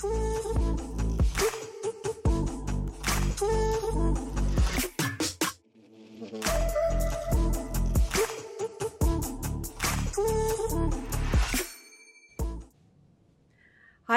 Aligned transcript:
Hi, 0.00 0.06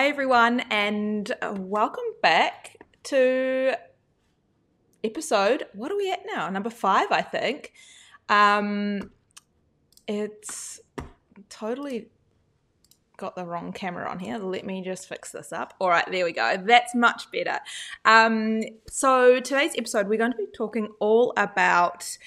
everyone, 0.08 0.60
and 0.70 1.32
welcome 1.42 2.04
back 2.22 2.78
to 3.06 3.74
episode. 5.04 5.66
What 5.74 5.92
are 5.92 5.98
we 5.98 6.12
at 6.12 6.20
now? 6.32 6.48
Number 6.52 6.70
five, 6.70 7.08
I 7.12 7.24
think. 7.24 7.74
Um, 8.30 9.10
it's 10.08 10.80
totally 11.50 12.10
got 13.22 13.36
the 13.36 13.46
wrong 13.46 13.72
camera 13.72 14.10
on 14.10 14.20
here. 14.20 14.38
Let 14.38 14.66
me 14.66 14.82
just 14.82 15.08
fix 15.08 15.32
this 15.32 15.54
up. 15.54 15.76
All 15.80 15.88
right, 15.88 16.06
there 16.12 16.26
we 16.26 16.34
go. 16.34 16.58
That's 16.58 16.94
much 16.96 17.32
better. 17.32 17.60
Um, 18.04 18.64
so, 18.88 19.40
today's 19.40 19.74
episode, 19.78 20.10
we're 20.10 20.18
going 20.18 20.32
to 20.32 20.38
be 20.38 20.48
talking 20.54 20.90
all 21.00 21.32
about 21.38 22.18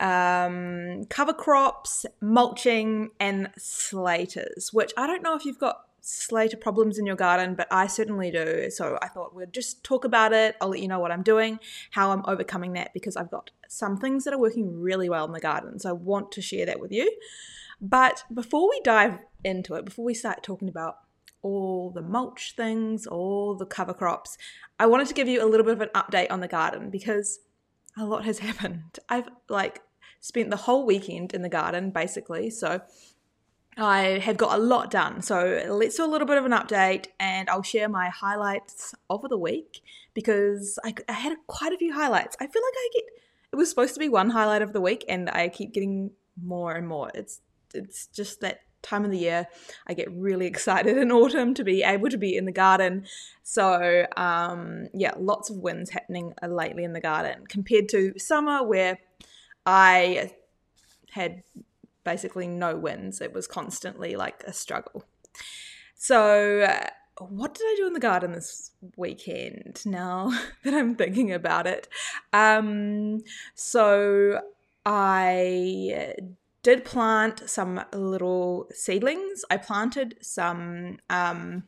um, 0.00 1.04
cover 1.10 1.34
crops, 1.34 2.06
mulching, 2.20 3.10
and 3.20 3.50
slaters, 3.58 4.70
which 4.72 4.92
I 4.96 5.06
don't 5.06 5.22
know 5.22 5.36
if 5.36 5.44
you've 5.44 5.58
got 5.58 5.84
slater 6.00 6.56
problems 6.56 6.98
in 6.98 7.04
your 7.04 7.16
garden, 7.16 7.54
but 7.54 7.68
I 7.70 7.86
certainly 7.86 8.30
do. 8.30 8.70
So 8.70 8.98
I 9.02 9.08
thought 9.08 9.34
we'd 9.34 9.52
just 9.52 9.84
talk 9.84 10.06
about 10.06 10.32
it. 10.32 10.56
I'll 10.62 10.70
let 10.70 10.80
you 10.80 10.88
know 10.88 10.98
what 10.98 11.12
I'm 11.12 11.22
doing, 11.22 11.60
how 11.90 12.12
I'm 12.12 12.24
overcoming 12.26 12.72
that, 12.72 12.94
because 12.94 13.14
I've 13.14 13.30
got 13.30 13.50
some 13.68 13.98
things 13.98 14.24
that 14.24 14.32
are 14.32 14.38
working 14.38 14.80
really 14.80 15.10
well 15.10 15.26
in 15.26 15.32
the 15.32 15.40
garden. 15.40 15.78
So 15.78 15.90
I 15.90 15.92
want 15.92 16.32
to 16.32 16.40
share 16.40 16.64
that 16.64 16.80
with 16.80 16.92
you. 16.92 17.14
But 17.80 18.24
before 18.32 18.68
we 18.68 18.80
dive 18.82 19.18
into 19.44 19.74
it, 19.74 19.84
before 19.84 20.04
we 20.04 20.14
start 20.14 20.42
talking 20.42 20.68
about 20.68 20.96
all 21.42 21.90
the 21.90 22.02
mulch 22.02 22.54
things, 22.56 23.06
all 23.06 23.54
the 23.54 23.66
cover 23.66 23.94
crops, 23.94 24.36
I 24.78 24.86
wanted 24.86 25.08
to 25.08 25.14
give 25.14 25.28
you 25.28 25.42
a 25.42 25.46
little 25.46 25.64
bit 25.64 25.74
of 25.74 25.80
an 25.80 25.90
update 25.94 26.30
on 26.30 26.40
the 26.40 26.48
garden 26.48 26.90
because 26.90 27.40
a 27.96 28.04
lot 28.04 28.24
has 28.24 28.38
happened. 28.40 28.98
I've 29.08 29.28
like 29.48 29.82
spent 30.20 30.50
the 30.50 30.56
whole 30.56 30.84
weekend 30.84 31.32
in 31.32 31.42
the 31.42 31.48
garden 31.48 31.90
basically. 31.90 32.50
So 32.50 32.82
I 33.76 34.18
have 34.22 34.36
got 34.36 34.58
a 34.58 34.62
lot 34.62 34.90
done. 34.90 35.22
So 35.22 35.62
let's 35.68 35.96
do 35.96 36.04
a 36.04 36.06
little 36.06 36.26
bit 36.26 36.38
of 36.38 36.44
an 36.44 36.52
update 36.52 37.06
and 37.18 37.48
I'll 37.48 37.62
share 37.62 37.88
my 37.88 38.08
highlights 38.08 38.94
of 39.08 39.22
the 39.28 39.38
week 39.38 39.80
because 40.12 40.78
I, 40.84 40.94
I, 41.08 41.12
had 41.12 41.36
quite 41.46 41.72
a 41.72 41.78
few 41.78 41.94
highlights. 41.94 42.36
I 42.40 42.46
feel 42.46 42.62
like 42.62 42.74
I 42.76 42.88
get, 42.92 43.04
it 43.52 43.56
was 43.56 43.70
supposed 43.70 43.94
to 43.94 44.00
be 44.00 44.08
one 44.08 44.30
highlight 44.30 44.60
of 44.60 44.72
the 44.72 44.80
week 44.80 45.04
and 45.08 45.30
I 45.30 45.48
keep 45.48 45.72
getting 45.72 46.10
more 46.42 46.72
and 46.74 46.86
more. 46.86 47.10
It's, 47.14 47.40
it's 47.72 48.08
just 48.08 48.40
that 48.40 48.60
time 48.82 49.04
of 49.04 49.10
the 49.10 49.18
year. 49.18 49.46
I 49.86 49.94
get 49.94 50.10
really 50.12 50.46
excited 50.46 50.96
in 50.98 51.12
autumn 51.12 51.54
to 51.54 51.64
be 51.64 51.82
able 51.82 52.08
to 52.08 52.18
be 52.18 52.36
in 52.36 52.44
the 52.44 52.52
garden. 52.52 53.06
So, 53.42 54.06
um, 54.16 54.88
yeah, 54.94 55.12
lots 55.18 55.50
of 55.50 55.56
wins 55.56 55.90
happening 55.90 56.32
lately 56.46 56.84
in 56.84 56.92
the 56.92 57.00
garden 57.00 57.46
compared 57.48 57.88
to 57.90 58.18
summer 58.18 58.62
where 58.62 58.98
I 59.66 60.32
had 61.10 61.42
basically 62.04 62.46
no 62.46 62.76
wins. 62.76 63.20
It 63.20 63.32
was 63.32 63.46
constantly 63.46 64.16
like 64.16 64.42
a 64.44 64.52
struggle. 64.52 65.04
So, 65.94 66.60
uh, 66.62 66.86
what 67.18 67.52
did 67.52 67.64
I 67.64 67.74
do 67.76 67.86
in 67.86 67.92
the 67.92 68.00
garden 68.00 68.32
this 68.32 68.70
weekend 68.96 69.82
now 69.84 70.30
that 70.64 70.72
I'm 70.72 70.94
thinking 70.94 71.32
about 71.32 71.66
it? 71.66 71.88
Um, 72.32 73.20
so, 73.54 74.40
I 74.86 76.14
did 76.62 76.84
plant 76.84 77.48
some 77.48 77.84
little 77.92 78.68
seedlings. 78.72 79.44
I 79.50 79.56
planted 79.56 80.16
some 80.20 80.98
um, 81.08 81.64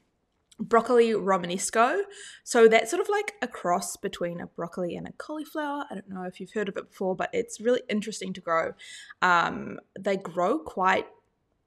broccoli 0.58 1.12
romanesco. 1.12 2.02
So 2.44 2.68
that's 2.68 2.90
sort 2.90 3.00
of 3.00 3.08
like 3.08 3.34
a 3.42 3.48
cross 3.48 3.96
between 3.96 4.40
a 4.40 4.46
broccoli 4.46 4.96
and 4.96 5.06
a 5.06 5.12
cauliflower. 5.12 5.84
I 5.90 5.94
don't 5.94 6.08
know 6.08 6.24
if 6.24 6.40
you've 6.40 6.52
heard 6.52 6.68
of 6.68 6.76
it 6.76 6.90
before, 6.90 7.16
but 7.16 7.30
it's 7.32 7.60
really 7.60 7.82
interesting 7.88 8.32
to 8.34 8.40
grow. 8.40 8.72
Um, 9.20 9.78
they 9.98 10.16
grow 10.16 10.58
quite 10.58 11.06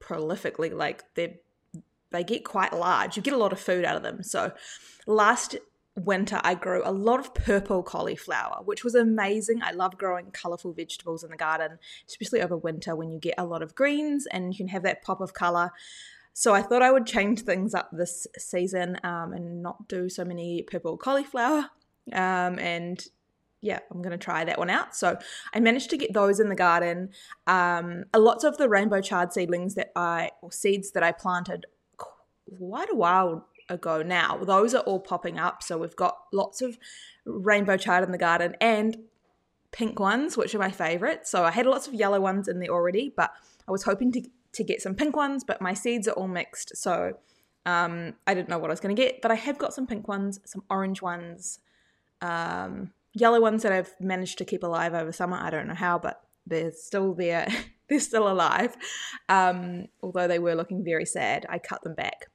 prolifically, 0.00 0.72
like 0.72 1.02
they 1.14 1.40
they 2.10 2.22
get 2.22 2.44
quite 2.44 2.72
large. 2.72 3.16
You 3.16 3.22
get 3.22 3.34
a 3.34 3.38
lot 3.38 3.52
of 3.52 3.58
food 3.58 3.84
out 3.84 3.96
of 3.96 4.02
them. 4.04 4.22
So 4.22 4.52
last 5.06 5.56
winter 5.96 6.40
I 6.44 6.54
grew 6.54 6.82
a 6.84 6.92
lot 6.92 7.20
of 7.20 7.34
purple 7.34 7.82
cauliflower, 7.82 8.62
which 8.64 8.84
was 8.84 8.94
amazing. 8.94 9.62
I 9.62 9.72
love 9.72 9.96
growing 9.96 10.30
colorful 10.30 10.72
vegetables 10.72 11.24
in 11.24 11.30
the 11.30 11.36
garden, 11.36 11.78
especially 12.06 12.42
over 12.42 12.56
winter 12.56 12.94
when 12.94 13.10
you 13.10 13.18
get 13.18 13.34
a 13.38 13.46
lot 13.46 13.62
of 13.62 13.74
greens 13.74 14.26
and 14.26 14.52
you 14.52 14.58
can 14.58 14.68
have 14.68 14.82
that 14.82 15.02
pop 15.02 15.20
of 15.20 15.32
color. 15.32 15.72
So 16.34 16.52
I 16.52 16.60
thought 16.60 16.82
I 16.82 16.92
would 16.92 17.06
change 17.06 17.42
things 17.42 17.74
up 17.74 17.88
this 17.92 18.26
season 18.36 18.98
um, 19.02 19.32
and 19.32 19.62
not 19.62 19.88
do 19.88 20.10
so 20.10 20.22
many 20.22 20.62
purple 20.62 20.98
cauliflower. 20.98 21.70
Um, 22.12 22.58
and 22.58 23.02
yeah, 23.62 23.78
I'm 23.90 24.02
going 24.02 24.10
to 24.10 24.18
try 24.18 24.44
that 24.44 24.58
one 24.58 24.68
out. 24.68 24.94
So 24.94 25.18
I 25.54 25.60
managed 25.60 25.88
to 25.90 25.96
get 25.96 26.12
those 26.12 26.38
in 26.38 26.50
the 26.50 26.54
garden. 26.54 27.08
Um, 27.46 28.04
lots 28.14 28.44
of 28.44 28.58
the 28.58 28.68
rainbow 28.68 29.00
chard 29.00 29.32
seedlings 29.32 29.76
that 29.76 29.92
I, 29.96 30.30
or 30.42 30.52
seeds 30.52 30.90
that 30.92 31.02
I 31.02 31.12
planted 31.12 31.64
quite 31.96 32.90
a 32.90 32.94
while 32.94 33.48
ago 33.68 34.02
now, 34.02 34.38
those 34.38 34.74
are 34.74 34.82
all 34.82 35.00
popping 35.00 35.38
up. 35.38 35.62
So 35.62 35.78
we've 35.78 35.96
got 35.96 36.16
lots 36.32 36.62
of 36.62 36.78
rainbow 37.24 37.76
chard 37.76 38.04
in 38.04 38.12
the 38.12 38.18
garden 38.18 38.54
and 38.60 38.96
pink 39.72 39.98
ones, 39.98 40.36
which 40.36 40.54
are 40.54 40.58
my 40.58 40.70
favorite. 40.70 41.26
So 41.26 41.44
I 41.44 41.50
had 41.50 41.66
lots 41.66 41.86
of 41.86 41.94
yellow 41.94 42.20
ones 42.20 42.48
in 42.48 42.60
there 42.60 42.70
already, 42.70 43.12
but 43.16 43.32
I 43.68 43.72
was 43.72 43.82
hoping 43.82 44.12
to 44.12 44.22
to 44.52 44.64
get 44.64 44.80
some 44.80 44.94
pink 44.94 45.14
ones, 45.14 45.44
but 45.44 45.60
my 45.60 45.74
seeds 45.74 46.08
are 46.08 46.12
all 46.12 46.28
mixed. 46.28 46.76
So 46.76 47.18
um, 47.66 48.14
I 48.26 48.32
didn't 48.32 48.48
know 48.48 48.58
what 48.58 48.70
I 48.70 48.72
was 48.72 48.80
going 48.80 48.96
to 48.96 49.00
get, 49.00 49.20
but 49.20 49.30
I 49.30 49.34
have 49.34 49.58
got 49.58 49.74
some 49.74 49.86
pink 49.86 50.08
ones, 50.08 50.40
some 50.46 50.62
orange 50.70 51.02
ones, 51.02 51.58
um, 52.22 52.92
yellow 53.12 53.40
ones 53.40 53.62
that 53.64 53.72
I've 53.72 53.94
managed 54.00 54.38
to 54.38 54.46
keep 54.46 54.62
alive 54.62 54.94
over 54.94 55.12
summer. 55.12 55.36
I 55.36 55.50
don't 55.50 55.68
know 55.68 55.74
how, 55.74 55.98
but 55.98 56.22
they're 56.46 56.72
still 56.72 57.12
there. 57.12 57.48
they're 57.88 58.00
still 58.00 58.30
alive. 58.30 58.76
Um, 59.28 59.88
although 60.02 60.26
they 60.26 60.38
were 60.38 60.54
looking 60.54 60.84
very 60.84 61.04
sad, 61.04 61.44
I 61.48 61.58
cut 61.58 61.82
them 61.82 61.94
back. 61.94 62.26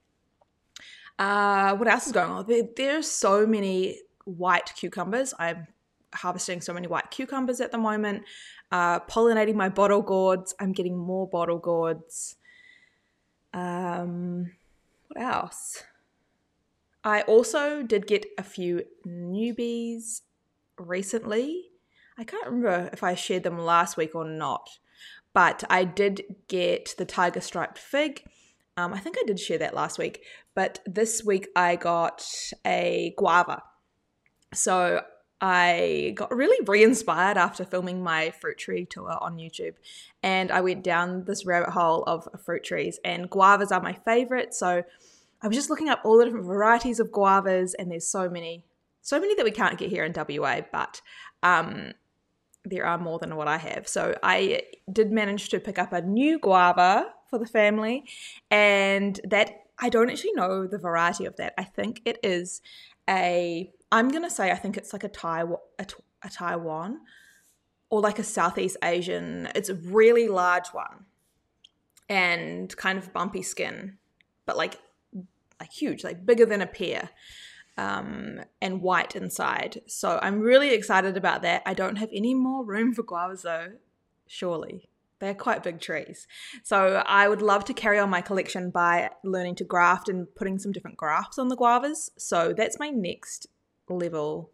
Uh, 1.21 1.75
what 1.75 1.87
else 1.87 2.07
is 2.07 2.13
going 2.13 2.31
on? 2.31 2.47
There, 2.47 2.63
there's 2.75 3.05
so 3.05 3.45
many 3.45 3.99
white 4.25 4.73
cucumbers. 4.75 5.35
I'm 5.37 5.67
harvesting 6.15 6.61
so 6.61 6.73
many 6.73 6.87
white 6.87 7.11
cucumbers 7.11 7.61
at 7.61 7.71
the 7.71 7.77
moment 7.77 8.23
uh, 8.71 9.01
pollinating 9.01 9.53
my 9.53 9.69
bottle 9.69 10.01
gourds. 10.01 10.55
I'm 10.59 10.71
getting 10.71 10.97
more 10.97 11.29
bottle 11.29 11.59
gourds. 11.59 12.37
Um, 13.53 14.53
what 15.09 15.21
else? 15.21 15.83
I 17.03 17.21
also 17.21 17.83
did 17.83 18.07
get 18.07 18.25
a 18.39 18.43
few 18.43 18.85
newbies 19.05 20.21
recently. 20.79 21.65
I 22.17 22.23
can't 22.23 22.47
remember 22.47 22.89
if 22.91 23.03
I 23.03 23.13
shared 23.13 23.43
them 23.43 23.59
last 23.59 23.95
week 23.95 24.15
or 24.15 24.25
not, 24.25 24.79
but 25.35 25.63
I 25.69 25.83
did 25.83 26.23
get 26.47 26.95
the 26.97 27.05
tiger 27.05 27.41
striped 27.41 27.77
fig. 27.77 28.23
Um, 28.77 28.93
I 28.93 28.99
think 28.99 29.17
I 29.19 29.23
did 29.25 29.39
share 29.39 29.57
that 29.59 29.73
last 29.73 29.99
week, 29.99 30.23
but 30.55 30.79
this 30.85 31.23
week 31.23 31.49
I 31.55 31.75
got 31.75 32.25
a 32.65 33.13
guava. 33.17 33.63
So 34.53 35.01
I 35.41 36.13
got 36.15 36.33
really 36.33 36.63
re 36.65 36.83
inspired 36.83 37.37
after 37.37 37.65
filming 37.65 38.03
my 38.03 38.29
fruit 38.29 38.57
tree 38.57 38.85
tour 38.85 39.17
on 39.19 39.37
YouTube. 39.37 39.73
And 40.21 40.51
I 40.51 40.61
went 40.61 40.83
down 40.83 41.25
this 41.25 41.45
rabbit 41.45 41.71
hole 41.71 42.03
of 42.03 42.27
fruit 42.45 42.63
trees, 42.63 42.99
and 43.03 43.29
guavas 43.29 43.71
are 43.71 43.81
my 43.81 43.93
favorite. 43.93 44.53
So 44.53 44.83
I 45.41 45.47
was 45.47 45.57
just 45.57 45.69
looking 45.69 45.89
up 45.89 46.01
all 46.05 46.17
the 46.17 46.25
different 46.25 46.45
varieties 46.45 46.99
of 46.99 47.11
guavas, 47.11 47.73
and 47.77 47.89
there's 47.89 48.07
so 48.07 48.29
many, 48.29 48.63
so 49.01 49.19
many 49.19 49.35
that 49.35 49.45
we 49.45 49.51
can't 49.51 49.79
get 49.79 49.89
here 49.89 50.05
in 50.05 50.13
WA, 50.13 50.61
but 50.71 51.01
um, 51.41 51.93
there 52.63 52.85
are 52.85 52.99
more 52.99 53.17
than 53.17 53.35
what 53.35 53.47
I 53.47 53.57
have. 53.57 53.87
So 53.87 54.15
I 54.21 54.61
did 54.91 55.11
manage 55.11 55.49
to 55.49 55.59
pick 55.59 55.79
up 55.79 55.91
a 55.91 56.01
new 56.01 56.37
guava 56.39 57.13
for 57.31 57.39
the 57.39 57.47
family, 57.47 58.03
and 58.51 59.19
that 59.23 59.63
I 59.79 59.89
don't 59.89 60.11
actually 60.11 60.33
know 60.33 60.67
the 60.67 60.77
variety 60.77 61.25
of 61.25 61.37
that. 61.37 61.55
I 61.57 61.63
think 61.63 62.01
it 62.05 62.19
is 62.21 62.61
a 63.09 63.71
I'm 63.91 64.09
gonna 64.09 64.29
say 64.29 64.51
I 64.51 64.55
think 64.55 64.77
it's 64.77 64.93
like 64.93 65.03
a 65.03 65.09
Taiwan, 65.09 65.59
a, 65.79 65.87
a 66.23 66.29
Taiwan, 66.29 66.99
or 67.89 68.01
like 68.01 68.19
a 68.19 68.23
Southeast 68.23 68.77
Asian. 68.83 69.49
It's 69.55 69.69
a 69.69 69.75
really 69.75 70.27
large 70.27 70.67
one, 70.67 71.05
and 72.07 72.75
kind 72.77 72.99
of 72.99 73.11
bumpy 73.11 73.41
skin, 73.41 73.97
but 74.45 74.55
like 74.55 74.77
like 75.59 75.71
huge, 75.71 76.03
like 76.03 76.25
bigger 76.25 76.45
than 76.45 76.61
a 76.61 76.67
pear, 76.67 77.09
um, 77.77 78.41
and 78.61 78.81
white 78.81 79.15
inside. 79.15 79.81
So 79.87 80.19
I'm 80.21 80.41
really 80.41 80.73
excited 80.73 81.17
about 81.17 81.41
that. 81.41 81.63
I 81.65 81.73
don't 81.73 81.97
have 81.97 82.09
any 82.13 82.35
more 82.35 82.63
room 82.63 82.93
for 82.93 83.03
though. 83.41 83.73
Surely 84.27 84.90
they're 85.21 85.33
quite 85.33 85.63
big 85.63 85.79
trees. 85.79 86.27
So 86.63 87.03
I 87.05 87.29
would 87.29 87.41
love 87.41 87.63
to 87.65 87.73
carry 87.73 87.99
on 87.99 88.09
my 88.09 88.21
collection 88.21 88.71
by 88.71 89.11
learning 89.23 89.55
to 89.55 89.63
graft 89.63 90.09
and 90.09 90.27
putting 90.35 90.59
some 90.59 90.71
different 90.71 90.97
grafts 90.97 91.39
on 91.39 91.47
the 91.47 91.55
guavas. 91.55 92.09
So 92.17 92.53
that's 92.57 92.79
my 92.79 92.89
next 92.89 93.47
level 93.87 94.49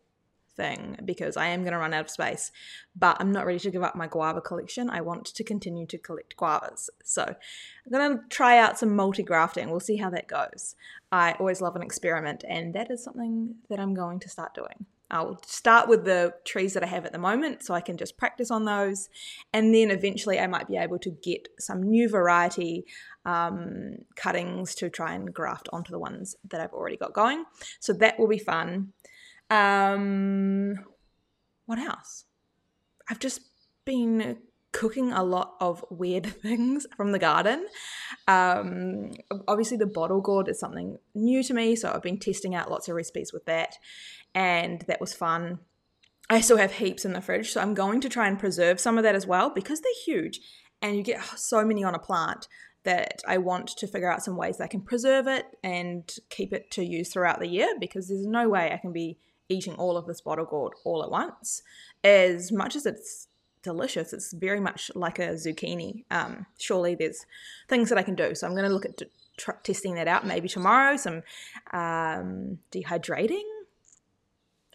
thing 0.58 0.98
because 1.06 1.38
I 1.38 1.48
am 1.48 1.62
going 1.62 1.72
to 1.72 1.80
run 1.80 1.94
out 1.94 2.02
of 2.02 2.10
space. 2.10 2.52
But 2.96 3.16
I'm 3.20 3.32
not 3.32 3.46
ready 3.46 3.60
to 3.60 3.72
give 3.72 3.84
up 3.84 3.96
my 3.96 4.08
guava 4.08 4.42
collection. 4.42 4.90
I 4.90 5.02
want 5.02 5.26
to 5.26 5.44
continue 5.44 5.88
to 5.88 5.98
collect 5.98 6.36
guavas. 6.36 6.90
So 7.04 7.24
I'm 7.24 7.92
going 7.92 8.18
to 8.18 8.24
try 8.30 8.58
out 8.58 8.78
some 8.78 8.94
multi 8.94 9.24
grafting. 9.24 9.70
We'll 9.70 9.80
see 9.80 9.98
how 9.98 10.10
that 10.10 10.28
goes. 10.28 10.76
I 11.12 11.32
always 11.40 11.62
love 11.62 11.78
an 11.78 11.82
experiment, 11.82 12.44
and 12.50 12.74
that 12.74 12.92
is 12.92 13.02
something 13.02 13.56
that 13.70 13.80
I'm 13.80 13.94
going 13.94 14.20
to 14.20 14.30
start 14.30 14.54
doing. 14.54 14.86
I'll 15.10 15.40
start 15.46 15.88
with 15.88 16.04
the 16.04 16.34
trees 16.44 16.74
that 16.74 16.84
I 16.84 16.88
have 16.88 17.06
at 17.06 17.14
the 17.14 17.18
moment 17.18 17.64
so 17.64 17.74
I 17.74 17.82
can 17.82 17.96
just 17.96 18.18
practice 18.18 18.52
on 18.52 18.66
those. 18.66 19.10
And 19.54 19.74
then 19.74 19.90
eventually 19.90 20.40
I 20.40 20.48
might 20.48 20.68
be 20.68 20.76
able 20.76 21.00
to 21.00 21.12
get 21.12 21.48
some 21.60 21.82
new 21.82 22.10
variety 22.10 22.86
um, 23.26 23.96
cuttings 24.16 24.76
to 24.76 24.90
try 24.90 25.14
and 25.14 25.34
graft 25.34 25.70
onto 25.72 25.92
the 25.92 26.00
ones 26.00 26.36
that 26.50 26.60
I've 26.60 26.74
already 26.74 26.98
got 26.98 27.14
going. 27.14 27.46
So 27.80 27.94
that 27.94 28.20
will 28.20 28.28
be 28.28 28.38
fun. 28.38 28.94
Um, 29.50 30.76
what 31.66 31.80
else? 31.80 32.26
I've 33.10 33.20
just 33.20 33.42
been 33.86 34.40
cooking 34.72 35.12
a 35.12 35.24
lot 35.24 35.56
of 35.60 35.84
weird 35.92 36.26
things 36.26 36.86
from 36.96 37.12
the 37.12 37.20
garden. 37.20 37.68
Um, 38.28 39.12
obviously, 39.48 39.78
the 39.78 39.88
bottle 39.88 40.22
gourd 40.22 40.48
is 40.48 40.60
something 40.60 40.98
new 41.16 41.44
to 41.44 41.54
me, 41.54 41.76
so 41.76 41.92
I've 41.92 42.04
been 42.04 42.20
testing 42.20 42.56
out 42.56 42.72
lots 42.72 42.88
of 42.88 42.96
recipes 42.96 43.32
with 43.34 43.46
that 43.46 43.76
and 44.38 44.82
that 44.88 45.02
was 45.02 45.14
fun. 45.14 45.60
I 46.30 46.42
still 46.42 46.58
have 46.58 46.74
heaps 46.74 47.06
in 47.06 47.14
the 47.14 47.22
fridge, 47.22 47.52
so 47.52 47.62
I'm 47.62 47.74
going 47.74 48.02
to 48.02 48.10
try 48.10 48.28
and 48.28 48.38
preserve 48.38 48.80
some 48.80 48.98
of 48.98 49.04
that 49.04 49.16
as 49.16 49.26
well 49.26 49.50
because 49.50 49.82
they're 49.82 49.92
huge 50.06 50.42
and 50.82 50.96
you 50.96 51.02
get 51.02 51.24
so 51.38 51.66
many 51.66 51.84
on 51.84 51.96
a 51.96 52.00
plant 52.00 52.48
that 52.84 53.22
I 53.28 53.40
want 53.40 53.68
to 53.78 53.88
figure 53.88 54.12
out 54.12 54.24
some 54.24 54.38
ways 54.38 54.62
I 54.62 54.68
can 54.68 54.82
preserve 54.82 55.28
it 55.28 55.46
and 55.64 56.14
keep 56.30 56.54
it 56.54 56.70
to 56.72 56.86
use 56.86 57.12
throughout 57.12 57.40
the 57.40 57.48
year 57.48 57.74
because 57.80 58.08
there's 58.08 58.28
no 58.28 58.48
way 58.48 58.72
I 58.72 58.78
can 58.78 58.94
be 58.94 59.18
eating 59.50 59.74
all 59.76 59.98
of 59.98 60.06
this 60.06 60.22
bottle 60.22 60.46
gourd 60.46 60.74
all 60.86 61.04
at 61.04 61.10
once. 61.10 61.64
As 62.04 62.52
much 62.52 62.76
as 62.76 62.86
it's 62.86 63.28
delicious, 63.64 64.14
it's 64.14 64.34
very 64.34 64.60
much 64.60 64.92
like 64.96 65.20
a 65.20 65.30
zucchini. 65.30 66.04
Um, 66.12 66.46
surely 66.58 66.96
there's 66.96 67.26
things 67.68 67.90
that 67.90 67.98
I 67.98 68.04
can 68.04 68.16
do. 68.16 68.36
So 68.36 68.48
I'm 68.48 68.54
going 68.54 68.68
to 68.68 68.74
look 68.74 68.86
at 68.86 69.02
testing 69.64 69.96
that 69.96 70.08
out 70.08 70.26
maybe 70.26 70.48
tomorrow. 70.48 70.98
Some 70.98 71.24
um, 71.72 72.60
dehydrating 72.72 73.44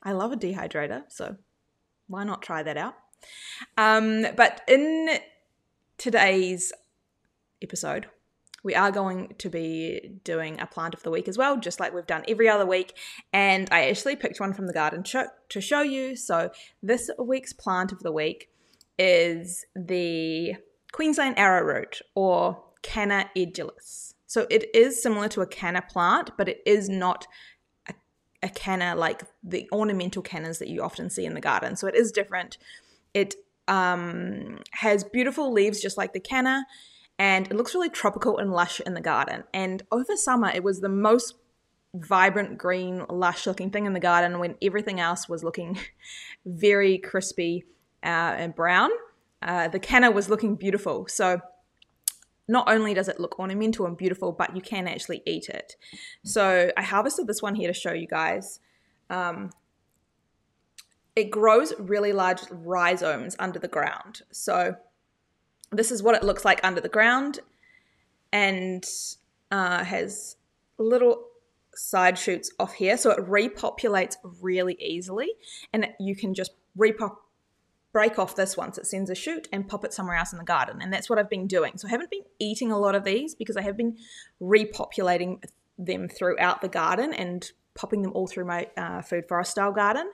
I 0.02 0.12
love 0.12 0.32
a 0.32 0.36
dehydrator, 0.36 1.04
so 1.08 1.36
why 2.08 2.24
not 2.24 2.42
try 2.42 2.62
that 2.62 2.76
out? 2.76 2.94
Um, 3.78 4.26
but 4.36 4.62
in 4.66 5.18
today's 5.96 6.72
episode, 7.62 8.06
we 8.64 8.74
are 8.74 8.90
going 8.90 9.34
to 9.38 9.48
be 9.48 10.18
doing 10.24 10.60
a 10.60 10.66
plant 10.66 10.94
of 10.94 11.02
the 11.04 11.10
week 11.10 11.28
as 11.28 11.38
well, 11.38 11.56
just 11.56 11.78
like 11.78 11.94
we've 11.94 12.06
done 12.06 12.24
every 12.26 12.48
other 12.48 12.66
week. 12.66 12.96
And 13.32 13.68
I 13.70 13.88
actually 13.88 14.16
picked 14.16 14.40
one 14.40 14.52
from 14.52 14.66
the 14.66 14.72
garden 14.72 15.04
to 15.04 15.60
show 15.60 15.82
you. 15.82 16.16
So 16.16 16.50
this 16.82 17.08
week's 17.18 17.52
plant 17.52 17.92
of 17.92 18.00
the 18.00 18.12
week 18.12 18.50
is 19.02 19.64
the 19.74 20.54
Queensland 20.92 21.38
arrowroot 21.38 22.00
or 22.14 22.62
Canna 22.82 23.28
edulis. 23.36 24.14
So 24.26 24.46
it 24.48 24.74
is 24.74 25.02
similar 25.02 25.28
to 25.30 25.42
a 25.42 25.46
canna 25.46 25.82
plant, 25.82 26.30
but 26.38 26.48
it 26.48 26.62
is 26.64 26.88
not 26.88 27.26
a 28.42 28.48
canna 28.48 28.94
like 28.96 29.22
the 29.42 29.68
ornamental 29.72 30.22
cannas 30.22 30.58
that 30.58 30.68
you 30.68 30.82
often 30.82 31.10
see 31.10 31.24
in 31.24 31.34
the 31.34 31.40
garden. 31.40 31.76
So 31.76 31.86
it 31.86 31.94
is 31.94 32.10
different. 32.10 32.58
It 33.14 33.34
um, 33.68 34.58
has 34.72 35.04
beautiful 35.04 35.52
leaves 35.52 35.80
just 35.80 35.96
like 35.96 36.12
the 36.12 36.20
canna, 36.20 36.66
and 37.18 37.46
it 37.46 37.54
looks 37.54 37.74
really 37.74 37.90
tropical 37.90 38.38
and 38.38 38.50
lush 38.50 38.80
in 38.80 38.94
the 38.94 39.00
garden. 39.00 39.44
And 39.54 39.82
over 39.92 40.16
summer, 40.16 40.50
it 40.52 40.64
was 40.64 40.80
the 40.80 40.88
most 40.88 41.34
vibrant 41.94 42.58
green, 42.58 43.04
lush 43.08 43.46
looking 43.46 43.70
thing 43.70 43.86
in 43.86 43.92
the 43.92 44.00
garden 44.00 44.38
when 44.38 44.56
everything 44.60 44.98
else 44.98 45.28
was 45.28 45.44
looking 45.44 45.78
very 46.46 46.98
crispy 46.98 47.64
uh, 48.02 48.34
and 48.38 48.54
brown. 48.54 48.90
Uh, 49.40 49.68
the 49.68 49.78
canna 49.78 50.10
was 50.10 50.28
looking 50.28 50.54
beautiful. 50.56 51.06
So 51.08 51.40
not 52.48 52.68
only 52.68 52.94
does 52.94 53.08
it 53.08 53.20
look 53.20 53.38
ornamental 53.38 53.86
and 53.86 53.96
beautiful, 53.96 54.32
but 54.32 54.54
you 54.54 54.62
can 54.62 54.86
actually 54.86 55.22
eat 55.26 55.48
it. 55.48 55.76
So 56.24 56.70
I 56.76 56.82
harvested 56.82 57.26
this 57.26 57.42
one 57.42 57.54
here 57.54 57.68
to 57.68 57.74
show 57.74 57.92
you 57.92 58.06
guys. 58.06 58.60
Um, 59.10 59.50
it 61.14 61.30
grows 61.30 61.72
really 61.78 62.12
large 62.12 62.40
rhizomes 62.50 63.36
under 63.38 63.58
the 63.58 63.68
ground. 63.68 64.22
So 64.32 64.76
this 65.70 65.90
is 65.90 66.02
what 66.02 66.14
it 66.14 66.22
looks 66.22 66.44
like 66.44 66.60
under 66.62 66.80
the 66.80 66.88
ground 66.88 67.40
and 68.32 68.84
uh, 69.50 69.84
has 69.84 70.36
little 70.78 71.26
side 71.74 72.18
shoots 72.18 72.50
off 72.58 72.74
here. 72.74 72.96
So 72.96 73.10
it 73.10 73.18
repopulates 73.18 74.16
really 74.40 74.76
easily 74.80 75.28
and 75.72 75.88
you 76.00 76.16
can 76.16 76.34
just 76.34 76.52
repop 76.78 77.16
break 77.92 78.18
off 78.18 78.36
this 78.36 78.56
once 78.56 78.78
it 78.78 78.86
sends 78.86 79.10
a 79.10 79.14
shoot 79.14 79.48
and 79.52 79.68
pop 79.68 79.84
it 79.84 79.92
somewhere 79.92 80.16
else 80.16 80.32
in 80.32 80.38
the 80.38 80.44
garden. 80.44 80.80
And 80.80 80.92
that's 80.92 81.10
what 81.10 81.18
I've 81.18 81.30
been 81.30 81.46
doing. 81.46 81.76
So 81.76 81.86
I 81.86 81.90
haven't 81.90 82.10
been 82.10 82.24
eating 82.38 82.72
a 82.72 82.78
lot 82.78 82.94
of 82.94 83.04
these 83.04 83.34
because 83.34 83.56
I 83.56 83.62
have 83.62 83.76
been 83.76 83.96
repopulating 84.40 85.44
them 85.78 86.08
throughout 86.08 86.62
the 86.62 86.68
garden 86.68 87.12
and 87.12 87.50
popping 87.74 88.02
them 88.02 88.12
all 88.14 88.26
through 88.26 88.46
my 88.46 88.68
uh, 88.76 89.02
food 89.02 89.24
forest 89.28 89.52
style 89.52 89.72
garden. 89.72 90.10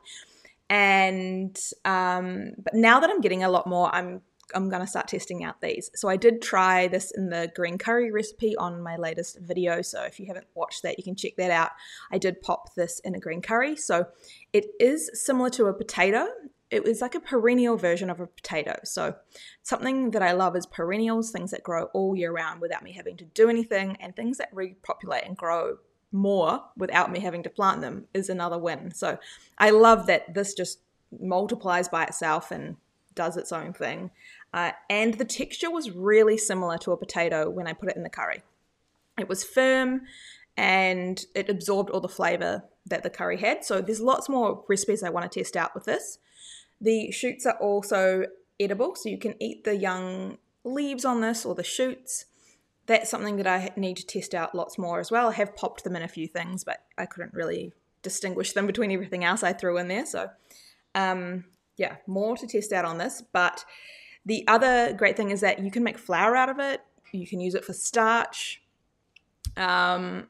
And 0.70 1.56
um, 1.84 2.52
but 2.58 2.74
now 2.74 3.00
that 3.00 3.10
I'm 3.10 3.20
getting 3.20 3.42
a 3.42 3.48
lot 3.48 3.66
more, 3.66 3.94
I'm 3.94 4.22
I'm 4.54 4.70
to 4.70 4.86
start 4.86 5.08
testing 5.08 5.44
out 5.44 5.60
these. 5.60 5.90
So 5.94 6.08
I 6.08 6.16
did 6.16 6.40
try 6.40 6.88
this 6.88 7.10
in 7.10 7.28
the 7.28 7.50
green 7.54 7.76
curry 7.76 8.10
recipe 8.10 8.56
on 8.56 8.82
my 8.82 8.96
latest 8.96 9.38
video. 9.40 9.82
So 9.82 10.02
if 10.04 10.18
you 10.18 10.26
haven't 10.26 10.46
watched 10.54 10.82
that, 10.84 10.96
you 10.98 11.04
can 11.04 11.16
check 11.16 11.36
that 11.36 11.50
out. 11.50 11.70
I 12.10 12.18
did 12.18 12.40
pop 12.40 12.74
this 12.74 13.00
in 13.00 13.14
a 13.14 13.18
green 13.18 13.42
curry. 13.42 13.76
So 13.76 14.06
it 14.52 14.66
is 14.80 15.10
similar 15.12 15.50
to 15.50 15.66
a 15.66 15.74
potato 15.74 16.28
it 16.70 16.84
was 16.84 17.00
like 17.00 17.14
a 17.14 17.20
perennial 17.20 17.76
version 17.76 18.10
of 18.10 18.20
a 18.20 18.26
potato. 18.26 18.78
So, 18.84 19.16
something 19.62 20.10
that 20.10 20.22
I 20.22 20.32
love 20.32 20.56
is 20.56 20.66
perennials, 20.66 21.30
things 21.30 21.50
that 21.50 21.62
grow 21.62 21.84
all 21.94 22.14
year 22.14 22.32
round 22.32 22.60
without 22.60 22.82
me 22.82 22.92
having 22.92 23.16
to 23.18 23.24
do 23.24 23.48
anything, 23.48 23.96
and 24.00 24.14
things 24.14 24.38
that 24.38 24.50
repopulate 24.52 25.24
and 25.24 25.36
grow 25.36 25.78
more 26.12 26.64
without 26.76 27.10
me 27.10 27.20
having 27.20 27.42
to 27.42 27.50
plant 27.50 27.80
them 27.80 28.06
is 28.14 28.28
another 28.28 28.58
win. 28.58 28.92
So, 28.94 29.18
I 29.56 29.70
love 29.70 30.06
that 30.06 30.34
this 30.34 30.54
just 30.54 30.80
multiplies 31.20 31.88
by 31.88 32.04
itself 32.04 32.50
and 32.50 32.76
does 33.14 33.36
its 33.36 33.50
own 33.50 33.72
thing. 33.72 34.10
Uh, 34.52 34.72
and 34.90 35.14
the 35.14 35.24
texture 35.24 35.70
was 35.70 35.90
really 35.90 36.36
similar 36.36 36.78
to 36.78 36.92
a 36.92 36.96
potato 36.96 37.48
when 37.48 37.66
I 37.66 37.72
put 37.72 37.88
it 37.88 37.96
in 37.96 38.02
the 38.02 38.10
curry. 38.10 38.42
It 39.18 39.28
was 39.28 39.42
firm 39.42 40.02
and 40.56 41.24
it 41.34 41.48
absorbed 41.48 41.90
all 41.90 42.00
the 42.00 42.08
flavor 42.08 42.64
that 42.86 43.02
the 43.02 43.10
curry 43.10 43.38
had. 43.38 43.64
So, 43.64 43.80
there's 43.80 44.02
lots 44.02 44.28
more 44.28 44.64
recipes 44.68 45.02
I 45.02 45.08
want 45.08 45.30
to 45.30 45.38
test 45.38 45.56
out 45.56 45.74
with 45.74 45.84
this. 45.84 46.18
The 46.80 47.10
shoots 47.10 47.46
are 47.46 47.56
also 47.58 48.26
edible, 48.60 48.94
so 48.94 49.08
you 49.08 49.18
can 49.18 49.34
eat 49.40 49.64
the 49.64 49.76
young 49.76 50.38
leaves 50.64 51.04
on 51.04 51.20
this 51.20 51.44
or 51.44 51.54
the 51.54 51.64
shoots. 51.64 52.26
That's 52.86 53.10
something 53.10 53.36
that 53.36 53.46
I 53.46 53.70
need 53.76 53.96
to 53.98 54.06
test 54.06 54.34
out 54.34 54.54
lots 54.54 54.78
more 54.78 55.00
as 55.00 55.10
well. 55.10 55.28
I 55.28 55.32
have 55.32 55.56
popped 55.56 55.84
them 55.84 55.96
in 55.96 56.02
a 56.02 56.08
few 56.08 56.26
things, 56.26 56.64
but 56.64 56.84
I 56.96 57.06
couldn't 57.06 57.34
really 57.34 57.72
distinguish 58.02 58.52
them 58.52 58.66
between 58.66 58.92
everything 58.92 59.24
else 59.24 59.42
I 59.42 59.52
threw 59.52 59.76
in 59.78 59.88
there. 59.88 60.06
So, 60.06 60.30
um, 60.94 61.44
yeah, 61.76 61.96
more 62.06 62.36
to 62.36 62.46
test 62.46 62.72
out 62.72 62.84
on 62.84 62.98
this. 62.98 63.22
But 63.32 63.64
the 64.24 64.44
other 64.48 64.92
great 64.94 65.16
thing 65.16 65.30
is 65.30 65.40
that 65.40 65.58
you 65.58 65.70
can 65.70 65.84
make 65.84 65.98
flour 65.98 66.36
out 66.36 66.48
of 66.48 66.58
it. 66.58 66.80
You 67.12 67.26
can 67.26 67.40
use 67.40 67.54
it 67.54 67.64
for 67.64 67.72
starch. 67.72 68.62
Um, 69.56 70.28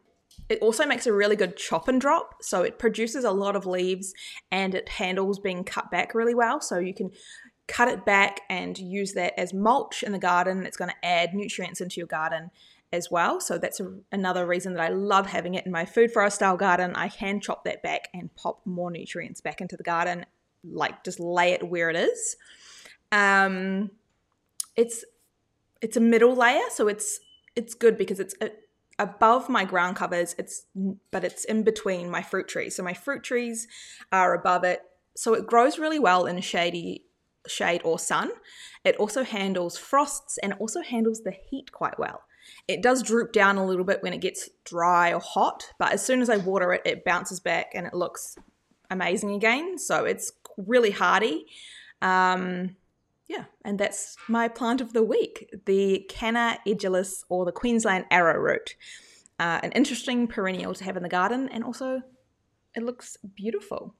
it 0.49 0.59
also 0.61 0.87
makes 0.87 1.07
a 1.07 1.13
really 1.13 1.37
good 1.37 1.57
chop 1.57 1.89
and 1.89 2.01
drop. 2.01 2.43
So 2.43 2.63
it 2.63 2.79
produces 2.79 3.25
a 3.25 3.31
lot 3.31 3.57
of 3.57 3.67
leaves 3.67 4.15
and 4.51 4.75
it 4.75 4.89
handles 4.89 5.39
being 5.39 5.65
cut 5.65 5.91
back 5.91 6.15
really 6.15 6.35
well. 6.35 6.61
So 6.61 6.79
you 6.79 6.95
can 6.95 7.11
cut 7.67 7.89
it 7.89 8.07
back 8.07 8.41
and 8.49 8.79
use 8.79 9.13
that 9.13 9.39
as 9.39 9.53
mulch 9.53 10.03
in 10.03 10.13
the 10.13 10.19
garden. 10.19 10.65
It's 10.65 10.77
going 10.77 10.91
to 10.91 11.07
add 11.07 11.35
nutrients 11.35 11.81
into 11.81 12.01
your 12.01 12.07
garden 12.07 12.51
as 12.93 13.11
well. 13.11 13.41
So 13.41 13.59
that's 13.59 13.81
a, 13.81 13.93
another 14.11 14.47
reason 14.47 14.75
that 14.75 14.83
I 14.83 14.89
love 14.89 15.27
having 15.27 15.55
it 15.55 15.67
in 15.67 15.73
my 15.73 15.85
food 15.85 16.11
forest 16.11 16.37
style 16.37 16.57
garden. 16.57 16.95
I 16.95 17.09
can 17.09 17.41
chop 17.41 17.65
that 17.65 17.83
back 17.83 18.09
and 18.15 18.35
pop 18.35 18.61
more 18.65 18.91
nutrients 18.91 19.43
back 19.43 19.61
into 19.61 19.77
the 19.77 19.83
garden, 19.83 20.25
like 20.65 21.05
just 21.05 21.21
lay 21.21 21.53
it 21.53 21.69
where 21.69 21.91
it 21.91 21.97
is. 21.97 22.37
Um, 23.13 23.91
it's 24.77 25.05
it's 25.81 25.97
a 25.97 26.01
middle 26.01 26.35
layer, 26.35 26.65
so 26.73 26.89
it's 26.89 27.21
it's 27.55 27.75
good 27.75 27.99
because 27.99 28.21
it's 28.21 28.35
above 28.99 29.49
my 29.49 29.65
ground 29.65 29.97
covers 29.97 30.35
it's 30.39 30.65
but 31.11 31.25
it's 31.25 31.45
in 31.45 31.63
between 31.63 32.11
my 32.11 32.23
fruit 32.23 32.49
trees. 32.49 32.77
So 32.77 32.83
my 32.83 32.95
fruit 32.95 33.23
trees 33.23 33.69
are 34.13 34.35
above 34.35 34.65
it. 34.65 34.83
So 35.17 35.35
it 35.35 35.47
grows 35.47 35.79
really 35.79 35.99
well 35.99 36.27
in 36.27 36.41
shady 36.41 37.05
shade 37.47 37.81
or 37.85 37.99
sun. 37.99 38.31
It 38.85 38.97
also 38.97 39.23
handles 39.25 39.79
frosts 39.79 40.39
and 40.39 40.53
also 40.55 40.83
handles 40.83 41.23
the 41.23 41.33
heat 41.33 41.73
quite 41.73 41.99
well. 41.99 42.23
It 42.67 42.83
does 42.83 43.03
droop 43.03 43.33
down 43.33 43.57
a 43.57 43.67
little 43.67 43.85
bit 43.85 44.03
when 44.03 44.13
it 44.13 44.21
gets 44.21 44.49
dry 44.65 45.13
or 45.13 45.21
hot 45.21 45.65
but 45.79 45.93
as 45.93 46.05
soon 46.05 46.23
as 46.23 46.31
i 46.31 46.39
water 46.39 46.73
it 46.73 46.83
it 46.85 47.05
bounces 47.05 47.41
back 47.41 47.73
and 47.75 47.87
it 47.87 47.95
looks 47.95 48.37
amazing 48.91 49.35
again. 49.35 49.79
So 49.79 50.05
it's 50.05 50.33
really 50.57 50.91
hardy. 50.91 51.47
Um, 52.01 52.77
yeah, 53.29 53.45
and 53.65 53.79
that's 53.79 54.17
my 54.27 54.49
plant 54.49 54.81
of 54.81 54.93
the 54.93 55.03
week, 55.03 55.51
the 55.67 56.07
Canna 56.09 56.59
edulis 56.67 57.25
or 57.29 57.45
the 57.45 57.53
Queensland 57.53 58.07
arrowroot. 58.11 58.75
Uh, 59.39 59.61
an 59.63 59.71
interesting 59.73 60.27
perennial 60.27 60.75
to 60.75 60.85
have 60.85 60.97
in 60.97 61.03
the 61.03 61.09
garden, 61.09 61.49
and 61.51 61.63
also 61.63 62.03
it 62.75 62.83
looks 62.83 63.17
beautiful. 63.37 63.95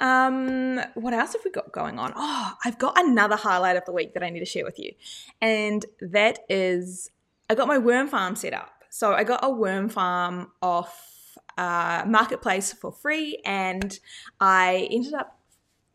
Um, 0.00 0.80
what 0.94 1.14
else 1.14 1.34
have 1.34 1.42
we 1.44 1.50
got 1.50 1.70
going 1.70 1.98
on? 1.98 2.12
Oh, 2.16 2.54
I've 2.64 2.78
got 2.78 2.98
another 2.98 3.36
highlight 3.36 3.76
of 3.76 3.84
the 3.84 3.92
week 3.92 4.14
that 4.14 4.22
I 4.22 4.30
need 4.30 4.40
to 4.40 4.46
share 4.46 4.64
with 4.64 4.78
you. 4.78 4.92
And 5.40 5.84
that 6.00 6.40
is 6.48 7.10
I 7.48 7.54
got 7.54 7.68
my 7.68 7.78
worm 7.78 8.08
farm 8.08 8.34
set 8.34 8.54
up. 8.54 8.84
So 8.90 9.12
I 9.12 9.24
got 9.24 9.40
a 9.44 9.50
worm 9.50 9.88
farm 9.88 10.50
off 10.60 11.36
uh, 11.56 12.04
Marketplace 12.06 12.72
for 12.72 12.90
free, 12.90 13.40
and 13.44 13.98
I 14.40 14.88
ended 14.90 15.14
up 15.14 15.38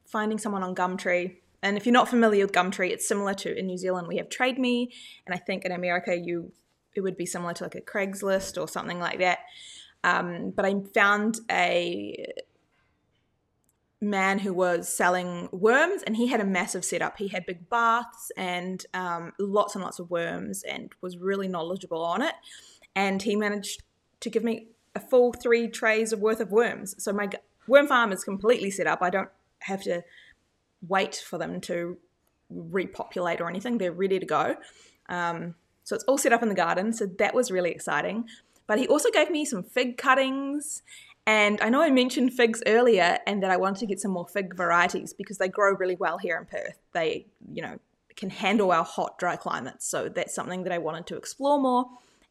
finding 0.06 0.38
someone 0.38 0.64
on 0.64 0.76
Gumtree. 0.76 1.38
And 1.64 1.78
if 1.78 1.86
you're 1.86 1.94
not 1.94 2.10
familiar 2.10 2.46
with 2.46 2.54
Gumtree, 2.54 2.92
it's 2.92 3.08
similar 3.08 3.34
to 3.36 3.58
in 3.58 3.66
New 3.68 3.78
Zealand 3.78 4.08
we 4.08 4.18
have 4.18 4.30
Trade 4.30 4.60
Me, 4.60 4.92
and 5.26 5.34
I 5.34 5.38
think 5.38 5.66
in 5.66 5.72
America 5.72 6.16
you 6.16 6.52
it 6.96 7.02
would 7.02 7.18
be 7.18 7.26
similar 7.26 7.54
to 7.54 7.64
like 7.64 7.76
a 7.76 7.82
Craigslist 7.82 8.60
or 8.62 8.68
something 8.68 9.00
like 9.00 9.20
that. 9.20 9.40
Um, 10.04 10.52
but 10.56 10.66
I 10.66 10.74
found 10.94 11.40
a 11.50 12.34
man 14.00 14.40
who 14.40 14.54
was 14.54 14.88
selling 14.88 15.50
worms 15.52 16.04
and 16.04 16.16
he 16.16 16.28
had 16.28 16.40
a 16.40 16.46
massive 16.46 16.86
setup. 16.86 17.18
He 17.18 17.28
had 17.28 17.46
big 17.46 17.70
baths 17.70 18.32
and 18.38 18.86
um, 18.94 19.34
lots 19.40 19.76
and 19.76 19.84
lots 19.84 20.00
of 20.00 20.10
worms 20.10 20.64
and 20.64 20.92
was 21.02 21.18
really 21.18 21.48
knowledgeable 21.48 22.04
on 22.04 22.22
it. 22.22 22.36
And 22.96 23.22
he 23.22 23.36
managed 23.36 23.84
to 24.20 24.30
give 24.30 24.44
me 24.44 24.68
a 24.96 25.00
full 25.00 25.34
three 25.34 25.68
trays 25.68 26.14
of 26.14 26.20
worth 26.20 26.40
of 26.40 26.52
worms. 26.52 26.96
So 27.04 27.12
my 27.12 27.30
worm 27.68 27.88
farm 27.88 28.12
is 28.12 28.24
completely 28.24 28.72
set 28.72 28.88
up. 28.88 29.02
I 29.02 29.10
don't 29.10 29.30
have 29.60 29.84
to 29.84 30.04
wait 30.82 31.16
for 31.16 31.38
them 31.38 31.62
to 31.62 31.98
repopulate 32.50 33.42
or 33.42 33.50
anything. 33.50 33.78
They're 33.78 33.92
ready 33.92 34.20
to 34.20 34.26
go. 34.26 34.56
Um, 35.10 35.56
so 35.84 35.96
it's 35.96 36.04
all 36.06 36.18
set 36.18 36.34
up 36.34 36.44
in 36.44 36.50
the 36.50 36.56
garden. 36.56 36.94
So 36.94 37.06
that 37.20 37.34
was 37.34 37.52
really 37.52 37.72
exciting. 37.72 38.26
But 38.68 38.80
he 38.80 38.88
also 38.88 39.10
gave 39.12 39.32
me 39.32 39.46
some 39.46 39.64
fig 39.64 39.98
cuttings 39.98 40.84
and 41.28 41.60
I 41.60 41.68
know 41.68 41.82
I 41.82 41.90
mentioned 41.90 42.34
figs 42.34 42.64
earlier 42.66 43.20
and 43.28 43.44
that 43.44 43.52
I 43.52 43.58
wanted 43.58 43.82
to 43.82 43.86
get 43.86 44.00
some 44.00 44.12
more 44.12 44.26
fig 44.26 44.56
varieties 44.56 45.12
because 45.12 45.38
they 45.38 45.50
grow 45.50 45.74
really 45.74 45.98
well 45.98 46.18
here 46.18 46.38
in 46.38 46.46
Perth. 46.46 46.80
They, 46.94 47.28
you 47.52 47.62
know, 47.62 47.80
can 48.16 48.30
handle 48.30 48.72
our 48.72 48.86
hot, 48.86 49.20
dry 49.20 49.36
climates. 49.36 49.86
So 49.86 50.08
that's 50.08 50.34
something 50.34 50.64
that 50.64 50.72
I 50.72 50.78
wanted 50.78 51.06
to 51.08 51.18
explore 51.18 51.60
more. 51.60 51.86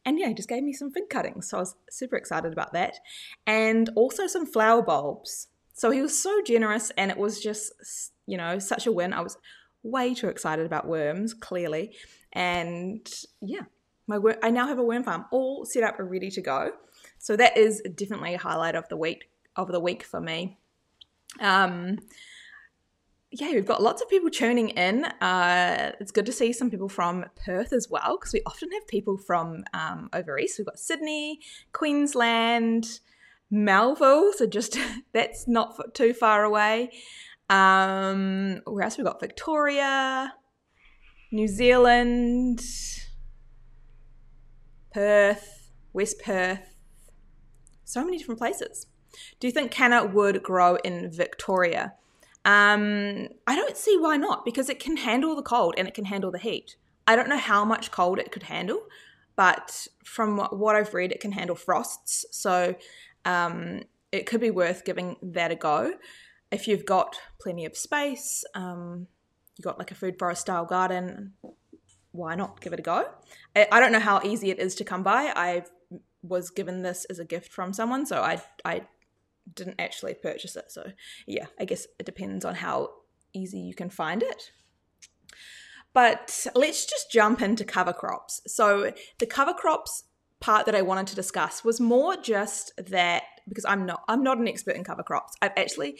And 0.06 0.18
yeah, 0.18 0.28
he 0.28 0.34
just 0.34 0.48
gave 0.48 0.62
me 0.62 0.72
some 0.72 0.90
fig 0.90 1.10
cuttings. 1.10 1.50
So 1.50 1.58
I 1.58 1.60
was 1.60 1.76
super 1.90 2.16
excited 2.16 2.54
about 2.54 2.72
that. 2.72 2.98
And 3.46 3.90
also 3.96 4.26
some 4.26 4.46
flower 4.46 4.80
bulbs. 4.80 5.48
So 5.76 5.90
he 5.90 6.00
was 6.00 6.18
so 6.18 6.40
generous 6.40 6.90
and 6.96 7.10
it 7.10 7.18
was 7.18 7.38
just, 7.38 8.10
you 8.26 8.38
know, 8.38 8.58
such 8.58 8.86
a 8.86 8.92
win. 8.92 9.12
I 9.12 9.20
was 9.20 9.36
way 9.82 10.14
too 10.14 10.28
excited 10.28 10.64
about 10.64 10.88
worms, 10.88 11.34
clearly. 11.34 11.94
And 12.32 13.06
yeah, 13.42 13.64
my 14.06 14.18
I 14.42 14.50
now 14.50 14.66
have 14.66 14.78
a 14.78 14.82
worm 14.82 15.04
farm 15.04 15.26
all 15.30 15.66
set 15.66 15.84
up 15.84 16.00
and 16.00 16.10
ready 16.10 16.30
to 16.30 16.40
go. 16.40 16.72
So 17.18 17.36
that 17.36 17.58
is 17.58 17.82
definitely 17.94 18.34
a 18.34 18.38
highlight 18.38 18.74
of 18.74 18.88
the 18.88 18.96
week 18.96 19.30
of 19.54 19.70
the 19.70 19.78
week 19.78 20.02
for 20.02 20.18
me. 20.18 20.58
Um, 21.40 21.98
yeah, 23.30 23.52
we've 23.52 23.66
got 23.66 23.82
lots 23.82 24.00
of 24.00 24.08
people 24.08 24.30
tuning 24.30 24.70
in. 24.70 25.04
Uh, 25.04 25.92
it's 26.00 26.10
good 26.10 26.24
to 26.24 26.32
see 26.32 26.54
some 26.54 26.70
people 26.70 26.88
from 26.88 27.26
Perth 27.44 27.74
as 27.74 27.90
well, 27.90 28.16
because 28.16 28.32
we 28.32 28.40
often 28.46 28.72
have 28.72 28.86
people 28.86 29.18
from 29.18 29.64
um, 29.74 30.08
over 30.14 30.38
east. 30.38 30.58
We've 30.58 30.66
got 30.66 30.78
Sydney, 30.78 31.40
Queensland, 31.72 33.00
Melville, 33.50 34.32
so 34.32 34.46
just 34.46 34.78
that's 35.12 35.46
not 35.46 35.94
too 35.94 36.12
far 36.12 36.44
away. 36.44 36.90
Um, 37.48 38.60
where 38.64 38.84
else 38.84 38.98
we 38.98 39.04
got? 39.04 39.20
Victoria, 39.20 40.34
New 41.30 41.46
Zealand, 41.46 42.60
Perth, 44.92 45.70
West 45.92 46.20
Perth, 46.20 46.74
so 47.84 48.04
many 48.04 48.18
different 48.18 48.38
places. 48.38 48.86
Do 49.38 49.46
you 49.46 49.52
think 49.52 49.70
canna 49.70 50.04
would 50.04 50.42
grow 50.42 50.76
in 50.76 51.10
Victoria? 51.10 51.94
Um, 52.44 53.28
I 53.46 53.56
don't 53.56 53.76
see 53.76 53.96
why 53.98 54.16
not 54.16 54.44
because 54.44 54.68
it 54.68 54.78
can 54.78 54.96
handle 54.98 55.34
the 55.34 55.42
cold 55.42 55.74
and 55.78 55.88
it 55.88 55.94
can 55.94 56.04
handle 56.04 56.30
the 56.30 56.38
heat. 56.38 56.76
I 57.06 57.16
don't 57.16 57.28
know 57.28 57.38
how 57.38 57.64
much 57.64 57.90
cold 57.90 58.18
it 58.18 58.32
could 58.32 58.44
handle, 58.44 58.82
but 59.36 59.86
from 60.04 60.38
what 60.38 60.76
I've 60.76 60.94
read, 60.94 61.12
it 61.12 61.20
can 61.20 61.32
handle 61.32 61.56
frosts. 61.56 62.24
So 62.30 62.74
um, 63.26 63.82
it 64.12 64.24
could 64.26 64.40
be 64.40 64.50
worth 64.50 64.84
giving 64.84 65.16
that 65.20 65.50
a 65.50 65.56
go. 65.56 65.94
If 66.50 66.68
you've 66.68 66.86
got 66.86 67.18
plenty 67.40 67.66
of 67.66 67.76
space, 67.76 68.44
um, 68.54 69.08
you've 69.56 69.64
got 69.64 69.78
like 69.78 69.90
a 69.90 69.94
food 69.94 70.18
forest 70.18 70.42
style 70.42 70.64
garden, 70.64 71.32
why 72.12 72.34
not 72.34 72.60
give 72.60 72.72
it 72.72 72.78
a 72.78 72.82
go? 72.82 73.08
I, 73.54 73.66
I 73.70 73.80
don't 73.80 73.92
know 73.92 74.00
how 74.00 74.22
easy 74.22 74.50
it 74.50 74.58
is 74.58 74.74
to 74.76 74.84
come 74.84 75.02
by. 75.02 75.32
I've 75.34 75.70
was 76.22 76.50
given 76.50 76.82
this 76.82 77.04
as 77.04 77.18
a 77.18 77.24
gift 77.24 77.52
from 77.52 77.72
someone, 77.72 78.06
so 78.06 78.22
I 78.22 78.42
I 78.64 78.82
didn't 79.54 79.80
actually 79.80 80.14
purchase 80.14 80.56
it. 80.56 80.72
So 80.72 80.92
yeah, 81.26 81.46
I 81.60 81.64
guess 81.64 81.86
it 81.98 82.06
depends 82.06 82.44
on 82.44 82.54
how 82.56 82.90
easy 83.32 83.58
you 83.58 83.74
can 83.74 83.90
find 83.90 84.22
it. 84.22 84.50
But 85.92 86.46
let's 86.54 86.84
just 86.84 87.10
jump 87.10 87.40
into 87.40 87.64
cover 87.64 87.92
crops. 87.92 88.42
So 88.46 88.92
the 89.18 89.26
cover 89.26 89.54
crops 89.54 90.04
part 90.40 90.66
that 90.66 90.74
I 90.74 90.82
wanted 90.82 91.06
to 91.08 91.14
discuss 91.14 91.64
was 91.64 91.80
more 91.80 92.16
just 92.16 92.72
that 92.76 93.22
because 93.48 93.64
I'm 93.64 93.86
not 93.86 94.02
I'm 94.08 94.22
not 94.22 94.38
an 94.38 94.48
expert 94.48 94.76
in 94.76 94.84
cover 94.84 95.02
crops. 95.02 95.34
I've 95.40 95.52
actually 95.56 95.98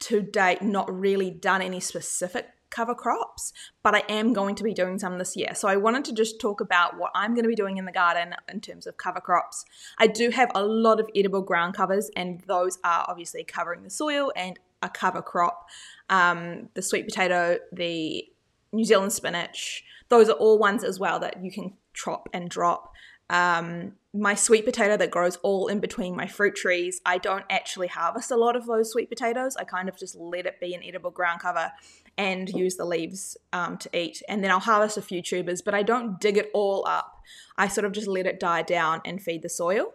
to 0.00 0.20
date 0.20 0.62
not 0.62 0.92
really 0.92 1.30
done 1.30 1.62
any 1.62 1.80
specific 1.80 2.48
cover 2.70 2.94
crops, 2.94 3.52
but 3.82 3.94
I 3.94 4.02
am 4.08 4.32
going 4.32 4.54
to 4.54 4.64
be 4.64 4.72
doing 4.72 4.98
some 4.98 5.18
this 5.18 5.36
year. 5.36 5.54
So 5.54 5.68
I 5.68 5.76
wanted 5.76 6.04
to 6.06 6.14
just 6.14 6.40
talk 6.40 6.60
about 6.60 6.96
what 6.96 7.10
I'm 7.14 7.34
going 7.34 7.42
to 7.42 7.48
be 7.48 7.56
doing 7.56 7.76
in 7.76 7.84
the 7.84 7.92
garden 7.92 8.34
in 8.50 8.60
terms 8.60 8.86
of 8.86 8.96
cover 8.96 9.20
crops. 9.20 9.64
I 9.98 10.06
do 10.06 10.30
have 10.30 10.50
a 10.54 10.64
lot 10.64 11.00
of 11.00 11.08
edible 11.14 11.42
ground 11.42 11.74
covers, 11.74 12.10
and 12.16 12.40
those 12.46 12.78
are 12.84 13.04
obviously 13.08 13.44
covering 13.44 13.82
the 13.82 13.90
soil 13.90 14.32
and 14.36 14.58
a 14.82 14.88
cover 14.88 15.20
crop. 15.20 15.68
Um, 16.08 16.68
the 16.74 16.82
sweet 16.82 17.06
potato, 17.06 17.58
the 17.72 18.24
New 18.72 18.84
Zealand 18.84 19.12
spinach, 19.12 19.84
those 20.08 20.28
are 20.28 20.34
all 20.34 20.58
ones 20.58 20.84
as 20.84 20.98
well 20.98 21.18
that 21.20 21.42
you 21.44 21.50
can 21.50 21.74
chop 21.92 22.28
and 22.32 22.48
drop. 22.48 22.89
Um, 23.30 23.92
my 24.12 24.34
sweet 24.34 24.64
potato 24.64 24.96
that 24.96 25.12
grows 25.12 25.36
all 25.36 25.68
in 25.68 25.78
between 25.78 26.16
my 26.16 26.26
fruit 26.26 26.56
trees, 26.56 27.00
I 27.06 27.18
don't 27.18 27.44
actually 27.48 27.86
harvest 27.86 28.32
a 28.32 28.36
lot 28.36 28.56
of 28.56 28.66
those 28.66 28.90
sweet 28.90 29.08
potatoes. 29.08 29.56
I 29.56 29.62
kind 29.62 29.88
of 29.88 29.96
just 29.96 30.16
let 30.16 30.46
it 30.46 30.58
be 30.60 30.74
an 30.74 30.82
edible 30.84 31.12
ground 31.12 31.40
cover 31.40 31.70
and 32.18 32.48
use 32.48 32.74
the 32.74 32.84
leaves 32.84 33.36
um, 33.52 33.78
to 33.78 33.96
eat. 33.96 34.20
And 34.28 34.42
then 34.42 34.50
I'll 34.50 34.58
harvest 34.58 34.98
a 34.98 35.02
few 35.02 35.22
tubers, 35.22 35.62
but 35.62 35.74
I 35.74 35.84
don't 35.84 36.20
dig 36.20 36.36
it 36.36 36.50
all 36.52 36.84
up. 36.88 37.22
I 37.56 37.68
sort 37.68 37.84
of 37.84 37.92
just 37.92 38.08
let 38.08 38.26
it 38.26 38.40
die 38.40 38.62
down 38.62 39.00
and 39.04 39.22
feed 39.22 39.42
the 39.42 39.48
soil. 39.48 39.94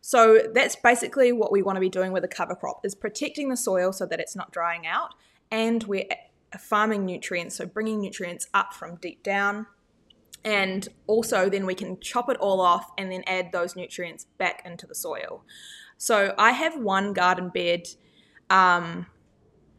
So 0.00 0.40
that's 0.52 0.74
basically 0.74 1.30
what 1.30 1.52
we 1.52 1.62
want 1.62 1.76
to 1.76 1.80
be 1.80 1.88
doing 1.88 2.10
with 2.10 2.24
a 2.24 2.28
cover 2.28 2.56
crop 2.56 2.80
is 2.84 2.96
protecting 2.96 3.48
the 3.48 3.56
soil 3.56 3.92
so 3.92 4.06
that 4.06 4.18
it's 4.18 4.34
not 4.34 4.50
drying 4.50 4.88
out 4.88 5.14
and 5.52 5.84
we're 5.84 6.06
farming 6.58 7.06
nutrients, 7.06 7.54
so 7.56 7.64
bringing 7.64 8.00
nutrients 8.00 8.48
up 8.52 8.74
from 8.74 8.96
deep 8.96 9.22
down 9.22 9.66
and 10.44 10.88
also, 11.06 11.48
then 11.48 11.66
we 11.66 11.74
can 11.74 12.00
chop 12.00 12.28
it 12.28 12.36
all 12.38 12.60
off 12.60 12.90
and 12.98 13.10
then 13.12 13.22
add 13.26 13.52
those 13.52 13.76
nutrients 13.76 14.26
back 14.38 14.62
into 14.64 14.86
the 14.86 14.94
soil. 14.94 15.44
So 15.98 16.34
I 16.36 16.50
have 16.50 16.76
one 16.76 17.12
garden 17.12 17.48
bed. 17.48 17.86
Um, 18.50 19.06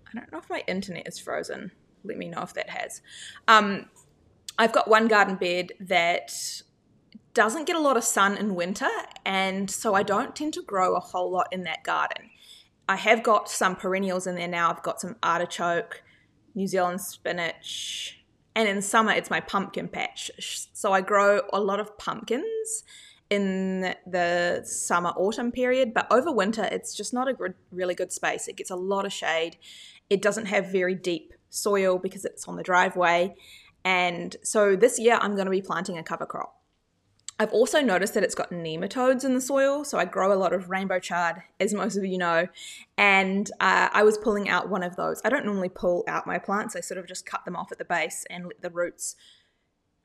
I 0.07 0.19
don't 0.19 0.31
know 0.31 0.37
if 0.37 0.49
my 0.49 0.63
internet 0.67 1.07
is 1.07 1.19
frozen. 1.19 1.71
Let 2.03 2.17
me 2.17 2.29
know 2.29 2.41
if 2.41 2.53
that 2.53 2.69
has. 2.69 3.01
Um, 3.47 3.87
I've 4.57 4.71
got 4.71 4.87
one 4.87 5.07
garden 5.07 5.35
bed 5.35 5.71
that 5.79 6.31
doesn't 7.33 7.65
get 7.65 7.75
a 7.75 7.79
lot 7.79 7.97
of 7.97 8.03
sun 8.03 8.37
in 8.37 8.55
winter, 8.55 8.89
and 9.25 9.69
so 9.69 9.95
I 9.95 10.03
don't 10.03 10.35
tend 10.35 10.53
to 10.53 10.61
grow 10.61 10.95
a 10.95 10.99
whole 10.99 11.31
lot 11.31 11.47
in 11.51 11.63
that 11.63 11.83
garden. 11.83 12.29
I 12.87 12.95
have 12.95 13.23
got 13.23 13.49
some 13.49 13.75
perennials 13.75 14.27
in 14.27 14.35
there 14.35 14.47
now. 14.47 14.69
I've 14.69 14.83
got 14.83 15.01
some 15.01 15.15
artichoke, 15.23 16.03
New 16.53 16.67
Zealand 16.67 17.01
spinach, 17.01 18.22
and 18.55 18.67
in 18.67 18.81
summer 18.81 19.11
it's 19.11 19.29
my 19.29 19.39
pumpkin 19.39 19.87
patch. 19.87 20.31
So 20.73 20.93
I 20.93 21.01
grow 21.01 21.41
a 21.51 21.59
lot 21.59 21.79
of 21.79 21.97
pumpkins 21.97 22.83
in 23.29 23.95
the 24.05 24.61
summer 24.63 25.09
autumn 25.09 25.51
period, 25.51 25.93
but 25.93 26.07
over 26.11 26.31
winter 26.31 26.67
it's 26.71 26.95
just 26.95 27.13
not 27.13 27.27
a 27.27 27.33
good, 27.33 27.55
really 27.71 27.95
good 27.95 28.11
space. 28.11 28.47
It 28.47 28.55
gets 28.55 28.69
a 28.69 28.75
lot 28.75 29.05
of 29.05 29.13
shade. 29.13 29.57
It 30.09 30.21
doesn't 30.21 30.45
have 30.47 30.71
very 30.71 30.95
deep 30.95 31.33
soil 31.49 31.97
because 31.97 32.25
it's 32.25 32.47
on 32.47 32.55
the 32.55 32.63
driveway. 32.63 33.35
And 33.85 34.35
so 34.43 34.75
this 34.75 34.99
year 34.99 35.17
I'm 35.21 35.35
going 35.35 35.45
to 35.45 35.51
be 35.51 35.61
planting 35.61 35.97
a 35.97 36.03
cover 36.03 36.25
crop. 36.25 36.62
I've 37.43 37.51
also 37.51 37.81
noticed 37.81 38.13
that 38.13 38.23
it's 38.23 38.35
got 38.35 38.51
nematodes 38.51 39.25
in 39.25 39.33
the 39.33 39.41
soil. 39.41 39.83
So 39.83 39.97
I 39.97 40.05
grow 40.05 40.31
a 40.31 40.39
lot 40.39 40.53
of 40.53 40.69
rainbow 40.69 40.99
chard, 40.99 41.43
as 41.59 41.73
most 41.73 41.97
of 41.97 42.05
you 42.05 42.17
know, 42.17 42.47
and 42.97 43.51
uh, 43.59 43.89
I 43.91 44.03
was 44.03 44.17
pulling 44.17 44.47
out 44.47 44.69
one 44.69 44.81
of 44.81 44.95
those. 44.95 45.21
I 45.25 45.29
don't 45.29 45.45
normally 45.45 45.67
pull 45.67 46.05
out 46.07 46.25
my 46.25 46.39
plants, 46.39 46.75
I 46.75 46.79
sort 46.79 46.99
of 46.99 47.05
just 47.05 47.25
cut 47.25 47.43
them 47.43 47.57
off 47.57 47.71
at 47.73 47.79
the 47.79 47.85
base 47.85 48.25
and 48.29 48.45
let 48.45 48.61
the 48.61 48.69
roots 48.69 49.17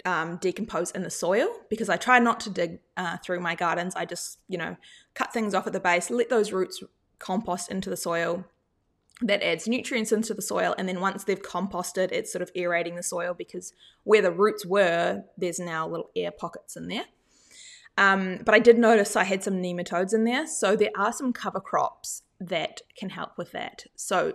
um, 0.04 0.38
decompose 0.38 0.90
in 0.90 1.04
the 1.04 1.10
soil 1.10 1.48
because 1.70 1.88
I 1.88 1.96
try 1.96 2.18
not 2.18 2.40
to 2.40 2.50
dig 2.50 2.80
uh, 2.96 3.18
through 3.18 3.38
my 3.38 3.54
gardens. 3.54 3.94
I 3.94 4.04
just, 4.04 4.38
you 4.48 4.58
know, 4.58 4.76
cut 5.14 5.32
things 5.32 5.54
off 5.54 5.66
at 5.68 5.72
the 5.72 5.80
base, 5.80 6.10
let 6.10 6.30
those 6.30 6.52
roots 6.52 6.82
compost 7.20 7.70
into 7.70 7.88
the 7.88 7.96
soil. 7.96 8.44
That 9.22 9.42
adds 9.42 9.66
nutrients 9.66 10.12
into 10.12 10.32
the 10.32 10.42
soil, 10.42 10.76
and 10.78 10.88
then 10.88 11.00
once 11.00 11.24
they've 11.24 11.42
composted, 11.42 12.12
it's 12.12 12.32
sort 12.32 12.42
of 12.42 12.52
aerating 12.54 12.94
the 12.94 13.02
soil 13.02 13.34
because 13.34 13.72
where 14.04 14.22
the 14.22 14.30
roots 14.30 14.64
were, 14.64 15.24
there's 15.36 15.58
now 15.58 15.88
little 15.88 16.10
air 16.14 16.30
pockets 16.30 16.76
in 16.76 16.86
there. 16.86 17.04
Um, 17.98 18.38
but 18.44 18.54
I 18.54 18.60
did 18.60 18.78
notice 18.78 19.16
I 19.16 19.24
had 19.24 19.42
some 19.42 19.54
nematodes 19.54 20.14
in 20.14 20.24
there. 20.24 20.46
So 20.46 20.76
there 20.76 20.92
are 20.96 21.12
some 21.12 21.32
cover 21.32 21.60
crops 21.60 22.22
that 22.40 22.80
can 22.96 23.10
help 23.10 23.36
with 23.36 23.50
that. 23.52 23.84
So 23.96 24.34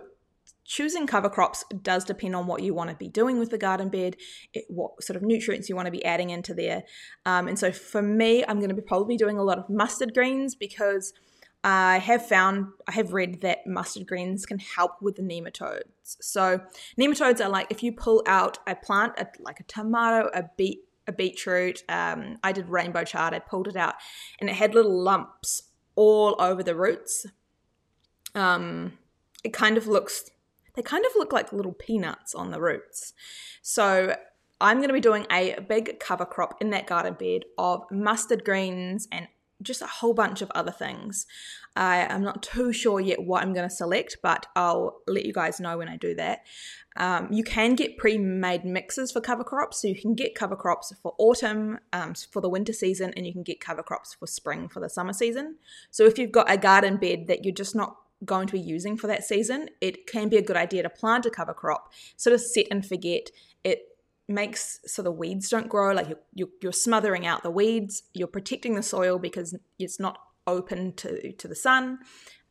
choosing 0.66 1.06
cover 1.06 1.30
crops 1.30 1.64
does 1.82 2.04
depend 2.04 2.36
on 2.36 2.46
what 2.46 2.62
you 2.62 2.74
want 2.74 2.90
to 2.90 2.96
be 2.96 3.08
doing 3.08 3.38
with 3.38 3.50
the 3.50 3.58
garden 3.58 3.88
bed, 3.88 4.16
it, 4.52 4.64
what 4.68 5.02
sort 5.02 5.16
of 5.16 5.22
nutrients 5.22 5.70
you 5.70 5.76
want 5.76 5.86
to 5.86 5.92
be 5.92 6.04
adding 6.04 6.28
into 6.28 6.52
there. 6.52 6.84
Um, 7.24 7.48
and 7.48 7.58
so 7.58 7.72
for 7.72 8.02
me, 8.02 8.44
I'm 8.46 8.58
going 8.58 8.68
to 8.68 8.74
be 8.74 8.82
probably 8.82 9.16
doing 9.16 9.38
a 9.38 9.42
lot 9.42 9.58
of 9.58 9.68
mustard 9.70 10.12
greens 10.12 10.54
because 10.54 11.14
I 11.62 11.96
have 11.98 12.26
found, 12.26 12.66
I 12.86 12.92
have 12.92 13.14
read 13.14 13.40
that 13.40 13.66
mustard 13.66 14.06
greens 14.06 14.44
can 14.44 14.58
help 14.58 15.00
with 15.00 15.16
the 15.16 15.22
nematodes. 15.22 15.82
So 16.02 16.60
nematodes 17.00 17.42
are 17.42 17.48
like 17.48 17.68
if 17.70 17.82
you 17.82 17.92
pull 17.92 18.22
out 18.26 18.58
a 18.66 18.74
plant, 18.74 19.14
a, 19.16 19.26
like 19.40 19.60
a 19.60 19.64
tomato, 19.64 20.28
a 20.34 20.44
beet, 20.58 20.80
a 21.06 21.12
beetroot. 21.12 21.82
Um, 21.88 22.38
I 22.42 22.52
did 22.52 22.68
rainbow 22.68 23.04
chard. 23.04 23.34
I 23.34 23.38
pulled 23.38 23.68
it 23.68 23.76
out, 23.76 23.94
and 24.40 24.48
it 24.48 24.56
had 24.56 24.74
little 24.74 25.02
lumps 25.02 25.64
all 25.96 26.36
over 26.38 26.62
the 26.62 26.74
roots. 26.74 27.26
Um, 28.34 28.98
it 29.44 29.52
kind 29.52 29.76
of 29.76 29.86
looks 29.86 30.30
they 30.74 30.82
kind 30.82 31.04
of 31.06 31.12
look 31.16 31.32
like 31.32 31.52
little 31.52 31.72
peanuts 31.72 32.34
on 32.34 32.50
the 32.50 32.60
roots. 32.60 33.14
So 33.62 34.16
I'm 34.60 34.78
going 34.78 34.88
to 34.88 34.94
be 34.94 35.00
doing 35.00 35.26
a 35.30 35.60
big 35.60 36.00
cover 36.00 36.24
crop 36.24 36.60
in 36.60 36.70
that 36.70 36.86
garden 36.86 37.14
bed 37.14 37.44
of 37.58 37.84
mustard 37.90 38.44
greens 38.44 39.08
and 39.10 39.28
just 39.64 39.82
a 39.82 39.86
whole 39.86 40.14
bunch 40.14 40.42
of 40.42 40.50
other 40.54 40.70
things. 40.70 41.26
I, 41.76 42.06
am 42.12 42.22
not 42.22 42.42
too 42.42 42.72
sure 42.72 43.00
yet 43.00 43.22
what 43.22 43.42
I'm 43.42 43.52
going 43.52 43.68
to 43.68 43.74
select, 43.74 44.18
but 44.22 44.46
I'll 44.54 45.00
let 45.08 45.26
you 45.26 45.32
guys 45.32 45.58
know 45.58 45.76
when 45.76 45.88
I 45.88 45.96
do 45.96 46.14
that. 46.14 46.44
Um, 46.96 47.28
you 47.32 47.42
can 47.42 47.74
get 47.74 47.96
pre-made 47.96 48.64
mixes 48.64 49.10
for 49.10 49.20
cover 49.20 49.42
crops, 49.42 49.82
so 49.82 49.88
you 49.88 50.00
can 50.00 50.14
get 50.14 50.36
cover 50.36 50.54
crops 50.54 50.92
for 51.02 51.14
autumn, 51.18 51.80
um, 51.92 52.14
for 52.14 52.40
the 52.40 52.48
winter 52.48 52.72
season, 52.72 53.12
and 53.16 53.26
you 53.26 53.32
can 53.32 53.42
get 53.42 53.60
cover 53.60 53.82
crops 53.82 54.14
for 54.14 54.28
spring 54.28 54.68
for 54.68 54.78
the 54.78 54.88
summer 54.88 55.12
season. 55.12 55.56
So 55.90 56.04
if 56.04 56.18
you've 56.18 56.30
got 56.30 56.50
a 56.50 56.56
garden 56.56 56.96
bed 56.96 57.26
that 57.26 57.44
you're 57.44 57.54
just 57.54 57.74
not 57.74 57.96
going 58.24 58.46
to 58.46 58.52
be 58.52 58.60
using 58.60 58.96
for 58.96 59.08
that 59.08 59.24
season, 59.24 59.70
it 59.80 60.06
can 60.06 60.28
be 60.28 60.36
a 60.36 60.42
good 60.42 60.56
idea 60.56 60.84
to 60.84 60.90
plant 60.90 61.26
a 61.26 61.30
cover 61.30 61.54
crop, 61.54 61.92
sort 62.16 62.34
of 62.34 62.40
set 62.40 62.66
and 62.70 62.86
forget. 62.86 63.30
It 63.64 63.88
makes 64.28 64.80
so 64.86 65.02
the 65.02 65.10
weeds 65.10 65.48
don't 65.48 65.68
grow, 65.68 65.92
like 65.92 66.08
you're, 66.08 66.20
you're, 66.34 66.48
you're 66.62 66.72
smothering 66.72 67.26
out 67.26 67.42
the 67.42 67.50
weeds, 67.50 68.04
you're 68.14 68.26
protecting 68.28 68.74
the 68.74 68.82
soil 68.82 69.18
because 69.18 69.56
it's 69.78 70.00
not 70.00 70.18
open 70.46 70.92
to, 70.94 71.32
to 71.32 71.48
the 71.48 71.54
sun. 71.54 71.98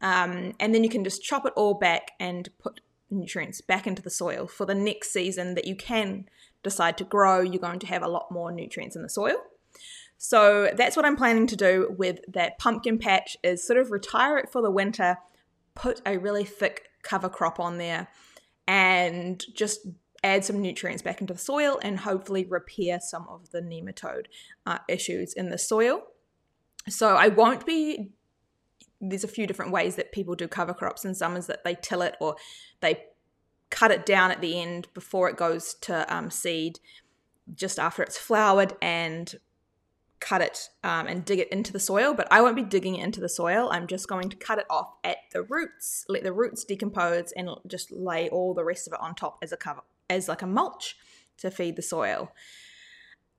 Um, 0.02 0.54
and 0.60 0.74
then 0.74 0.84
you 0.84 0.90
can 0.90 1.04
just 1.04 1.24
chop 1.24 1.46
it 1.46 1.54
all 1.56 1.74
back 1.74 2.12
and 2.20 2.50
put 2.60 2.82
nutrients 3.10 3.62
back 3.62 3.88
into 3.88 4.02
the 4.02 4.10
soil 4.10 4.48
for 4.48 4.66
the 4.66 4.76
next 4.76 5.12
season 5.12 5.56
that 5.56 5.66
you 5.66 5.76
can 5.76 6.26
decide 6.62 6.98
to 6.98 7.04
grow. 7.04 7.42
You're 7.42 7.62
going 7.62 7.80
to 7.80 7.88
have 7.88 8.04
a 8.04 8.08
lot 8.08 8.32
more 8.32 8.52
nutrients 8.52 8.96
in 8.96 9.02
the 9.02 9.10
soil. 9.10 9.38
So 10.18 10.72
that's 10.76 10.96
what 10.96 11.06
I'm 11.06 11.18
planning 11.18 11.48
to 11.48 11.56
do 11.56 11.94
with 11.98 12.20
that 12.30 12.58
pumpkin 12.58 12.98
patch 12.98 13.38
is 13.44 13.66
sort 13.66 13.80
of 13.80 13.92
retire 13.92 14.38
it 14.38 14.52
for 14.52 14.62
the 14.62 14.72
winter 14.72 15.18
put 15.76 16.02
a 16.06 16.18
really 16.18 16.44
thick 16.44 16.90
cover 17.02 17.30
crop 17.30 17.60
on 17.60 17.78
there 17.78 18.08
and 18.68 19.44
just 19.54 19.88
add 20.24 20.46
some 20.46 20.62
nutrients 20.62 21.02
back 21.02 21.22
into 21.22 21.34
the 21.34 21.40
soil 21.40 21.80
and 21.82 22.00
hopefully 22.00 22.46
repair 22.46 23.00
some 23.00 23.28
of 23.28 23.52
the 23.52 23.62
nematode 23.62 24.26
uh, 24.66 24.80
issues 24.88 25.34
in 25.34 25.50
the 25.50 25.58
soil. 25.58 26.04
So 26.90 27.16
I 27.16 27.28
won't 27.28 27.66
be. 27.66 28.12
There's 29.02 29.24
a 29.24 29.28
few 29.30 29.46
different 29.46 29.72
ways 29.72 29.96
that 29.98 30.14
people 30.14 30.36
do 30.36 30.48
cover 30.48 30.74
crops, 30.74 31.06
some 31.18 31.36
is 31.36 31.48
that 31.48 31.64
they 31.66 31.76
till 31.76 32.02
it 32.02 32.16
or 32.22 32.38
they 32.80 33.04
cut 33.70 33.92
it 33.92 34.06
down 34.06 34.32
at 34.32 34.40
the 34.40 34.62
end 34.62 34.88
before 34.94 35.30
it 35.30 35.36
goes 35.36 35.74
to 35.82 36.16
um, 36.16 36.30
seed, 36.30 36.80
just 37.54 37.80
after 37.80 38.02
it's 38.02 38.18
flowered, 38.18 38.74
and 38.82 39.36
cut 40.24 40.42
it 40.42 40.70
um, 40.86 41.06
and 41.06 41.26
dig 41.26 41.40
it 41.40 41.52
into 41.52 41.74
the 41.74 41.80
soil, 41.80 42.14
but 42.14 42.28
I 42.32 42.42
won't 42.42 42.56
be 42.56 42.64
digging 42.64 42.96
it 42.96 43.04
into 43.04 43.20
the 43.20 43.28
soil. 43.28 43.68
I'm 43.72 43.88
just 43.88 44.08
going 44.08 44.30
to 44.30 44.38
cut 44.38 44.58
it 44.58 44.66
off 44.70 44.94
at 45.04 45.18
the 45.34 45.44
roots, 45.44 46.06
let 46.08 46.24
the 46.24 46.32
roots 46.32 46.64
decompose, 46.64 47.34
and 47.36 47.50
just 47.68 47.92
lay 47.92 48.30
all 48.30 48.54
the 48.54 48.64
rest 48.64 48.88
of 48.88 48.94
it 48.94 49.02
on 49.02 49.16
top 49.16 49.38
as 49.42 49.52
a 49.52 49.58
cover, 49.58 49.82
as 50.10 50.28
like 50.28 50.42
a 50.42 50.48
mulch 50.48 50.96
to 51.38 51.52
feed 51.52 51.76
the 51.76 51.82
soil. 51.82 52.32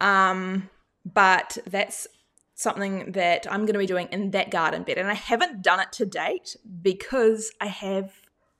Um, 0.01 0.71
but 1.05 1.59
that's 1.67 2.07
something 2.55 3.13
that 3.13 3.47
I'm 3.51 3.63
going 3.63 3.75
to 3.75 3.79
be 3.79 3.87
doing 3.87 4.09
in 4.13 4.31
that 4.31 4.51
garden 4.51 4.83
bed, 4.83 4.99
and 4.99 5.09
I 5.09 5.15
haven't 5.15 5.63
done 5.63 5.81
it 5.81 5.93
to 5.93 6.07
date 6.07 6.57
because 6.83 7.53
I 7.61 7.67
have 7.67 8.13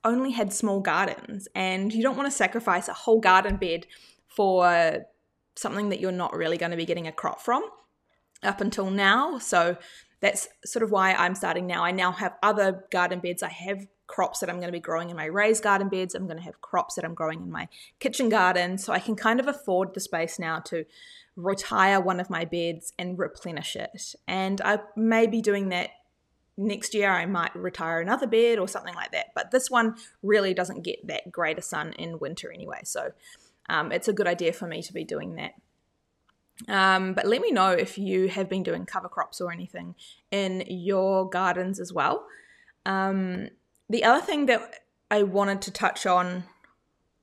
only 0.03 0.33
had 0.33 0.53
small 0.53 0.81
gardens, 0.81 1.49
and 1.55 1.93
you 1.93 2.03
don't 2.03 2.17
want 2.17 2.27
to 2.27 2.37
sacrifice 2.37 2.89
a 2.89 2.93
whole 2.93 3.21
garden 3.21 3.57
bed 3.57 3.87
for 4.27 5.07
something 5.57 5.89
that 5.91 6.01
you're 6.01 6.13
not 6.13 6.35
really 6.35 6.59
going 6.59 6.73
to 6.73 6.77
be 6.77 6.85
getting 6.85 7.07
a 7.07 7.13
crop 7.13 7.41
from 7.41 7.63
up 8.43 8.61
until 8.61 8.91
now. 8.91 9.39
So 9.39 9.77
that's 10.21 10.49
sort 10.65 10.83
of 10.83 10.91
why 10.91 11.15
I'm 11.15 11.35
starting 11.35 11.67
now. 11.67 11.85
I 11.85 11.93
now 11.93 12.13
have 12.13 12.35
other 12.43 12.85
garden 12.91 13.21
beds. 13.21 13.43
I 13.43 13.51
have 13.51 13.87
crops 14.07 14.41
that 14.41 14.51
I'm 14.51 14.57
going 14.57 14.69
to 14.69 14.73
be 14.73 14.81
growing 14.81 15.11
in 15.11 15.17
my 15.17 15.27
raised 15.27 15.63
garden 15.63 15.89
beds. 15.89 16.15
I'm 16.15 16.27
going 16.27 16.39
to 16.39 16.45
have 16.45 16.61
crops 16.61 16.95
that 16.95 17.05
I'm 17.05 17.15
growing 17.15 17.41
in 17.41 17.51
my 17.51 17.69
kitchen 18.01 18.29
garden. 18.29 18.79
So 18.79 18.93
I 18.93 18.99
can 18.99 19.17
kind 19.17 19.41
of 19.41 19.49
afford 19.49 19.95
the 19.95 20.01
space 20.01 20.39
now 20.39 20.61
to 20.61 20.85
retire 21.37 22.01
one 22.01 22.21
of 22.21 22.31
my 22.31 22.45
beds 22.45 22.93
and 22.99 23.19
replenish 23.19 23.77
it. 23.77 24.15
And 24.29 24.61
I 24.63 24.81
may 24.97 25.27
be 25.27 25.41
doing 25.41 25.71
that 25.71 25.91
next 26.57 26.95
year. 26.95 27.11
I 27.11 27.27
might 27.27 27.55
retire 27.57 28.01
another 28.01 28.27
bed 28.27 28.59
or 28.59 28.69
something 28.69 28.95
like 28.95 29.13
that. 29.13 29.27
But 29.35 29.51
this 29.51 29.71
one 29.71 29.97
really 30.23 30.55
doesn't 30.55 30.83
get 30.83 31.07
that 31.07 31.33
greater 31.33 31.63
sun 31.63 31.93
in 31.95 32.19
winter 32.19 32.53
anyway. 32.53 32.81
So 32.85 33.13
um, 33.69 33.91
it's 33.91 34.09
a 34.09 34.13
good 34.13 34.27
idea 34.27 34.53
for 34.53 34.67
me 34.67 34.83
to 34.83 34.93
be 34.93 35.05
doing 35.05 35.37
that. 35.37 35.55
Um, 36.69 37.15
but 37.15 37.27
let 37.27 37.41
me 37.41 37.51
know 37.51 37.71
if 37.71 37.99
you 37.99 38.29
have 38.29 38.49
been 38.49 38.63
doing 38.63 38.87
cover 38.87 39.09
crops 39.09 39.41
or 39.41 39.51
anything 39.51 39.97
in 40.31 40.63
your 40.69 41.29
gardens 41.29 41.81
as 41.81 41.93
well. 41.93 42.27
Um, 42.87 43.49
the 43.89 44.05
other 44.05 44.25
thing 44.25 44.47
that 44.47 44.81
I 45.11 45.23
wanted 45.23 45.63
to 45.63 45.71
touch 45.71 46.07
on 46.07 46.45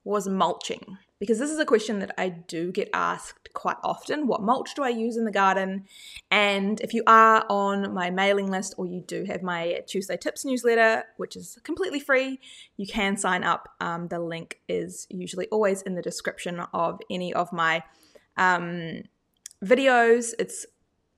was 0.04 0.28
mulching, 0.28 0.98
because 1.20 1.38
this 1.38 1.52
is 1.52 1.60
a 1.60 1.66
question 1.66 2.00
that 2.00 2.14
I 2.18 2.30
do 2.30 2.72
get 2.72 2.90
asked 2.94 3.50
quite 3.54 3.78
often. 3.84 4.26
What 4.26 4.42
mulch 4.42 4.74
do 4.76 4.82
I 4.82 4.90
use 4.90 5.18
in 5.18 5.26
the 5.26 5.32
garden? 5.32 5.86
And 6.32 6.80
if 6.82 6.94
you 6.94 7.04
are 7.06 7.46
on 7.50 7.94
my 7.94 8.10
mailing 8.10 8.50
list 8.50 8.74
or 8.78 8.88
you 8.88 9.02
do 9.02 9.26
have 9.26 9.44
my 9.44 9.82
Tuesday 9.88 10.18
Tips 10.18 10.46
newsletter, 10.46 11.04
which 11.18 11.36
is 11.36 11.60
completely 11.64 12.00
free, 12.00 12.40
you 12.78 12.88
can 12.88 13.18
sign 13.18 13.44
up. 13.44 13.70
Um, 13.80 14.08
the 14.08 14.20
link 14.20 14.62
is 14.68 15.06
usually 15.10 15.48
always 15.48 15.84
in 15.84 15.96
the 15.96 16.02
description 16.02 16.60
of 16.74 17.00
any 17.10 17.34
of 17.34 17.54
my 17.54 17.84
um, 18.38 19.04
videos. 19.64 20.34
It's 20.40 20.66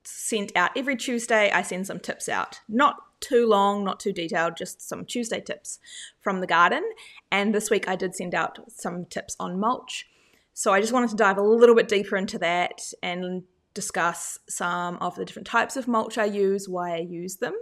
sent 0.04 0.52
out 0.56 0.70
every 0.76 0.96
Tuesday. 0.96 1.50
I 1.50 1.62
send 1.62 1.86
some 1.86 2.00
tips 2.00 2.28
out. 2.28 2.60
Not 2.68 2.96
too 3.20 3.46
long, 3.46 3.84
not 3.84 4.00
too 4.00 4.12
detailed, 4.12 4.56
just 4.56 4.86
some 4.86 5.04
Tuesday 5.04 5.40
tips 5.40 5.78
from 6.20 6.40
the 6.40 6.46
garden. 6.46 6.84
And 7.30 7.54
this 7.54 7.70
week 7.70 7.88
I 7.88 7.96
did 7.96 8.14
send 8.14 8.34
out 8.34 8.58
some 8.70 9.06
tips 9.06 9.36
on 9.40 9.58
mulch. 9.58 10.06
So 10.52 10.72
I 10.72 10.80
just 10.80 10.92
wanted 10.92 11.10
to 11.10 11.16
dive 11.16 11.38
a 11.38 11.42
little 11.42 11.74
bit 11.74 11.88
deeper 11.88 12.16
into 12.16 12.38
that 12.38 12.80
and 13.02 13.42
discuss 13.72 14.38
some 14.48 14.96
of 14.98 15.16
the 15.16 15.24
different 15.24 15.48
types 15.48 15.76
of 15.76 15.88
mulch 15.88 16.16
I 16.16 16.26
use, 16.26 16.68
why 16.68 16.94
I 16.94 17.00
use 17.00 17.36
them. 17.36 17.54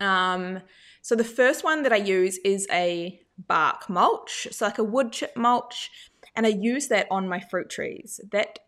Um, 0.00 0.60
so 1.02 1.14
the 1.14 1.24
first 1.24 1.64
one 1.64 1.82
that 1.82 1.92
I 1.92 1.96
use 1.96 2.38
is 2.38 2.66
a 2.70 3.20
bark 3.38 3.88
mulch, 3.90 4.48
so 4.50 4.64
like 4.64 4.78
a 4.78 4.84
wood 4.84 5.12
chip 5.12 5.36
mulch, 5.36 5.90
and 6.34 6.46
I 6.46 6.50
use 6.50 6.88
that 6.88 7.06
on 7.10 7.28
my 7.28 7.40
fruit 7.40 7.70
trees. 7.70 8.20
That 8.32 8.58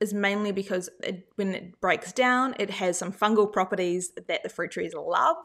is 0.00 0.14
mainly 0.14 0.52
because 0.52 0.88
it, 1.02 1.28
when 1.36 1.54
it 1.54 1.80
breaks 1.80 2.12
down, 2.12 2.54
it 2.58 2.70
has 2.70 2.98
some 2.98 3.12
fungal 3.12 3.52
properties 3.52 4.12
that 4.28 4.42
the 4.42 4.48
fruit 4.48 4.70
trees 4.70 4.94
love, 4.94 5.36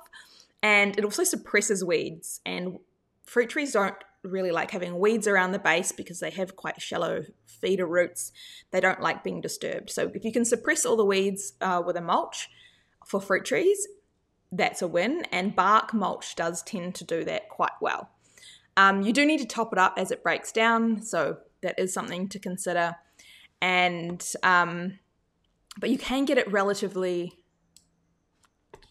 and 0.62 0.98
it 0.98 1.04
also 1.04 1.24
suppresses 1.24 1.84
weeds. 1.84 2.40
And 2.46 2.80
fruit 3.24 3.50
trees 3.50 3.74
don't 3.74 3.96
really 4.24 4.52
like 4.52 4.72
having 4.72 5.00
weeds 5.00 5.28
around 5.28 5.52
the 5.52 5.60
base 5.60 5.92
because 5.92 6.20
they 6.20 6.30
have 6.30 6.56
quite 6.56 6.82
shallow 6.82 7.26
feeder 7.46 7.86
roots. 7.86 8.32
They 8.72 8.80
don't 8.80 9.02
like 9.02 9.24
being 9.24 9.42
disturbed. 9.42 9.90
So 9.90 10.12
if 10.14 10.24
you 10.24 10.32
can 10.32 10.46
suppress 10.46 10.86
all 10.86 10.96
the 10.96 11.06
weeds 11.06 11.54
uh, 11.60 11.82
with 11.86 11.98
a 11.98 12.02
mulch 12.02 12.50
for 13.06 13.20
fruit 13.20 13.44
trees, 13.46 13.88
that's 14.52 14.82
a 14.82 14.88
win. 14.88 15.26
And 15.32 15.56
bark 15.56 15.94
mulch 15.94 16.36
does 16.36 16.64
tend 16.64 16.96
to 16.96 17.04
do 17.04 17.24
that 17.26 17.50
quite 17.50 17.72
well. 17.82 18.10
Um, 18.78 19.02
you 19.02 19.14
do 19.14 19.26
need 19.26 19.40
to 19.40 19.46
top 19.46 19.74
it 19.74 19.80
up 19.80 19.96
as 19.98 20.12
it 20.12 20.24
breaks 20.24 20.52
down, 20.52 21.02
so 21.02 21.38
that 21.62 21.78
is 21.78 21.94
something 21.94 22.28
to 22.30 22.40
consider 22.40 22.96
and 23.64 24.34
um, 24.44 25.00
but 25.80 25.90
you 25.90 25.98
can 25.98 26.26
get 26.26 26.38
it 26.38 26.52
relatively 26.52 27.34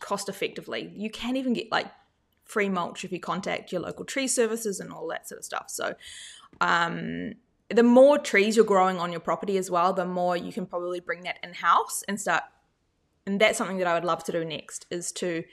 cost 0.00 0.30
effectively. 0.30 0.90
You 0.96 1.11
can 1.11 1.37
even 1.37 1.52
get 1.52 1.70
like 1.70 1.88
free 2.44 2.70
mulch 2.70 3.04
if 3.04 3.12
you 3.12 3.20
contact 3.20 3.70
your 3.70 3.82
local 3.82 4.06
tree 4.06 4.26
services 4.26 4.80
and 4.80 4.90
all 4.90 5.06
that 5.08 5.28
sort 5.28 5.40
of 5.40 5.44
stuff. 5.44 5.66
So, 5.68 5.94
um, 6.62 7.35
the 7.68 7.82
more 7.82 8.18
trees 8.18 8.56
you're 8.56 8.64
growing 8.64 8.98
on 8.98 9.12
your 9.12 9.20
property 9.20 9.58
as 9.58 9.70
well, 9.70 9.92
the 9.92 10.06
more 10.06 10.38
you 10.38 10.52
can 10.52 10.64
probably 10.64 11.00
bring 11.00 11.22
that 11.24 11.38
in 11.42 11.52
house 11.52 12.02
and 12.08 12.18
start. 12.18 12.42
And 13.26 13.38
that's 13.38 13.58
something 13.58 13.76
that 13.76 13.87
I 13.87 13.92
would 13.92 14.04
love 14.04 14.24
to 14.24 14.32
do 14.32 14.42
next 14.42 14.87
is 14.90 15.12
to 15.12 15.44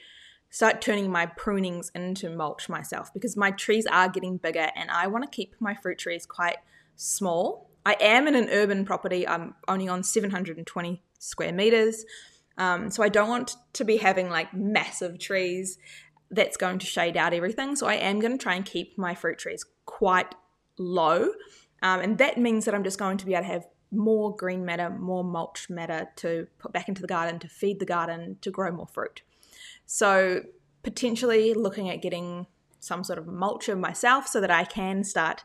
start 0.49 0.81
turning 0.81 1.11
my 1.11 1.25
prunings 1.25 1.91
into 1.93 2.29
mulch 2.29 2.69
myself 2.69 3.13
because 3.13 3.35
my 3.35 3.51
trees 3.51 3.85
are 3.85 4.07
getting 4.07 4.37
bigger 4.37 4.69
and 4.75 4.89
I 4.89 5.07
want 5.07 5.25
to 5.25 5.29
keep 5.29 5.55
my 5.59 5.75
fruit 5.75 5.97
trees 5.97 6.25
quite 6.25 6.57
small 6.95 7.68
I 7.89 7.95
am 8.01 8.27
in 8.27 8.35
an 8.35 8.49
urban 8.51 8.85
property. 8.85 9.27
I'm 9.27 9.55
only 9.67 9.87
on 9.87 10.03
720 10.03 11.01
square 11.17 11.51
meters. 11.51 12.05
Um, 12.55 12.91
so 12.91 13.01
I 13.01 13.09
don't 13.09 13.29
want 13.29 13.55
to 13.73 13.83
be 13.83 13.97
having 13.97 14.29
like 14.29 14.53
massive 14.53 15.17
trees 15.17 15.79
that's 16.29 16.55
going 16.55 16.77
to 16.77 16.85
shade 16.85 17.17
out 17.17 17.33
everything. 17.33 17.75
So 17.75 17.87
I 17.87 17.95
am 17.95 18.19
going 18.19 18.33
to 18.33 18.37
try 18.37 18.53
and 18.53 18.63
keep 18.63 18.95
my 18.95 19.15
fruit 19.15 19.39
trees 19.39 19.65
quite 19.85 20.35
low. 20.77 21.31
Um, 21.81 22.01
and 22.01 22.17
that 22.19 22.37
means 22.37 22.65
that 22.65 22.75
I'm 22.75 22.83
just 22.83 22.99
going 22.99 23.17
to 23.17 23.25
be 23.25 23.33
able 23.33 23.47
to 23.47 23.53
have 23.53 23.65
more 23.91 24.35
green 24.35 24.63
matter, 24.65 24.91
more 24.91 25.23
mulch 25.23 25.67
matter 25.67 26.09
to 26.17 26.45
put 26.59 26.71
back 26.71 26.89
into 26.89 27.01
the 27.01 27.07
garden, 27.07 27.39
to 27.39 27.47
feed 27.47 27.79
the 27.79 27.87
garden, 27.87 28.37
to 28.41 28.51
grow 28.51 28.71
more 28.71 28.85
fruit. 28.85 29.23
So 29.87 30.43
potentially 30.83 31.55
looking 31.55 31.89
at 31.89 32.03
getting 32.03 32.45
some 32.79 33.03
sort 33.03 33.17
of 33.17 33.25
mulcher 33.25 33.77
myself 33.77 34.27
so 34.27 34.39
that 34.41 34.51
I 34.51 34.63
can 34.63 35.03
start 35.03 35.43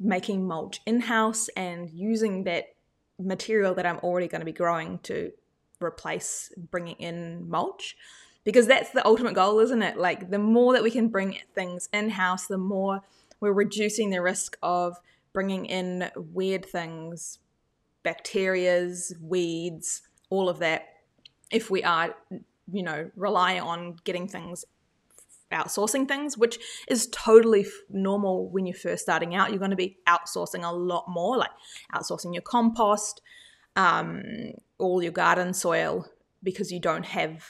making 0.00 0.46
mulch 0.46 0.80
in 0.86 1.00
house 1.00 1.48
and 1.56 1.90
using 1.90 2.44
that 2.44 2.74
material 3.18 3.74
that 3.74 3.86
I'm 3.86 3.98
already 3.98 4.28
going 4.28 4.40
to 4.40 4.46
be 4.46 4.52
growing 4.52 5.00
to 5.00 5.32
replace 5.80 6.52
bringing 6.70 6.96
in 6.96 7.48
mulch 7.48 7.96
because 8.44 8.66
that's 8.66 8.90
the 8.90 9.04
ultimate 9.06 9.34
goal 9.34 9.58
isn't 9.60 9.82
it? 9.82 9.96
Like 9.96 10.30
the 10.30 10.38
more 10.38 10.72
that 10.72 10.82
we 10.82 10.90
can 10.90 11.08
bring 11.08 11.38
things 11.54 11.88
in 11.92 12.10
house 12.10 12.46
the 12.46 12.58
more 12.58 13.02
we're 13.40 13.52
reducing 13.52 14.10
the 14.10 14.22
risk 14.22 14.56
of 14.62 14.96
bringing 15.32 15.66
in 15.66 16.10
weird 16.16 16.64
things 16.64 17.38
bacterias 18.04 19.12
weeds 19.20 20.02
all 20.30 20.48
of 20.48 20.60
that 20.60 20.88
if 21.50 21.70
we 21.70 21.82
are 21.82 22.14
you 22.72 22.82
know 22.82 23.10
rely 23.16 23.58
on 23.58 23.96
getting 24.04 24.28
things 24.28 24.64
outsourcing 25.52 26.06
things, 26.06 26.36
which 26.36 26.58
is 26.88 27.08
totally 27.10 27.66
normal 27.88 28.48
when 28.50 28.66
you're 28.66 28.76
first 28.76 29.02
starting 29.02 29.34
out. 29.34 29.50
You're 29.50 29.58
going 29.58 29.70
to 29.70 29.76
be 29.76 29.98
outsourcing 30.06 30.68
a 30.68 30.74
lot 30.74 31.06
more, 31.08 31.36
like 31.36 31.50
outsourcing 31.94 32.32
your 32.34 32.42
compost, 32.42 33.20
um, 33.76 34.22
all 34.78 35.02
your 35.02 35.12
garden 35.12 35.54
soil, 35.54 36.06
because 36.42 36.70
you 36.70 36.80
don't 36.80 37.06
have 37.06 37.44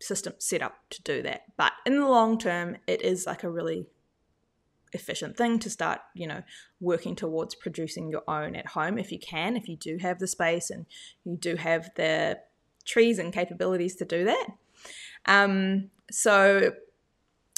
systems 0.00 0.44
set 0.44 0.62
up 0.62 0.74
to 0.90 1.02
do 1.02 1.22
that. 1.22 1.42
But 1.56 1.72
in 1.86 1.98
the 1.98 2.08
long 2.08 2.38
term, 2.38 2.76
it 2.86 3.02
is 3.02 3.26
like 3.26 3.44
a 3.44 3.50
really 3.50 3.86
efficient 4.92 5.36
thing 5.36 5.58
to 5.58 5.70
start, 5.70 6.00
you 6.14 6.26
know, 6.26 6.42
working 6.80 7.16
towards 7.16 7.54
producing 7.54 8.08
your 8.08 8.22
own 8.28 8.54
at 8.54 8.68
home 8.68 8.98
if 8.98 9.10
you 9.10 9.18
can, 9.18 9.56
if 9.56 9.68
you 9.68 9.76
do 9.76 9.98
have 9.98 10.18
the 10.18 10.26
space 10.26 10.70
and 10.70 10.86
you 11.24 11.36
do 11.36 11.56
have 11.56 11.90
the 11.96 12.38
trees 12.84 13.18
and 13.18 13.32
capabilities 13.32 13.96
to 13.96 14.04
do 14.04 14.24
that. 14.24 14.46
Um, 15.26 15.90
so 16.10 16.72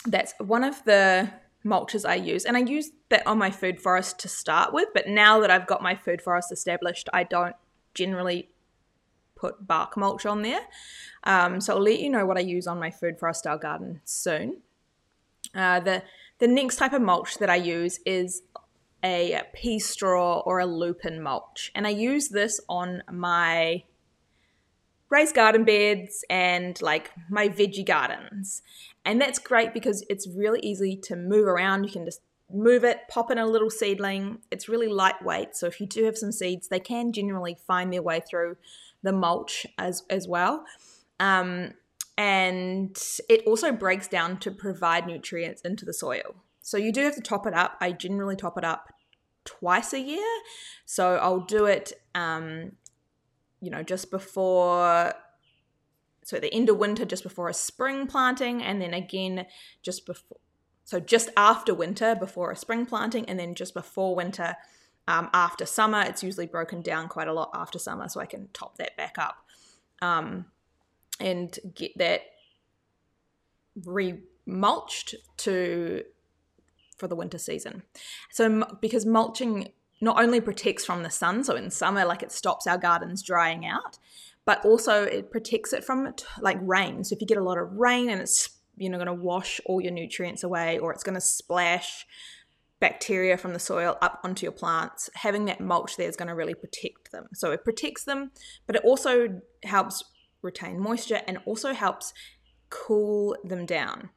that's 0.07 0.35
one 0.39 0.65
of 0.65 0.83
the 0.85 1.31
mulches 1.65 2.09
I 2.09 2.15
use. 2.15 2.45
And 2.45 2.57
I 2.57 2.61
use 2.61 2.91
that 3.09 3.27
on 3.27 3.39
my 3.39 3.51
food 3.51 3.81
forest 3.81 4.19
to 4.21 4.29
start 4.29 4.73
with, 4.73 4.89
but 4.95 5.09
now 5.09 5.41
that 5.41 5.51
I've 5.51 5.67
got 5.67 5.83
my 5.83 5.95
food 5.95 6.23
forest 6.23 6.53
established, 6.53 7.09
I 7.13 7.25
don't 7.25 7.57
generally 7.95 8.51
put 9.35 9.67
bark 9.67 9.97
mulch 9.97 10.25
on 10.25 10.43
there. 10.43 10.61
Um, 11.25 11.61
so 11.61 11.75
I'll 11.75 11.83
let 11.83 12.01
you 12.01 12.09
know 12.09 12.25
what 12.25 12.39
I 12.39 12.41
use 12.41 12.67
on 12.67 12.79
my 12.79 12.91
food 12.91 13.19
forest 13.19 13.41
style 13.41 13.59
garden 13.59 14.01
soon. 14.05 14.63
Uh, 15.55 15.81
the 15.81 16.03
the 16.39 16.47
next 16.47 16.77
type 16.77 16.93
of 16.93 17.01
mulch 17.01 17.39
that 17.39 17.49
I 17.49 17.57
use 17.57 17.99
is 18.05 18.43
a 19.03 19.43
pea 19.55 19.79
straw 19.79 20.41
or 20.41 20.59
a 20.59 20.67
lupin 20.67 21.23
mulch, 21.23 21.71
and 21.75 21.87
I 21.87 21.91
use 21.91 22.29
this 22.29 22.61
on 22.69 23.03
my 23.11 23.85
raised 25.09 25.35
garden 25.35 25.65
beds 25.65 26.25
and 26.29 26.81
like 26.83 27.11
my 27.31 27.49
veggie 27.49 27.87
gardens. 27.87 28.63
And 29.07 29.21
that's 29.21 29.39
great 29.39 29.73
because 29.73 30.05
it's 30.11 30.29
really 30.29 30.61
easy 30.61 30.97
to 31.05 31.17
move 31.17 31.47
around. 31.47 31.85
You 31.85 31.91
can 31.91 32.05
just 32.05 32.21
move 32.53 32.85
it, 32.85 33.01
pop 33.09 33.31
in 33.31 33.39
a 33.39 33.47
little 33.47 33.71
seedling. 33.71 34.39
It's 34.51 34.69
really 34.69 34.89
lightweight. 34.89 35.57
So 35.57 35.67
if 35.67 35.81
you 35.81 35.87
do 35.87 36.05
have 36.05 36.19
some 36.19 36.33
seeds, 36.33 36.69
they 36.69 36.81
can 36.81 37.13
generally 37.13 37.57
find 37.67 37.93
their 37.93 38.03
way 38.03 38.21
through 38.21 38.57
the 39.03 39.13
mulch 39.13 39.67
as, 39.79 40.03
as 40.11 40.29
well. 40.29 40.65
Um, 41.19 41.73
and 42.19 42.97
it 43.29 43.47
also 43.47 43.73
breaks 43.73 44.09
down 44.09 44.39
to 44.41 44.51
provide 44.51 45.07
nutrients 45.07 45.63
into 45.63 45.85
the 45.85 45.95
soil. 45.95 46.37
So 46.61 46.77
you 46.77 46.93
do 46.93 47.03
have 47.03 47.15
to 47.15 47.21
top 47.21 47.47
it 47.47 47.55
up. 47.55 47.77
I 47.81 47.93
generally 47.93 48.37
top 48.37 48.59
it 48.59 48.65
up 48.65 48.93
twice 49.45 49.93
a 49.93 50.01
year. 50.01 50.27
So 50.85 51.17
I'll 51.17 51.41
do 51.41 51.67
it 51.67 51.93
um, 52.15 52.73
you 53.61 53.71
know, 53.71 53.83
just 53.83 54.11
before 54.11 55.13
so 56.27 56.41
the 56.41 56.53
end 56.53 56.69
of 56.69 56.77
winter 56.77 57.05
just 57.05 57.23
before 57.23 57.49
a 57.49 57.55
spring 57.55 58.09
planting 58.09 58.61
and 58.61 58.83
then 58.83 58.93
again 58.93 59.47
just 59.83 60.05
before 60.05 60.39
so 60.85 60.99
just 60.99 61.31
after 61.37 61.73
winter 61.73 62.17
before 62.17 62.51
a 62.51 62.57
spring 62.57 62.85
planting 62.85 63.25
and 63.29 63.39
then 63.39 63.55
just 63.55 63.75
before 63.75 64.15
winter 64.15 64.57
um, 65.09 65.31
after 65.33 65.65
summer. 65.67 66.01
It's 66.03 66.25
usually 66.25 66.47
broken 66.47 66.83
down 66.83 67.09
quite 67.09 67.29
a 67.29 67.33
lot 67.33 67.51
after 67.55 67.79
summer 67.79 68.09
so 68.09 68.21
i 68.21 68.27
can 68.27 68.49
top 68.53 68.77
that 68.79 68.97
back 68.97 69.17
up 69.19 69.37
um, 70.03 70.47
and 71.21 71.59
get 71.75 71.97
that 71.97 72.23
re-mulched 73.85 75.15
to 75.39 76.03
for 76.99 77.07
the 77.07 77.17
winter 77.17 77.39
season. 77.39 77.83
So 78.31 78.65
because 78.81 79.05
mulching 79.07 79.69
not 80.01 80.23
only 80.23 80.41
protects 80.41 80.85
from 80.85 81.03
the 81.03 81.11
sun, 81.11 81.45
so 81.45 81.55
in 81.57 81.71
summer, 81.71 82.05
like 82.05 82.23
it 82.23 82.33
stops 82.33 82.67
our 82.67 82.79
gardens 82.79 83.23
drying 83.23 83.67
out, 83.67 83.99
but 84.47 84.65
also 84.65 85.03
it 85.03 85.31
protects 85.31 85.75
it 85.75 85.85
from 85.85 86.15
like 86.41 86.57
rain. 86.63 87.05
So 87.05 87.15
if 87.15 87.21
you 87.21 87.27
get 87.27 87.37
a 87.37 87.45
lot 87.45 87.59
of 87.59 87.71
rain 87.73 88.09
and 88.09 88.23
it's 88.23 88.49
you 88.79 88.89
know 88.89 88.97
going 88.97 89.07
to 89.07 89.13
wash 89.13 89.61
all 89.67 89.83
your 89.83 89.93
nutrients 89.93 90.43
away, 90.43 90.79
or 90.79 90.93
it's 90.93 91.03
going 91.03 91.15
to 91.15 91.21
splash 91.21 92.07
bacteria 92.79 93.37
from 93.37 93.53
the 93.53 93.59
soil 93.59 93.97
up 94.01 94.21
onto 94.23 94.45
your 94.45 94.53
plants, 94.53 95.11
having 95.15 95.47
that 95.47 95.61
mulch 95.61 95.97
there 95.97 96.09
is 96.09 96.17
going 96.17 96.29
to 96.29 96.35
really 96.35 96.55
protect 96.55 97.11
them. 97.11 97.27
So 97.35 97.51
it 97.51 97.65
protects 97.65 98.05
them, 98.05 98.31
but 98.67 98.77
it 98.77 98.85
also 98.85 99.41
helps 99.65 100.05
retain 100.43 100.79
moisture 100.79 101.21
and 101.27 101.39
also 101.47 101.73
helps 101.73 102.13
cool 102.71 103.37
them 103.45 103.67
down. 103.67 104.11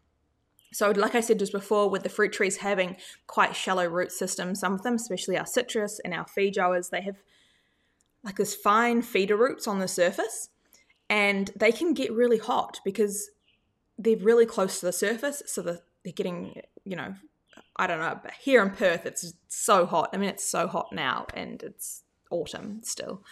So, 0.71 0.91
like 0.91 1.15
I 1.15 1.21
said 1.21 1.39
just 1.39 1.51
before, 1.51 1.89
with 1.89 2.03
the 2.03 2.09
fruit 2.09 2.31
trees 2.31 2.57
having 2.57 2.97
quite 3.25 3.55
shallow 3.55 3.87
root 3.87 4.11
systems, 4.11 4.59
some 4.59 4.73
of 4.73 4.83
them, 4.83 4.95
especially 4.95 5.37
our 5.37 5.47
citrus 5.47 5.99
and 6.05 6.13
our 6.13 6.25
feijoas, 6.25 6.91
they 6.91 7.01
have 7.01 7.15
like 8.23 8.35
this 8.35 8.55
fine 8.55 9.01
feeder 9.01 9.35
roots 9.35 9.67
on 9.67 9.79
the 9.79 9.87
surface, 9.87 10.49
and 11.09 11.51
they 11.55 11.71
can 11.71 11.93
get 11.93 12.11
really 12.11 12.37
hot 12.37 12.79
because 12.83 13.31
they're 13.97 14.17
really 14.17 14.45
close 14.45 14.79
to 14.79 14.85
the 14.85 14.93
surface. 14.93 15.41
So 15.45 15.61
they're 15.61 15.79
getting, 16.13 16.61
you 16.83 16.95
know, 16.95 17.15
I 17.75 17.87
don't 17.87 17.99
know, 17.99 18.19
but 18.21 18.33
here 18.33 18.61
in 18.61 18.71
Perth, 18.71 19.05
it's 19.05 19.33
so 19.47 19.85
hot. 19.85 20.09
I 20.13 20.17
mean, 20.17 20.29
it's 20.29 20.45
so 20.45 20.67
hot 20.67 20.89
now, 20.91 21.27
and 21.33 21.61
it's 21.63 22.03
autumn 22.29 22.81
still. 22.83 23.23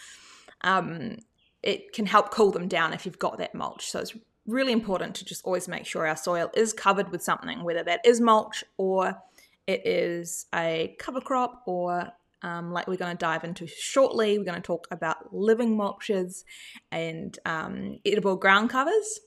Um, 0.62 1.18
it 1.62 1.92
can 1.92 2.06
help 2.06 2.30
cool 2.30 2.50
them 2.50 2.68
down 2.68 2.92
if 2.92 3.04
you've 3.04 3.18
got 3.18 3.38
that 3.38 3.54
mulch. 3.54 3.90
So 3.90 4.00
it's 4.00 4.16
really 4.46 4.72
important 4.72 5.14
to 5.16 5.24
just 5.24 5.44
always 5.44 5.68
make 5.68 5.86
sure 5.86 6.06
our 6.06 6.16
soil 6.16 6.50
is 6.54 6.72
covered 6.72 7.10
with 7.10 7.22
something, 7.22 7.62
whether 7.62 7.82
that 7.84 8.00
is 8.04 8.20
mulch 8.20 8.64
or 8.76 9.20
it 9.66 9.86
is 9.86 10.46
a 10.54 10.96
cover 10.98 11.20
crop 11.20 11.62
or 11.66 12.10
um, 12.42 12.72
like 12.72 12.86
we're 12.86 12.96
going 12.96 13.16
to 13.16 13.18
dive 13.18 13.44
into 13.44 13.66
shortly, 13.66 14.38
we're 14.38 14.44
going 14.44 14.60
to 14.60 14.66
talk 14.66 14.86
about 14.90 15.34
living 15.34 15.76
mulches 15.76 16.44
and 16.90 17.38
um, 17.44 17.98
edible 18.06 18.36
ground 18.36 18.70
covers. 18.70 19.20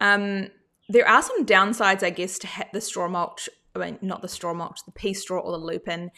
Um, 0.00 0.48
there 0.88 1.08
are 1.08 1.22
some 1.22 1.44
downsides, 1.44 2.02
I 2.02 2.10
guess, 2.10 2.38
to 2.40 2.48
the 2.72 2.80
straw 2.80 3.08
mulch. 3.08 3.48
I 3.74 3.78
mean, 3.78 3.98
not 4.00 4.22
the 4.22 4.28
straw 4.28 4.54
mulch, 4.54 4.80
the 4.86 4.92
pea 4.92 5.14
straw 5.14 5.40
or 5.40 5.52
the 5.52 5.64
lupin. 5.64 6.10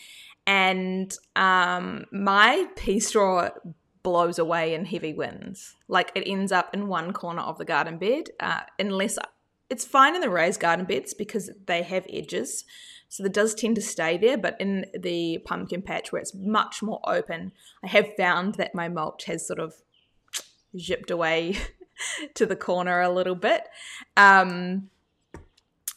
And 0.46 1.12
um, 1.36 2.04
my 2.12 2.66
pea 2.76 3.00
straw 3.00 3.50
blows 4.02 4.38
away 4.38 4.74
in 4.74 4.84
heavy 4.84 5.12
winds. 5.12 5.76
Like 5.88 6.12
it 6.14 6.24
ends 6.26 6.52
up 6.52 6.72
in 6.72 6.86
one 6.86 7.12
corner 7.12 7.42
of 7.42 7.58
the 7.58 7.64
garden 7.64 7.98
bed, 7.98 8.30
uh, 8.40 8.60
unless 8.78 9.18
it's 9.70 9.84
fine 9.84 10.14
in 10.14 10.20
the 10.20 10.30
raised 10.30 10.60
garden 10.60 10.86
beds 10.86 11.14
because 11.14 11.50
they 11.66 11.82
have 11.82 12.06
edges. 12.10 12.64
So 13.08 13.24
it 13.24 13.32
does 13.32 13.54
tend 13.54 13.76
to 13.76 13.82
stay 13.82 14.18
there, 14.18 14.36
but 14.36 14.56
in 14.60 14.86
the 14.98 15.38
pumpkin 15.44 15.82
patch 15.82 16.12
where 16.12 16.20
it's 16.20 16.34
much 16.34 16.82
more 16.82 17.00
open, 17.04 17.52
I 17.82 17.88
have 17.88 18.14
found 18.16 18.56
that 18.56 18.74
my 18.74 18.88
mulch 18.88 19.24
has 19.24 19.46
sort 19.46 19.58
of 19.58 19.74
zipped 20.78 21.10
away 21.10 21.56
to 22.34 22.44
the 22.44 22.56
corner 22.56 23.00
a 23.00 23.08
little 23.08 23.34
bit. 23.34 23.62
Um, 24.16 24.90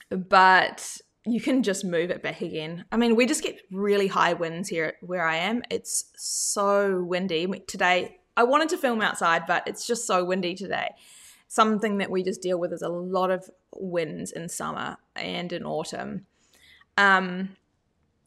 but 0.09 0.97
you 1.25 1.39
can 1.39 1.63
just 1.63 1.85
move 1.85 2.09
it 2.09 2.23
back 2.23 2.41
again. 2.41 2.85
I 2.91 2.97
mean, 2.97 3.15
we 3.15 3.25
just 3.25 3.43
get 3.43 3.61
really 3.71 4.07
high 4.07 4.33
winds 4.33 4.69
here 4.69 4.93
where 5.01 5.25
I 5.25 5.37
am. 5.37 5.61
It's 5.69 6.05
so 6.15 7.03
windy. 7.03 7.47
Today, 7.67 8.19
I 8.35 8.43
wanted 8.43 8.69
to 8.69 8.77
film 8.77 9.01
outside, 9.01 9.45
but 9.45 9.67
it's 9.67 9.85
just 9.85 10.07
so 10.07 10.23
windy 10.23 10.55
today. 10.55 10.91
Something 11.47 11.97
that 11.97 12.09
we 12.09 12.23
just 12.23 12.41
deal 12.41 12.57
with 12.59 12.73
is 12.73 12.81
a 12.81 12.89
lot 12.89 13.29
of 13.29 13.49
winds 13.73 14.31
in 14.31 14.49
summer 14.49 14.97
and 15.15 15.51
in 15.51 15.65
autumn. 15.65 16.25
Um, 16.97 17.55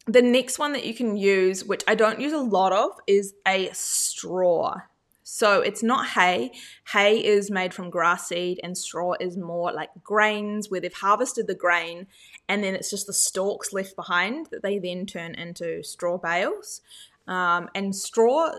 the 0.06 0.22
next 0.22 0.58
one 0.58 0.72
that 0.72 0.84
you 0.84 0.94
can 0.94 1.16
use, 1.16 1.64
which 1.64 1.82
I 1.86 1.94
don't 1.94 2.20
use 2.20 2.32
a 2.32 2.38
lot 2.38 2.72
of, 2.72 2.90
is 3.06 3.34
a 3.46 3.70
straw. 3.72 4.76
So 5.22 5.62
it's 5.62 5.82
not 5.82 6.08
hay. 6.08 6.52
Hay 6.92 7.24
is 7.24 7.50
made 7.50 7.72
from 7.72 7.88
grass 7.88 8.28
seed, 8.28 8.60
and 8.62 8.76
straw 8.76 9.14
is 9.18 9.38
more 9.38 9.72
like 9.72 9.88
grains 10.02 10.70
where 10.70 10.80
they've 10.80 10.92
harvested 10.92 11.46
the 11.46 11.54
grain 11.54 12.06
and 12.48 12.62
then 12.62 12.74
it's 12.74 12.90
just 12.90 13.06
the 13.06 13.12
stalks 13.12 13.72
left 13.72 13.96
behind 13.96 14.46
that 14.50 14.62
they 14.62 14.78
then 14.78 15.06
turn 15.06 15.34
into 15.34 15.82
straw 15.82 16.18
bales. 16.18 16.82
Um, 17.26 17.68
and 17.74 17.94
straw 17.96 18.52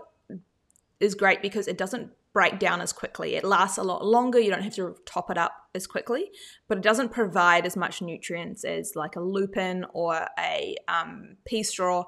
is 0.98 1.14
great 1.14 1.40
because 1.40 1.68
it 1.68 1.78
doesn't 1.78 2.10
break 2.36 2.58
down 2.58 2.82
as 2.82 2.92
quickly. 2.92 3.34
It 3.34 3.44
lasts 3.44 3.78
a 3.78 3.82
lot 3.82 4.04
longer. 4.04 4.38
You 4.38 4.50
don't 4.50 4.60
have 4.60 4.74
to 4.74 4.94
top 5.06 5.30
it 5.30 5.38
up 5.38 5.54
as 5.74 5.86
quickly, 5.86 6.30
but 6.68 6.76
it 6.76 6.84
doesn't 6.84 7.10
provide 7.10 7.64
as 7.64 7.78
much 7.78 8.02
nutrients 8.02 8.62
as 8.62 8.92
like 8.94 9.16
a 9.16 9.20
lupin 9.20 9.86
or 9.94 10.28
a 10.38 10.76
um, 10.86 11.38
pea 11.46 11.62
straw. 11.62 12.04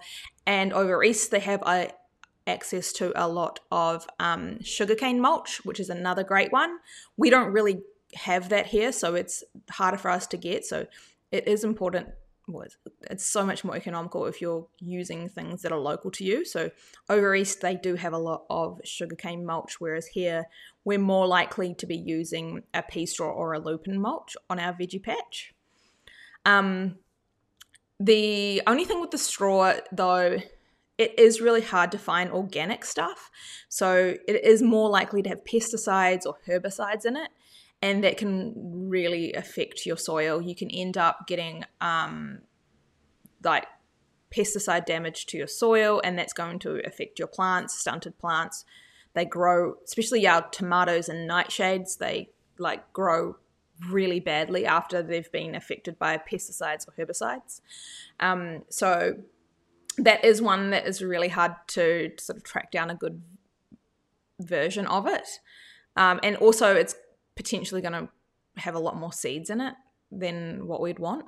And 0.47 0.75
over 0.75 1.03
east, 1.03 1.31
they 1.31 1.41
have 1.41 1.63
a, 1.63 1.93
access 2.47 2.93
to 2.93 3.11
a 3.17 3.27
lot 3.27 3.61
of 3.73 4.07
um, 4.21 4.63
sugarcane 4.63 5.19
mulch, 5.19 5.65
which 5.65 5.81
is 5.81 5.89
another 5.89 6.25
great 6.25 6.53
one. 6.53 6.77
We 7.17 7.31
don't 7.31 7.51
really 7.51 7.81
have 8.13 8.51
that 8.51 8.67
here, 8.67 8.93
so 8.93 9.15
it's 9.15 9.43
harder 9.71 9.97
for 9.97 10.11
us 10.11 10.27
to 10.27 10.37
get. 10.37 10.67
So 10.67 10.89
it 11.33 11.49
is 11.49 11.65
important 11.65 12.09
it's, 12.57 12.77
it's 13.11 13.27
so 13.27 13.45
much 13.45 13.65
more 13.65 13.77
economical 13.77 14.27
if 14.27 14.41
you're 14.41 14.67
using 14.79 15.29
things 15.29 15.63
that 15.63 15.73
are 15.73 15.79
local 15.79 16.11
to 16.13 16.25
you. 16.25 16.45
So 16.45 16.71
over 17.09 17.35
east, 17.35 17.61
they 17.61 17.77
do 17.77 17.95
have 17.95 18.13
a 18.13 18.19
lot 18.19 18.45
of 18.51 18.81
sugarcane 18.85 19.45
mulch, 19.45 19.81
whereas 19.81 20.07
here 20.07 20.47
we're 20.85 20.99
more 20.99 21.27
likely 21.27 21.75
to 21.75 21.87
be 21.87 21.97
using 21.97 22.63
a 22.75 22.83
pea 22.83 23.07
straw 23.07 23.31
or 23.31 23.53
a 23.53 23.59
lupin 23.59 24.01
mulch 24.01 24.37
on 24.49 24.59
our 24.59 24.73
veggie 24.73 25.03
patch. 25.03 25.55
Um, 26.45 26.97
the 28.01 28.63
only 28.67 28.85
thing 28.85 29.01
with 29.01 29.11
the 29.11 29.19
straw, 29.19 29.75
though, 29.93 30.39
it 30.97 31.19
is 31.19 31.41
really 31.41 31.61
hard 31.61 31.93
to 31.93 31.99
find 31.99 32.31
organic 32.31 32.85
stuff. 32.85 33.31
So 33.69 34.15
it 34.27 34.45
is 34.45 34.63
more 34.63 34.89
likely 34.91 35.23
to 35.23 35.29
have 35.29 35.45
pesticides 35.45 36.27
or 36.27 36.37
herbicides 36.47 37.05
in 37.05 37.17
it 37.17 37.29
and 37.81 38.03
that 38.05 38.17
can 38.17 38.55
really 38.89 39.33
affect 39.33 39.87
your 39.87 39.97
soil. 39.97 40.43
You 40.43 40.55
can 40.55 40.71
end 40.71 40.97
up 40.97 41.27
getting 41.27 41.65
um, 41.81 42.41
like 43.43 43.67
pesticide 44.35 44.85
damage 44.87 45.27
to 45.27 45.39
your 45.39 45.47
soil, 45.47 46.01
and 46.05 46.19
that's 46.19 46.33
going 46.33 46.59
to 46.61 46.87
affect 46.87 47.19
your 47.19 47.29
plants, 47.29 47.79
stunted 47.79 48.19
plants. 48.19 48.65
They 49.15 49.25
grow, 49.25 49.77
especially 49.85 50.27
our 50.27 50.43
tomatoes 50.51 51.09
and 51.09 51.29
nightshades, 51.29 51.99
they 51.99 52.31
like 52.59 52.93
grow 52.93 53.37
really 53.89 54.21
badly 54.21 54.67
after 54.67 55.03
they've 55.03 55.31
been 55.31 55.55
affected 55.55 55.99
by 55.99 56.19
pesticides 56.19 56.87
or 56.89 56.93
herbicides. 56.99 57.61
Um, 58.19 58.65
so 58.69 59.19
that 59.97 60.25
is 60.25 60.43
one 60.43 60.71
that 60.71 60.87
is 60.87 61.03
really 61.03 61.29
hard 61.29 61.55
to, 61.69 62.13
sort 62.19 62.37
of 62.37 62.45
track 62.45 62.71
down 62.71 62.91
a 62.91 62.95
good 62.95 63.23
version 64.41 64.87
of 64.87 65.07
it. 65.07 65.41
Um, 65.97 66.21
and 66.23 66.37
also, 66.37 66.75
it's 66.75 66.95
potentially 67.39 67.81
going 67.81 67.93
to 67.93 68.09
have 68.57 68.75
a 68.75 68.81
lot 68.81 68.97
more 68.97 69.13
seeds 69.13 69.49
in 69.49 69.61
it 69.61 69.75
than 70.11 70.67
what 70.67 70.81
we'd 70.81 70.99
want. 70.99 71.25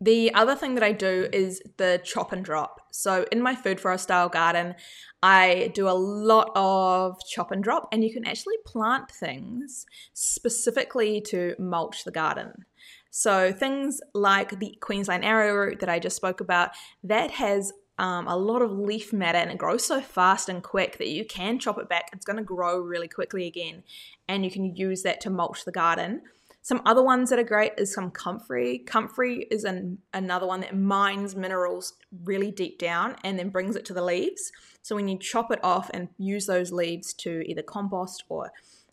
The 0.00 0.32
other 0.34 0.54
thing 0.54 0.74
that 0.74 0.84
I 0.84 0.92
do 0.92 1.28
is 1.32 1.60
the 1.76 2.00
chop 2.04 2.32
and 2.32 2.44
drop. 2.44 2.80
So 2.92 3.26
in 3.32 3.42
my 3.42 3.54
food 3.54 3.80
forest 3.80 4.04
style 4.04 4.28
garden, 4.28 4.74
I 5.22 5.72
do 5.74 5.88
a 5.88 5.90
lot 5.90 6.52
of 6.54 7.18
chop 7.28 7.50
and 7.50 7.64
drop, 7.64 7.88
and 7.90 8.04
you 8.04 8.12
can 8.12 8.26
actually 8.26 8.56
plant 8.64 9.10
things 9.10 9.86
specifically 10.12 11.20
to 11.22 11.56
mulch 11.58 12.04
the 12.04 12.12
garden. 12.12 12.66
So 13.10 13.52
things 13.52 14.00
like 14.14 14.60
the 14.60 14.78
Queensland 14.80 15.24
arrowroot 15.24 15.80
that 15.80 15.88
I 15.88 15.98
just 15.98 16.16
spoke 16.16 16.40
about, 16.40 16.70
that 17.02 17.32
has 17.32 17.72
um, 17.98 18.28
a 18.28 18.36
lot 18.36 18.62
of 18.62 18.72
leaf 18.72 19.12
matter 19.12 19.38
and 19.38 19.50
it 19.50 19.58
grows 19.58 19.84
so 19.84 20.00
fast 20.00 20.48
and 20.48 20.62
quick 20.62 20.98
that 20.98 21.08
you 21.08 21.24
can 21.24 21.58
chop 21.58 21.78
it 21.78 21.88
back. 21.88 22.10
It's 22.12 22.26
going 22.26 22.36
to 22.36 22.42
grow 22.42 22.78
really 22.78 23.08
quickly 23.08 23.46
again, 23.46 23.82
and 24.28 24.44
you 24.44 24.50
can 24.50 24.76
use 24.76 25.02
that 25.02 25.20
to 25.22 25.30
mulch 25.30 25.64
the 25.64 25.72
garden. 25.72 26.22
Some 26.62 26.82
other 26.84 27.02
ones 27.02 27.30
that 27.30 27.38
are 27.38 27.44
great 27.44 27.74
is 27.78 27.94
some 27.94 28.10
comfrey. 28.10 28.78
Comfrey 28.80 29.46
is 29.52 29.62
an, 29.62 29.98
another 30.12 30.48
one 30.48 30.62
that 30.62 30.76
mines 30.76 31.36
minerals 31.36 31.92
really 32.24 32.50
deep 32.50 32.76
down 32.76 33.14
and 33.22 33.38
then 33.38 33.50
brings 33.50 33.76
it 33.76 33.84
to 33.84 33.94
the 33.94 34.02
leaves. 34.02 34.50
So 34.82 34.96
when 34.96 35.06
you 35.06 35.16
chop 35.16 35.52
it 35.52 35.60
off 35.62 35.90
and 35.94 36.08
use 36.18 36.46
those 36.46 36.72
leaves 36.72 37.14
to 37.14 37.48
either 37.48 37.62
compost 37.62 38.24
or 38.28 38.50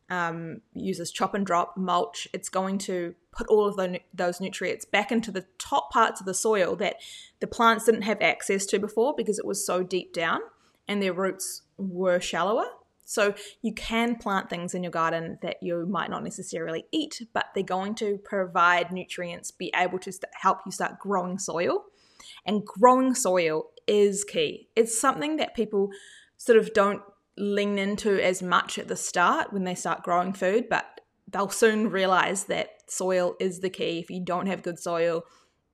um, 0.09 0.61
uses 0.73 1.11
chop 1.11 1.33
and 1.33 1.45
drop 1.45 1.75
mulch, 1.77 2.27
it's 2.33 2.49
going 2.49 2.77
to 2.79 3.15
put 3.31 3.47
all 3.47 3.67
of 3.67 3.75
the, 3.75 3.99
those 4.13 4.39
nutrients 4.39 4.85
back 4.85 5.11
into 5.11 5.31
the 5.31 5.45
top 5.57 5.91
parts 5.91 6.19
of 6.19 6.25
the 6.25 6.33
soil 6.33 6.75
that 6.75 6.97
the 7.39 7.47
plants 7.47 7.85
didn't 7.85 8.03
have 8.03 8.21
access 8.21 8.65
to 8.67 8.79
before 8.79 9.13
because 9.15 9.39
it 9.39 9.45
was 9.45 9.65
so 9.65 9.83
deep 9.83 10.13
down 10.13 10.39
and 10.87 11.01
their 11.01 11.13
roots 11.13 11.63
were 11.77 12.19
shallower. 12.19 12.65
So 13.05 13.33
you 13.61 13.73
can 13.73 14.15
plant 14.15 14.49
things 14.49 14.73
in 14.73 14.83
your 14.83 14.91
garden 14.91 15.37
that 15.41 15.57
you 15.61 15.85
might 15.85 16.09
not 16.09 16.23
necessarily 16.23 16.85
eat, 16.91 17.21
but 17.33 17.47
they're 17.53 17.63
going 17.63 17.95
to 17.95 18.17
provide 18.23 18.91
nutrients, 18.91 19.51
be 19.51 19.71
able 19.75 19.99
to 19.99 20.11
st- 20.11 20.31
help 20.33 20.59
you 20.65 20.71
start 20.71 20.99
growing 20.99 21.37
soil. 21.37 21.83
And 22.45 22.65
growing 22.65 23.13
soil 23.13 23.65
is 23.87 24.23
key. 24.23 24.69
It's 24.75 24.99
something 24.99 25.35
that 25.37 25.55
people 25.55 25.89
sort 26.37 26.57
of 26.57 26.73
don't 26.73 27.01
lean 27.37 27.79
into 27.79 28.23
as 28.23 28.41
much 28.41 28.77
at 28.77 28.87
the 28.87 28.95
start 28.95 29.51
when 29.51 29.63
they 29.63 29.75
start 29.75 30.03
growing 30.03 30.33
food, 30.33 30.67
but 30.69 31.01
they'll 31.27 31.49
soon 31.49 31.89
realize 31.89 32.45
that 32.45 32.69
soil 32.87 33.35
is 33.39 33.59
the 33.59 33.69
key. 33.69 33.99
If 33.99 34.09
you 34.09 34.23
don't 34.23 34.47
have 34.47 34.61
good 34.61 34.79
soil, 34.79 35.23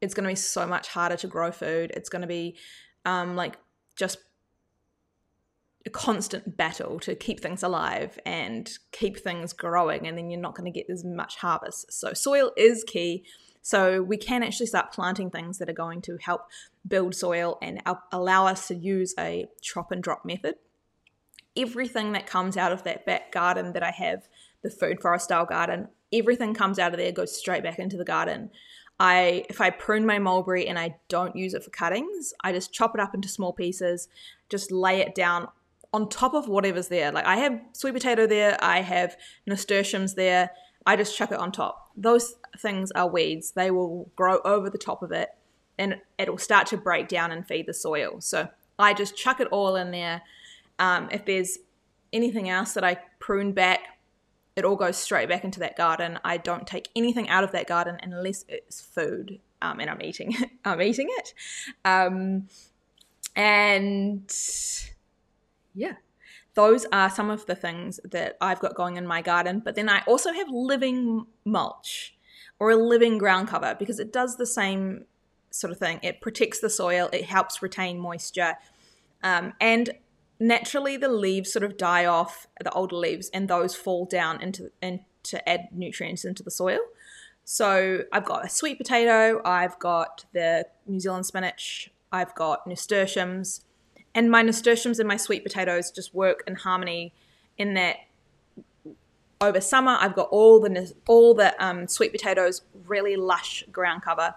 it's 0.01 0.13
going 0.13 0.23
to 0.23 0.31
be 0.31 0.35
so 0.35 0.65
much 0.65 0.87
harder 0.89 1.17
to 1.17 1.27
grow 1.27 1.51
food. 1.51 1.91
It's 1.93 2.09
going 2.09 2.21
to 2.21 2.27
be 2.27 2.55
um, 3.05 3.35
like 3.35 3.57
just 3.97 4.19
a 5.85 5.89
constant 5.89 6.57
battle 6.57 6.99
to 7.01 7.15
keep 7.15 7.39
things 7.39 7.63
alive 7.63 8.19
and 8.25 8.69
keep 8.91 9.19
things 9.19 9.53
growing, 9.53 10.07
and 10.07 10.17
then 10.17 10.29
you're 10.29 10.39
not 10.39 10.55
going 10.55 10.71
to 10.71 10.77
get 10.77 10.89
as 10.89 11.03
much 11.03 11.37
harvest. 11.37 11.91
So, 11.91 12.13
soil 12.13 12.51
is 12.55 12.83
key. 12.85 13.25
So, 13.61 14.01
we 14.01 14.17
can 14.17 14.43
actually 14.43 14.67
start 14.67 14.93
planting 14.93 15.29
things 15.29 15.57
that 15.57 15.69
are 15.69 15.73
going 15.73 16.01
to 16.03 16.17
help 16.21 16.41
build 16.87 17.15
soil 17.15 17.57
and 17.61 17.81
allow 18.11 18.47
us 18.47 18.67
to 18.69 18.75
use 18.75 19.13
a 19.19 19.47
chop 19.61 19.91
and 19.91 20.01
drop 20.01 20.23
method 20.23 20.55
everything 21.59 22.13
that 22.13 22.27
comes 22.27 22.57
out 22.57 22.71
of 22.71 22.83
that 22.83 23.05
back 23.05 23.31
garden 23.31 23.73
that 23.73 23.83
I 23.83 23.91
have, 23.91 24.27
the 24.61 24.69
food 24.69 25.01
forest 25.01 25.25
style 25.25 25.45
garden, 25.45 25.87
everything 26.13 26.53
comes 26.53 26.79
out 26.79 26.93
of 26.93 26.97
there, 26.97 27.11
goes 27.11 27.37
straight 27.37 27.63
back 27.63 27.79
into 27.79 27.97
the 27.97 28.05
garden. 28.05 28.49
I 28.99 29.45
if 29.49 29.61
I 29.61 29.69
prune 29.69 30.05
my 30.05 30.19
mulberry 30.19 30.67
and 30.67 30.77
I 30.77 30.97
don't 31.07 31.35
use 31.35 31.53
it 31.53 31.63
for 31.63 31.69
cuttings, 31.69 32.33
I 32.43 32.51
just 32.51 32.73
chop 32.73 32.95
it 32.95 33.01
up 33.01 33.15
into 33.15 33.29
small 33.29 33.53
pieces, 33.53 34.09
just 34.49 34.71
lay 34.71 34.99
it 34.99 35.15
down 35.15 35.47
on 35.93 36.09
top 36.09 36.33
of 36.33 36.47
whatever's 36.47 36.89
there. 36.89 37.11
Like 37.11 37.25
I 37.25 37.37
have 37.37 37.61
sweet 37.73 37.93
potato 37.93 38.27
there, 38.27 38.57
I 38.61 38.81
have 38.81 39.15
nasturtiums 39.47 40.15
there. 40.15 40.51
I 40.85 40.95
just 40.95 41.15
chuck 41.15 41.31
it 41.31 41.39
on 41.39 41.51
top. 41.51 41.91
Those 41.95 42.35
things 42.57 42.91
are 42.91 43.07
weeds. 43.07 43.51
They 43.51 43.69
will 43.69 44.09
grow 44.15 44.39
over 44.43 44.69
the 44.69 44.77
top 44.77 45.03
of 45.03 45.11
it 45.11 45.29
and 45.77 45.97
it'll 46.17 46.37
start 46.37 46.67
to 46.67 46.77
break 46.77 47.07
down 47.07 47.31
and 47.31 47.47
feed 47.47 47.67
the 47.67 47.73
soil. 47.73 48.21
So 48.21 48.49
I 48.77 48.93
just 48.93 49.15
chuck 49.15 49.39
it 49.39 49.47
all 49.47 49.75
in 49.75 49.91
there. 49.91 50.21
Um, 50.79 51.09
if 51.11 51.25
there's 51.25 51.59
anything 52.11 52.49
else 52.49 52.73
that 52.73 52.83
I 52.83 52.97
prune 53.19 53.51
back, 53.51 53.81
it 54.55 54.65
all 54.65 54.75
goes 54.75 54.97
straight 54.97 55.29
back 55.29 55.43
into 55.43 55.59
that 55.59 55.77
garden. 55.77 56.19
I 56.23 56.37
don't 56.37 56.65
take 56.65 56.89
anything 56.95 57.29
out 57.29 57.43
of 57.43 57.51
that 57.51 57.67
garden 57.67 57.97
unless 58.01 58.45
it's 58.47 58.81
food 58.81 59.39
um, 59.61 59.79
and 59.79 59.89
I'm 59.89 60.01
eating 60.01 60.33
it. 60.33 60.49
I'm 60.65 60.81
eating 60.81 61.07
it. 61.09 61.33
Um, 61.85 62.47
and 63.35 64.33
yeah, 65.73 65.93
those 66.55 66.85
are 66.91 67.09
some 67.09 67.29
of 67.29 67.45
the 67.45 67.55
things 67.55 67.99
that 68.03 68.37
I've 68.41 68.59
got 68.59 68.75
going 68.75 68.97
in 68.97 69.05
my 69.07 69.21
garden. 69.21 69.61
But 69.63 69.75
then 69.75 69.89
I 69.89 70.01
also 70.07 70.31
have 70.33 70.49
living 70.49 71.25
mulch 71.45 72.15
or 72.59 72.71
a 72.71 72.75
living 72.75 73.17
ground 73.17 73.47
cover 73.47 73.75
because 73.77 73.99
it 73.99 74.11
does 74.11 74.35
the 74.35 74.45
same 74.45 75.05
sort 75.51 75.71
of 75.71 75.79
thing. 75.79 75.99
It 76.03 76.21
protects 76.21 76.59
the 76.59 76.69
soil, 76.69 77.09
it 77.13 77.25
helps 77.25 77.61
retain 77.61 77.99
moisture. 77.99 78.55
Um, 79.23 79.53
and 79.59 79.91
naturally 80.39 80.97
the 80.97 81.09
leaves 81.09 81.51
sort 81.51 81.63
of 81.63 81.77
die 81.77 82.05
off, 82.05 82.47
the 82.63 82.71
older 82.71 82.95
leaves, 82.95 83.29
and 83.29 83.47
those 83.47 83.75
fall 83.75 84.05
down 84.05 84.41
into 84.41 84.71
and 84.81 85.01
to 85.23 85.47
add 85.47 85.67
nutrients 85.71 86.23
into 86.23 86.43
the 86.43 86.51
soil. 86.51 86.79
So 87.43 88.03
I've 88.11 88.25
got 88.25 88.45
a 88.45 88.49
sweet 88.49 88.77
potato, 88.77 89.41
I've 89.43 89.77
got 89.79 90.25
the 90.33 90.67
New 90.87 90.99
Zealand 90.99 91.25
spinach, 91.25 91.91
I've 92.11 92.33
got 92.35 92.65
nasturtiums, 92.67 93.65
and 94.13 94.31
my 94.31 94.41
nasturtiums 94.41 94.99
and 94.99 95.07
my 95.07 95.17
sweet 95.17 95.43
potatoes 95.43 95.91
just 95.91 96.13
work 96.13 96.43
in 96.47 96.55
harmony 96.55 97.13
in 97.57 97.73
that 97.73 97.97
over 99.41 99.61
summer 99.61 99.97
I've 99.99 100.15
got 100.15 100.29
all 100.29 100.59
the 100.59 100.93
all 101.07 101.33
the 101.33 101.53
um, 101.63 101.87
sweet 101.87 102.11
potatoes 102.11 102.61
really 102.85 103.15
lush 103.15 103.63
ground 103.71 104.03
cover. 104.03 104.35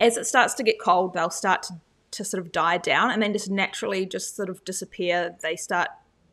As 0.00 0.16
it 0.16 0.26
starts 0.26 0.54
to 0.54 0.62
get 0.62 0.80
cold, 0.80 1.14
they'll 1.14 1.30
start 1.30 1.64
to 1.64 1.74
to 2.10 2.24
sort 2.24 2.42
of 2.42 2.52
die 2.52 2.78
down 2.78 3.10
and 3.10 3.22
then 3.22 3.32
just 3.32 3.50
naturally 3.50 4.06
just 4.06 4.36
sort 4.36 4.48
of 4.48 4.64
disappear. 4.64 5.36
They 5.42 5.56
start 5.56 5.88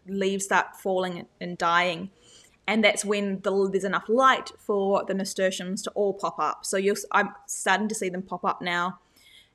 leaves 0.08 0.46
start 0.46 0.76
falling 0.76 1.26
and 1.42 1.58
dying, 1.58 2.12
and 2.68 2.84
that's 2.84 3.04
when 3.04 3.42
the, 3.42 3.70
there's 3.72 3.84
enough 3.84 4.08
light 4.08 4.52
for 4.60 5.04
the 5.06 5.14
nasturtiums 5.14 5.82
to 5.84 5.92
all 5.92 6.14
pop 6.14 6.40
up. 6.40 6.66
So 6.66 6.78
you're 6.78 6.96
I'm 7.12 7.30
starting 7.48 7.88
to 7.90 7.96
see 7.96 8.10
them 8.10 8.22
pop 8.22 8.46
up 8.46 8.62
now, 8.62 9.00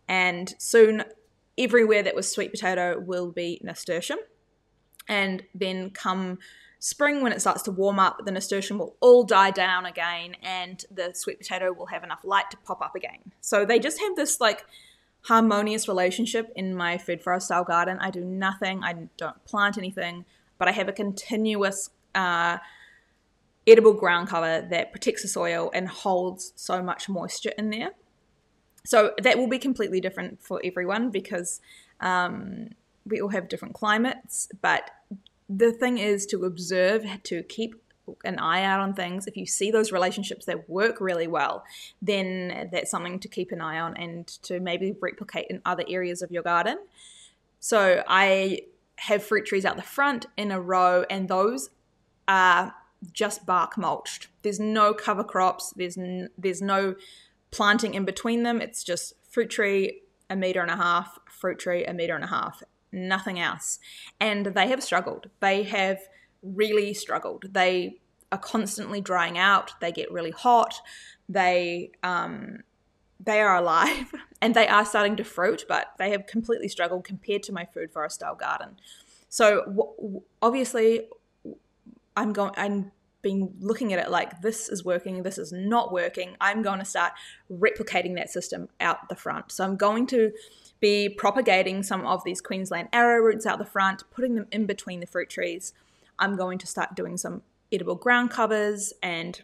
and 0.09 0.55
soon 0.59 1.05
everywhere 1.59 2.03
that 2.03 2.15
was 2.15 2.31
sweet 2.31 2.51
potato 2.51 2.99
will 2.99 3.31
be 3.31 3.61
nasturtium, 3.63 4.19
and 5.09 5.45
then 5.55 5.91
come 5.91 6.39
spring 6.81 7.21
when 7.21 7.31
it 7.31 7.41
starts 7.41 7.63
to 7.63 7.71
warm 7.71 7.99
up 7.99 8.25
the 8.25 8.31
nasturtium 8.33 8.79
will 8.79 8.97
all 9.01 9.23
die 9.23 9.51
down 9.51 9.85
again 9.85 10.35
and 10.43 10.87
the 10.91 11.13
sweet 11.13 11.39
potato 11.39 11.71
will 11.73 11.87
have 11.87 12.03
enough 12.03 12.21
light 12.25 12.51
to 12.51 12.57
pop 12.65 12.81
up 12.81 12.97
again 12.97 13.19
so 13.43 13.67
they 13.67 13.79
just 13.79 14.01
have 14.01 14.17
this 14.17 14.41
like 14.41 14.65
harmonious 15.23 15.87
relationship 15.87 16.53
in 16.57 16.75
my 16.75 16.99
food 16.99 17.23
forest 17.23 17.47
style 17.47 17.65
garden. 17.65 17.99
I 18.01 18.11
do 18.11 18.25
nothing, 18.25 18.83
I 18.83 19.09
don't 19.17 19.45
plant 19.45 19.77
anything, 19.77 20.25
but 20.59 20.69
I 20.69 20.73
have 20.73 20.89
a 20.89 20.93
continuous 20.93 21.91
uh, 22.15 22.59
edible 23.67 23.93
ground 23.93 24.29
cover 24.29 24.67
that 24.71 24.91
protects 24.93 25.23
the 25.23 25.29
soil 25.29 25.71
and 25.75 25.89
holds 25.89 26.53
so 26.57 26.83
much 26.83 27.09
moisture 27.09 27.53
in 27.59 27.71
there. 27.71 27.91
So 28.85 29.13
that 29.23 29.37
will 29.39 29.49
be 29.49 29.59
completely 29.59 30.01
different 30.01 30.43
for 30.43 30.61
everyone 30.65 31.11
because 31.11 31.61
um, 32.01 32.71
we 33.05 33.21
all 33.21 33.29
have 33.29 33.49
different 33.49 33.75
climates. 33.75 34.49
But 34.63 34.91
the 35.49 35.73
thing 35.73 35.99
is 35.99 36.25
to 36.27 36.45
observe, 36.45 37.05
to 37.25 37.43
keep 37.43 37.75
an 38.25 38.39
eye 38.39 38.63
out 38.63 38.81
on 38.81 38.95
things. 38.95 39.27
If 39.27 39.37
you 39.37 39.47
see 39.47 39.71
those 39.71 39.93
relationships 39.93 40.47
that 40.47 40.69
work 40.69 41.01
really 41.01 41.27
well, 41.27 41.65
then 42.03 42.69
that's 42.73 42.91
something 42.91 43.19
to 43.21 43.29
keep 43.29 43.53
an 43.53 43.61
eye 43.61 43.79
on 43.79 43.97
and 43.97 44.27
to 44.43 44.61
maybe 44.61 44.95
replicate 45.01 45.47
in 45.51 45.61
other 45.65 45.85
areas 45.89 46.23
of 46.23 46.31
your 46.31 46.43
garden. 46.43 46.79
So 47.59 48.03
I 48.07 48.63
have 48.97 49.23
fruit 49.23 49.47
trees 49.47 49.65
out 49.65 49.77
the 49.77 49.83
front 49.83 50.27
in 50.37 50.51
a 50.51 50.61
row, 50.61 51.05
and 51.11 51.29
those 51.29 51.71
are 52.29 52.75
just 53.13 53.47
bark 53.47 53.79
mulched. 53.79 54.29
There's 54.43 54.61
no 54.61 54.93
cover 54.93 55.25
crops. 55.25 55.73
There's 55.77 55.97
n- 55.97 56.31
there's 56.37 56.61
no 56.61 56.95
planting 57.51 57.95
in 57.95 58.05
between 58.05 58.43
them. 58.43 58.61
It's 58.61 58.85
just 58.85 59.15
fruit 59.29 59.51
tree 59.51 60.03
a 60.29 60.37
meter 60.37 60.61
and 60.61 60.71
a 60.71 60.77
half, 60.77 61.19
fruit 61.27 61.59
tree 61.59 61.85
a 61.85 61.93
meter 61.93 62.15
and 62.15 62.25
a 62.25 62.29
half, 62.29 62.63
nothing 62.93 63.39
else. 63.41 63.79
And 64.21 64.47
they 64.47 64.69
have 64.69 64.83
struggled. 64.83 65.29
They 65.41 65.65
have 65.65 65.99
really 66.43 66.95
struggled. 66.95 67.47
They 67.53 68.01
are 68.33 68.39
constantly 68.39 69.01
drying 69.01 69.39
out. 69.39 69.73
They 69.81 69.93
get 69.93 70.11
really 70.11 70.31
hot. 70.31 70.81
They 71.29 71.93
um, 72.03 72.59
they 73.19 73.41
are 73.41 73.57
alive 73.57 74.13
and 74.43 74.55
they 74.55 74.67
are 74.67 74.85
starting 74.85 75.17
to 75.17 75.25
fruit, 75.25 75.65
but 75.69 75.93
they 75.99 76.11
have 76.11 76.27
completely 76.27 76.69
struggled 76.69 77.05
compared 77.05 77.43
to 77.45 77.53
my 77.53 77.67
food 77.67 77.93
forest 77.93 78.17
style 78.17 78.35
garden. 78.35 78.77
So 79.29 79.63
w- 79.67 80.23
obviously, 80.43 81.09
I'm 82.17 82.33
going. 82.33 82.53
I'm 82.57 82.93
been 83.23 83.53
looking 83.61 83.93
at 83.93 83.99
it 83.99 84.11
like 84.11 84.41
this 84.41 84.71
is 84.71 84.83
working, 84.83 85.23
this 85.23 85.37
is 85.37 85.53
not 85.53 85.93
working. 85.93 86.37
I'm 86.41 86.63
going 86.63 86.79
to 86.79 86.87
start 86.87 87.13
replicating 87.53 88.15
that 88.17 88.31
system 88.31 88.69
out 88.81 89.11
the 89.11 89.15
front. 89.15 89.53
So 89.53 89.63
I'm 89.63 89.77
going 89.77 90.07
to 90.07 90.33
be 90.81 91.11
propagating 91.11 91.83
some 91.83 92.07
of 92.07 92.25
these 92.25 92.41
Queensland 92.41 92.89
arrowroots 92.93 93.45
out 93.45 93.59
the 93.59 93.67
front, 93.67 94.05
putting 94.11 94.37
them 94.37 94.47
in 94.51 94.65
between 94.65 95.01
the 95.01 95.07
fruit 95.07 95.29
trees 95.29 95.75
I'm 96.21 96.37
going 96.37 96.59
to 96.59 96.67
start 96.67 96.95
doing 96.95 97.17
some 97.17 97.43
edible 97.73 97.97
ground 97.97 98.31
covers 98.31 98.93
and 99.03 99.41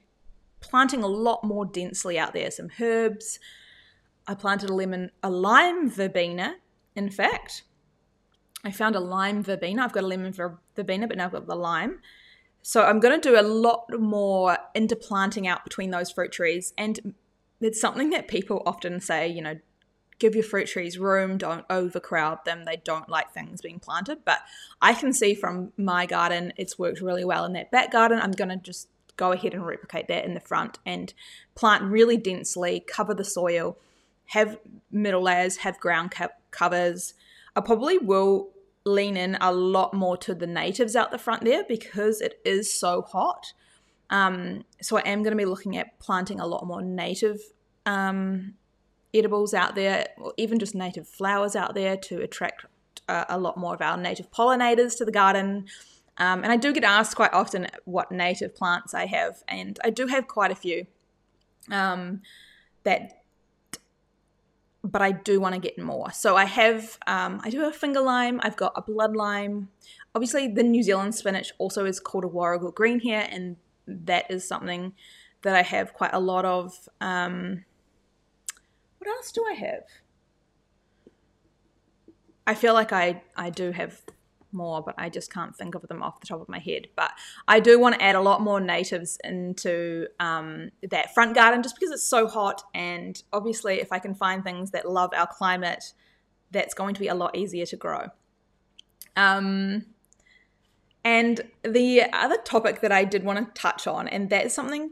planting 0.61 1.03
a 1.03 1.09
lot 1.09 1.43
more 1.43 1.65
densely 1.65 2.19
out 2.19 2.35
there. 2.35 2.51
Some 2.51 2.71
herbs. 2.81 3.39
I 4.27 4.35
planted 4.35 4.71
a 4.71 4.75
lemon, 4.75 5.11
a 5.23 5.31
lime 5.31 5.89
verbena. 5.89 6.57
In 6.95 7.11
fact, 7.11 7.62
I 8.65 8.71
found 8.71 8.97
a 8.97 9.01
lime 9.01 9.43
verbena. 9.43 9.85
I've 9.85 9.93
got 9.93 10.05
a 10.05 10.09
lemon 10.09 10.33
verbena, 10.75 11.07
but 11.07 11.17
now 11.17 11.27
I've 11.27 11.33
got 11.33 11.47
the 11.47 11.55
lime. 11.55 12.01
So 12.62 12.83
I'm 12.83 12.99
going 12.99 13.21
to 13.21 13.29
do 13.29 13.39
a 13.39 13.43
lot 13.43 13.87
more 13.97 14.59
interplanting 14.75 15.47
out 15.47 15.62
between 15.62 15.91
those 15.91 16.11
fruit 16.11 16.33
trees. 16.33 16.75
And 16.77 17.15
it's 17.61 17.81
something 17.81 18.11
that 18.11 18.27
people 18.27 18.62
often 18.67 19.01
say, 19.01 19.29
you 19.29 19.41
know, 19.41 19.61
give 20.18 20.35
your 20.35 20.44
fruit 20.44 20.66
trees 20.66 20.98
room, 20.98 21.38
don't 21.38 21.64
overcrowd 21.68 22.44
them. 22.44 22.64
They 22.64 22.76
don't 22.76 23.09
like 23.09 23.33
things 23.33 23.61
being 23.61 23.79
planted. 23.79 24.18
But 24.24 24.40
I 24.81 24.94
can 24.94 25.12
see 25.12 25.35
from 25.35 25.72
my 25.76 26.07
garden, 26.07 26.52
it's 26.57 26.79
worked 26.79 27.00
really 27.00 27.24
well 27.24 27.44
in 27.44 27.52
that 27.55 27.70
back 27.70 27.92
garden. 27.92 28.20
I'm 28.20 28.33
going 28.33 28.48
to 28.48 28.57
just 28.57 28.88
go 29.16 29.33
ahead 29.33 29.55
and 29.55 29.66
replicate 29.66 30.09
that 30.09 30.24
in 30.24 30.35
the 30.35 30.40
front 30.40 30.79
and 30.85 31.12
plant 31.55 31.83
really 31.85 32.16
densely, 32.16 32.85
cover 32.87 33.14
the 33.14 33.24
soil, 33.24 33.79
have 34.26 34.59
middle 34.90 35.22
layers, 35.22 35.59
have 35.59 35.79
ground 35.81 36.11
cap 36.11 36.40
covers. 36.50 37.14
I 37.55 37.61
probably 37.61 37.98
will 37.98 38.50
lean 38.85 39.16
in 39.16 39.37
a 39.40 39.52
lot 39.52 39.92
more 39.92 40.16
to 40.16 40.35
the 40.35 40.46
natives 40.46 40.94
out 40.94 41.11
the 41.11 41.18
front 41.18 41.44
there 41.44 41.64
because 41.66 42.20
it 42.20 42.40
is 42.44 42.72
so 42.72 43.02
hot. 43.02 43.52
Um, 44.11 44.64
so 44.81 44.96
I 44.96 45.00
am 45.00 45.22
going 45.22 45.33
to 45.33 45.37
be 45.37 45.44
looking 45.44 45.76
at 45.76 45.98
planting 45.98 46.38
a 46.38 46.46
lot 46.46 46.64
more 46.66 46.83
native 46.83 47.40
um, 47.85 48.55
edibles 49.18 49.55
out 49.55 49.74
there, 49.74 50.09
or 50.18 50.33
even 50.37 50.59
just 50.59 50.74
native 50.74 51.09
flowers 51.09 51.57
out 51.57 51.74
there 51.74 51.96
to 51.96 52.22
attract 52.22 52.66
uh, 53.09 53.24
a 53.29 53.38
lot 53.38 53.57
more 53.57 53.74
of 53.74 53.81
our 53.81 53.96
native 53.96 54.31
pollinators 54.31 54.96
to 54.98 55.05
the 55.05 55.12
garden. 55.12 55.66
Um, 56.18 56.42
and 56.42 56.52
I 56.52 56.57
do 56.57 56.72
get 56.72 56.85
asked 56.85 57.14
quite 57.14 57.33
often 57.33 57.66
what 57.85 58.11
native 58.11 58.55
plants 58.55 58.94
I 58.94 59.07
have, 59.07 59.42
and 59.48 59.79
I 59.85 59.90
do 59.90 60.07
have 60.07 60.26
quite 60.26 60.50
a 60.50 60.55
few. 60.55 60.87
Um, 61.70 62.22
that, 62.85 63.22
but 64.83 65.02
I 65.02 65.11
do 65.12 65.40
want 65.40 65.55
to 65.55 65.61
get 65.61 65.79
more. 65.79 66.12
So 66.12 66.37
I 66.37 66.44
have, 66.44 66.98
um, 67.07 67.40
I 67.42 67.50
do 67.50 67.61
have 67.61 67.74
finger 67.74 68.00
lime. 68.00 68.40
I've 68.42 68.57
got 68.57 68.72
a 68.76 68.83
blood 68.83 69.16
lime. 69.16 69.68
Obviously, 70.14 70.48
the 70.48 70.62
New 70.62 70.83
Zealand 70.83 71.14
spinach 71.14 71.52
also 71.59 71.85
is 71.85 72.00
called 72.00 72.24
a 72.24 72.29
warrigal 72.29 72.70
green 72.70 73.00
here, 73.00 73.26
and 73.31 73.57
that 73.87 74.31
is 74.31 74.46
something 74.46 74.94
that 75.42 75.55
I 75.55 75.62
have 75.62 75.92
quite 75.92 76.14
a 76.14 76.20
lot 76.20 76.44
of. 76.44 76.88
Um, 77.00 77.64
what 79.07 79.16
else 79.16 79.33
do 79.33 79.45
I 79.49 79.55
have? 79.55 79.85
I 82.47 82.55
feel 82.55 82.75
like 82.75 82.92
I 82.92 83.23
I 83.37 83.51
do 83.51 83.73
have 83.73 84.03
more, 84.53 84.83
but 84.83 84.95
I 84.99 85.09
just 85.09 85.33
can't 85.33 85.55
think 85.55 85.75
of 85.75 85.87
them 85.88 86.03
off 86.03 86.21
the 86.21 86.27
top 86.27 86.40
of 86.40 86.49
my 86.49 86.59
head. 86.59 86.88
But 86.97 87.12
I 87.47 87.61
do 87.61 87.79
want 87.79 87.97
to 87.97 88.03
add 88.03 88.14
a 88.14 88.21
lot 88.21 88.40
more 88.40 88.61
natives 88.61 89.19
into 89.23 90.07
um, 90.19 90.71
that 90.90 91.14
front 91.14 91.35
garden 91.35 91.62
just 91.62 91.77
because 91.77 91.90
it's 91.92 92.09
so 92.09 92.27
hot. 92.27 92.62
And 92.75 93.23
obviously, 93.33 93.81
if 93.81 93.92
I 93.92 93.99
can 93.99 94.14
find 94.14 94.42
things 94.42 94.71
that 94.71 94.88
love 94.88 95.11
our 95.14 95.27
climate, 95.27 95.92
that's 96.51 96.75
going 96.75 96.95
to 96.95 97.01
be 97.01 97.09
a 97.09 97.14
lot 97.14 97.37
easier 97.37 97.66
to 97.66 97.77
grow. 97.77 98.09
Um, 99.16 99.87
and 101.05 101.42
the 101.62 102.03
other 102.12 102.38
topic 102.38 102.81
that 102.81 102.92
I 102.92 103.05
did 103.05 103.25
want 103.25 103.55
to 103.55 103.61
touch 103.61 103.87
on, 103.87 104.09
and 104.09 104.31
that 104.31 104.47
is 104.47 104.55
something 104.55 104.90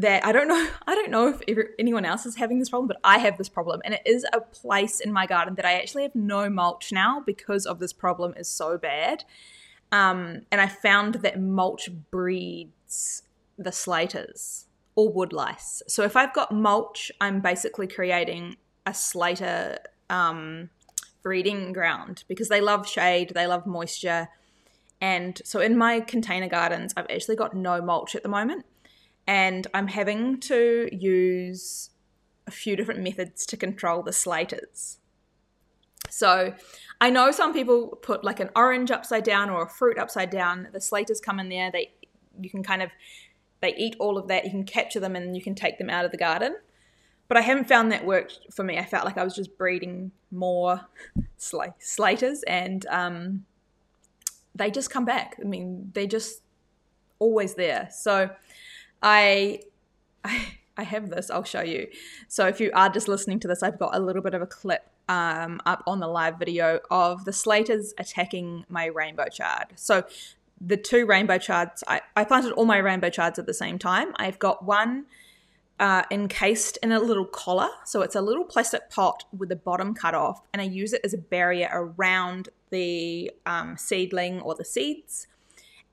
that 0.00 0.24
I 0.26 0.32
don't 0.32 0.48
know 0.48 0.68
I 0.86 0.94
don't 0.94 1.10
know 1.10 1.28
if 1.28 1.68
anyone 1.78 2.04
else 2.04 2.26
is 2.26 2.36
having 2.36 2.58
this 2.58 2.70
problem, 2.70 2.88
but 2.88 3.00
I 3.02 3.18
have 3.18 3.38
this 3.38 3.48
problem, 3.48 3.80
and 3.84 3.94
it 3.94 4.02
is 4.04 4.24
a 4.32 4.40
place 4.40 5.00
in 5.00 5.12
my 5.12 5.26
garden 5.26 5.54
that 5.56 5.64
I 5.64 5.74
actually 5.74 6.02
have 6.04 6.14
no 6.14 6.48
mulch 6.48 6.92
now 6.92 7.22
because 7.24 7.66
of 7.66 7.78
this 7.78 7.92
problem 7.92 8.34
is 8.36 8.48
so 8.48 8.78
bad. 8.78 9.24
Um, 9.92 10.42
and 10.50 10.60
I 10.60 10.66
found 10.66 11.16
that 11.16 11.40
mulch 11.40 11.88
breeds 12.10 13.22
the 13.56 13.72
slaters 13.72 14.66
or 14.96 15.08
wood 15.08 15.32
lice. 15.32 15.82
So 15.86 16.02
if 16.02 16.16
I've 16.16 16.34
got 16.34 16.52
mulch, 16.52 17.12
I'm 17.20 17.40
basically 17.40 17.86
creating 17.86 18.56
a 18.84 18.92
slater 18.92 19.78
um, 20.10 20.70
breeding 21.22 21.72
ground 21.72 22.24
because 22.28 22.48
they 22.48 22.60
love 22.60 22.88
shade, 22.88 23.32
they 23.34 23.46
love 23.46 23.64
moisture. 23.64 24.28
And 25.00 25.40
so 25.44 25.60
in 25.60 25.78
my 25.78 26.00
container 26.00 26.48
gardens, 26.48 26.92
I've 26.96 27.06
actually 27.08 27.36
got 27.36 27.54
no 27.54 27.80
mulch 27.80 28.16
at 28.16 28.22
the 28.22 28.28
moment 28.28 28.64
and 29.26 29.66
I'm 29.74 29.88
having 29.88 30.38
to 30.40 30.88
use 30.92 31.90
a 32.46 32.50
few 32.50 32.76
different 32.76 33.00
methods 33.00 33.44
to 33.46 33.56
control 33.56 34.02
the 34.02 34.12
slaters. 34.12 34.98
So 36.08 36.54
I 37.00 37.10
know 37.10 37.30
some 37.30 37.52
people 37.52 37.88
put 38.02 38.24
like 38.24 38.40
an 38.40 38.50
orange 38.54 38.90
upside 38.90 39.24
down 39.24 39.50
or 39.50 39.62
a 39.62 39.68
fruit 39.68 39.98
upside 39.98 40.30
down. 40.30 40.68
The 40.72 40.80
slaters 40.80 41.20
come 41.20 41.40
in 41.40 41.48
there. 41.48 41.70
They 41.70 41.92
you 42.40 42.50
can 42.50 42.62
kind 42.62 42.82
of 42.82 42.90
they 43.60 43.74
eat 43.76 43.96
all 43.98 44.18
of 44.18 44.28
that. 44.28 44.44
You 44.44 44.50
can 44.50 44.64
capture 44.64 45.00
them 45.00 45.16
and 45.16 45.36
you 45.36 45.42
can 45.42 45.54
take 45.54 45.78
them 45.78 45.90
out 45.90 46.04
of 46.04 46.10
the 46.10 46.16
garden. 46.16 46.56
But 47.28 47.36
I 47.36 47.40
haven't 47.40 47.66
found 47.68 47.90
that 47.90 48.06
worked 48.06 48.38
for 48.54 48.62
me. 48.62 48.78
I 48.78 48.84
felt 48.84 49.04
like 49.04 49.18
I 49.18 49.24
was 49.24 49.34
just 49.34 49.58
breeding 49.58 50.12
more 50.30 50.82
sl- 51.36 51.74
slaters, 51.78 52.44
and 52.44 52.86
um, 52.86 53.44
they 54.54 54.70
just 54.70 54.90
come 54.90 55.04
back. 55.04 55.36
I 55.40 55.44
mean, 55.44 55.90
they're 55.92 56.06
just 56.06 56.42
always 57.18 57.54
there. 57.54 57.88
So 57.90 58.30
I, 59.02 59.60
I, 60.24 60.46
I 60.78 60.82
have 60.82 61.08
this. 61.08 61.30
I'll 61.30 61.44
show 61.44 61.62
you. 61.62 61.88
So 62.28 62.46
if 62.46 62.60
you 62.60 62.70
are 62.74 62.90
just 62.90 63.08
listening 63.08 63.40
to 63.40 63.48
this, 63.48 63.62
I've 63.62 63.78
got 63.78 63.96
a 63.96 63.98
little 63.98 64.20
bit 64.20 64.34
of 64.34 64.42
a 64.42 64.46
clip 64.46 64.86
um, 65.08 65.60
up 65.64 65.82
on 65.86 66.00
the 66.00 66.08
live 66.08 66.38
video 66.38 66.80
of 66.90 67.24
the 67.24 67.32
slaters 67.32 67.94
attacking 67.96 68.66
my 68.68 68.86
rainbow 68.86 69.26
chard. 69.32 69.68
So 69.76 70.04
the 70.60 70.76
two 70.76 71.06
rainbow 71.06 71.38
chards, 71.38 71.82
I, 71.86 72.02
I 72.14 72.24
planted 72.24 72.52
all 72.52 72.66
my 72.66 72.78
rainbow 72.78 73.08
chards 73.08 73.38
at 73.38 73.46
the 73.46 73.54
same 73.54 73.78
time. 73.78 74.12
I've 74.16 74.38
got 74.38 74.64
one 74.64 75.06
uh, 75.78 76.02
encased 76.10 76.78
in 76.82 76.92
a 76.92 76.98
little 76.98 77.24
collar. 77.24 77.68
So 77.84 78.02
it's 78.02 78.14
a 78.14 78.20
little 78.20 78.44
plastic 78.44 78.90
pot 78.90 79.24
with 79.36 79.48
the 79.48 79.56
bottom 79.56 79.94
cut 79.94 80.14
off, 80.14 80.42
and 80.52 80.62
I 80.62 80.64
use 80.64 80.92
it 80.92 81.02
as 81.04 81.12
a 81.12 81.18
barrier 81.18 81.68
around 81.72 82.48
the 82.70 83.30
um, 83.44 83.76
seedling 83.76 84.40
or 84.40 84.54
the 84.54 84.64
seeds. 84.64 85.26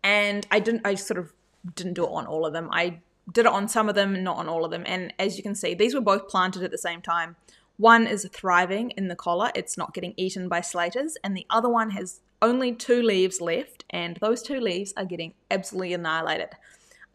And 0.03 0.45
I 0.51 0.59
didn't, 0.59 0.85
I 0.85 0.95
sort 0.95 1.19
of 1.19 1.33
didn't 1.75 1.93
do 1.93 2.05
it 2.05 2.11
on 2.11 2.25
all 2.25 2.45
of 2.45 2.53
them. 2.53 2.69
I 2.71 2.99
did 3.31 3.45
it 3.45 3.51
on 3.51 3.67
some 3.67 3.89
of 3.89 3.95
them, 3.95 4.23
not 4.23 4.37
on 4.37 4.49
all 4.49 4.65
of 4.65 4.71
them. 4.71 4.83
And 4.85 5.13
as 5.17 5.37
you 5.37 5.43
can 5.43 5.55
see, 5.55 5.73
these 5.73 5.93
were 5.93 6.01
both 6.01 6.27
planted 6.27 6.63
at 6.63 6.71
the 6.71 6.77
same 6.77 7.01
time. 7.01 7.35
One 7.77 8.05
is 8.05 8.27
thriving 8.31 8.91
in 8.91 9.07
the 9.07 9.15
collar, 9.15 9.51
it's 9.55 9.77
not 9.77 9.93
getting 9.93 10.13
eaten 10.15 10.47
by 10.47 10.61
slaters, 10.61 11.17
and 11.23 11.35
the 11.35 11.47
other 11.49 11.69
one 11.69 11.91
has 11.91 12.21
only 12.41 12.73
two 12.73 13.01
leaves 13.01 13.41
left, 13.41 13.83
and 13.89 14.17
those 14.17 14.43
two 14.43 14.59
leaves 14.59 14.93
are 14.95 15.05
getting 15.05 15.33
absolutely 15.49 15.93
annihilated. 15.93 16.49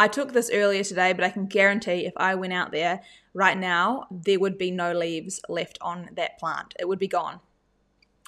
I 0.00 0.08
took 0.08 0.32
this 0.32 0.50
earlier 0.52 0.82
today, 0.82 1.12
but 1.12 1.24
I 1.24 1.30
can 1.30 1.46
guarantee 1.46 2.06
if 2.06 2.12
I 2.16 2.34
went 2.34 2.52
out 2.52 2.72
there 2.72 3.02
right 3.34 3.58
now, 3.58 4.06
there 4.10 4.40
would 4.40 4.58
be 4.58 4.70
no 4.70 4.92
leaves 4.92 5.40
left 5.48 5.78
on 5.80 6.10
that 6.14 6.38
plant. 6.38 6.74
It 6.78 6.88
would 6.88 6.98
be 6.98 7.08
gone. 7.08 7.40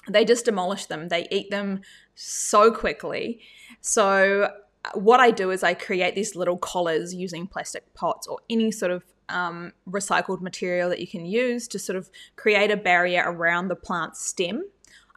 they 0.09 0.25
just 0.25 0.45
demolish 0.45 0.85
them. 0.87 1.09
They 1.09 1.27
eat 1.29 1.51
them 1.51 1.81
so 2.15 2.71
quickly. 2.71 3.41
So 3.81 4.51
what 4.93 5.19
I 5.19 5.31
do 5.31 5.51
is 5.51 5.63
I 5.63 5.73
create 5.73 6.15
these 6.15 6.35
little 6.35 6.57
collars 6.57 7.13
using 7.13 7.47
plastic 7.47 7.93
pots 7.93 8.27
or 8.27 8.39
any 8.49 8.71
sort 8.71 8.91
of 8.91 9.03
um, 9.29 9.73
recycled 9.89 10.41
material 10.41 10.89
that 10.89 10.99
you 10.99 11.07
can 11.07 11.25
use 11.25 11.67
to 11.69 11.79
sort 11.79 11.97
of 11.97 12.09
create 12.35 12.71
a 12.71 12.77
barrier 12.77 13.23
around 13.25 13.67
the 13.67 13.75
plant's 13.75 14.25
stem. 14.25 14.65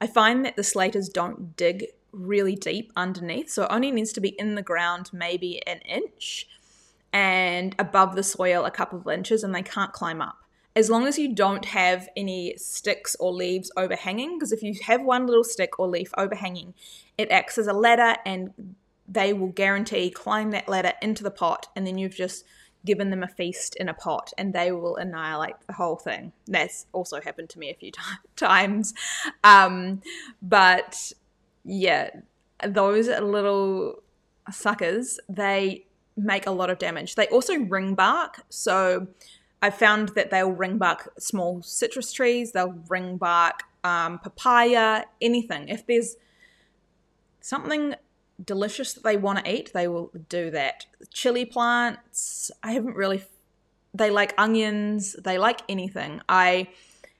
I 0.00 0.06
find 0.06 0.44
that 0.44 0.56
the 0.56 0.62
slaters 0.62 1.08
don't 1.08 1.56
dig 1.56 1.86
really 2.12 2.54
deep 2.54 2.92
underneath, 2.94 3.50
so 3.50 3.64
it 3.64 3.70
only 3.70 3.90
needs 3.90 4.12
to 4.12 4.20
be 4.20 4.30
in 4.30 4.54
the 4.54 4.62
ground 4.62 5.10
maybe 5.12 5.66
an 5.66 5.78
inch 5.80 6.46
and 7.12 7.74
above 7.78 8.16
the 8.16 8.22
soil 8.22 8.64
a 8.64 8.70
couple 8.70 8.98
of 8.98 9.08
inches, 9.08 9.44
and 9.44 9.54
they 9.54 9.62
can't 9.62 9.92
climb 9.92 10.20
up. 10.20 10.38
As 10.76 10.90
long 10.90 11.06
as 11.06 11.16
you 11.16 11.32
don't 11.32 11.64
have 11.66 12.08
any 12.16 12.56
sticks 12.56 13.14
or 13.20 13.32
leaves 13.32 13.70
overhanging, 13.76 14.36
because 14.36 14.50
if 14.50 14.62
you 14.62 14.74
have 14.86 15.02
one 15.02 15.26
little 15.26 15.44
stick 15.44 15.78
or 15.78 15.86
leaf 15.86 16.12
overhanging, 16.18 16.74
it 17.16 17.30
acts 17.30 17.58
as 17.58 17.68
a 17.68 17.72
ladder 17.72 18.16
and 18.26 18.74
they 19.08 19.32
will 19.32 19.48
guarantee 19.48 20.10
climb 20.10 20.50
that 20.52 20.68
ladder 20.68 20.92
into 21.02 21.22
the 21.22 21.30
pot, 21.30 21.68
and 21.76 21.86
then 21.86 21.98
you've 21.98 22.14
just 22.14 22.44
given 22.84 23.10
them 23.10 23.22
a 23.22 23.28
feast 23.28 23.74
in 23.76 23.88
a 23.88 23.94
pot 23.94 24.32
and 24.36 24.52
they 24.52 24.70
will 24.70 24.96
annihilate 24.96 25.54
the 25.66 25.72
whole 25.72 25.96
thing. 25.96 26.32
That's 26.46 26.86
also 26.92 27.20
happened 27.20 27.48
to 27.50 27.58
me 27.58 27.70
a 27.70 27.74
few 27.74 27.90
t- 27.90 28.00
times. 28.36 28.92
Um, 29.42 30.02
but 30.42 31.12
yeah, 31.64 32.10
those 32.66 33.08
little 33.08 34.02
suckers, 34.50 35.18
they 35.28 35.86
make 36.16 36.46
a 36.46 36.50
lot 36.50 36.70
of 36.70 36.78
damage. 36.78 37.14
They 37.14 37.26
also 37.28 37.58
ring 37.58 37.94
bark. 37.94 38.42
So 38.50 39.08
I 39.62 39.70
found 39.70 40.10
that 40.10 40.30
they'll 40.30 40.52
ring 40.52 40.78
bark 40.78 41.12
small 41.18 41.62
citrus 41.62 42.12
trees, 42.12 42.52
they'll 42.52 42.78
ring 42.88 43.16
bark 43.16 43.62
um, 43.82 44.18
papaya, 44.18 45.04
anything. 45.20 45.68
If 45.68 45.86
there's 45.86 46.16
something 47.40 47.94
delicious 48.42 48.94
that 48.94 49.04
they 49.04 49.16
want 49.16 49.44
to 49.44 49.50
eat, 49.50 49.72
they 49.72 49.88
will 49.88 50.10
do 50.28 50.50
that. 50.50 50.86
Chili 51.12 51.44
plants, 51.44 52.50
I 52.62 52.72
haven't 52.72 52.96
really, 52.96 53.24
they 53.92 54.10
like 54.10 54.34
onions, 54.38 55.14
they 55.22 55.38
like 55.38 55.60
anything. 55.68 56.20
I 56.28 56.68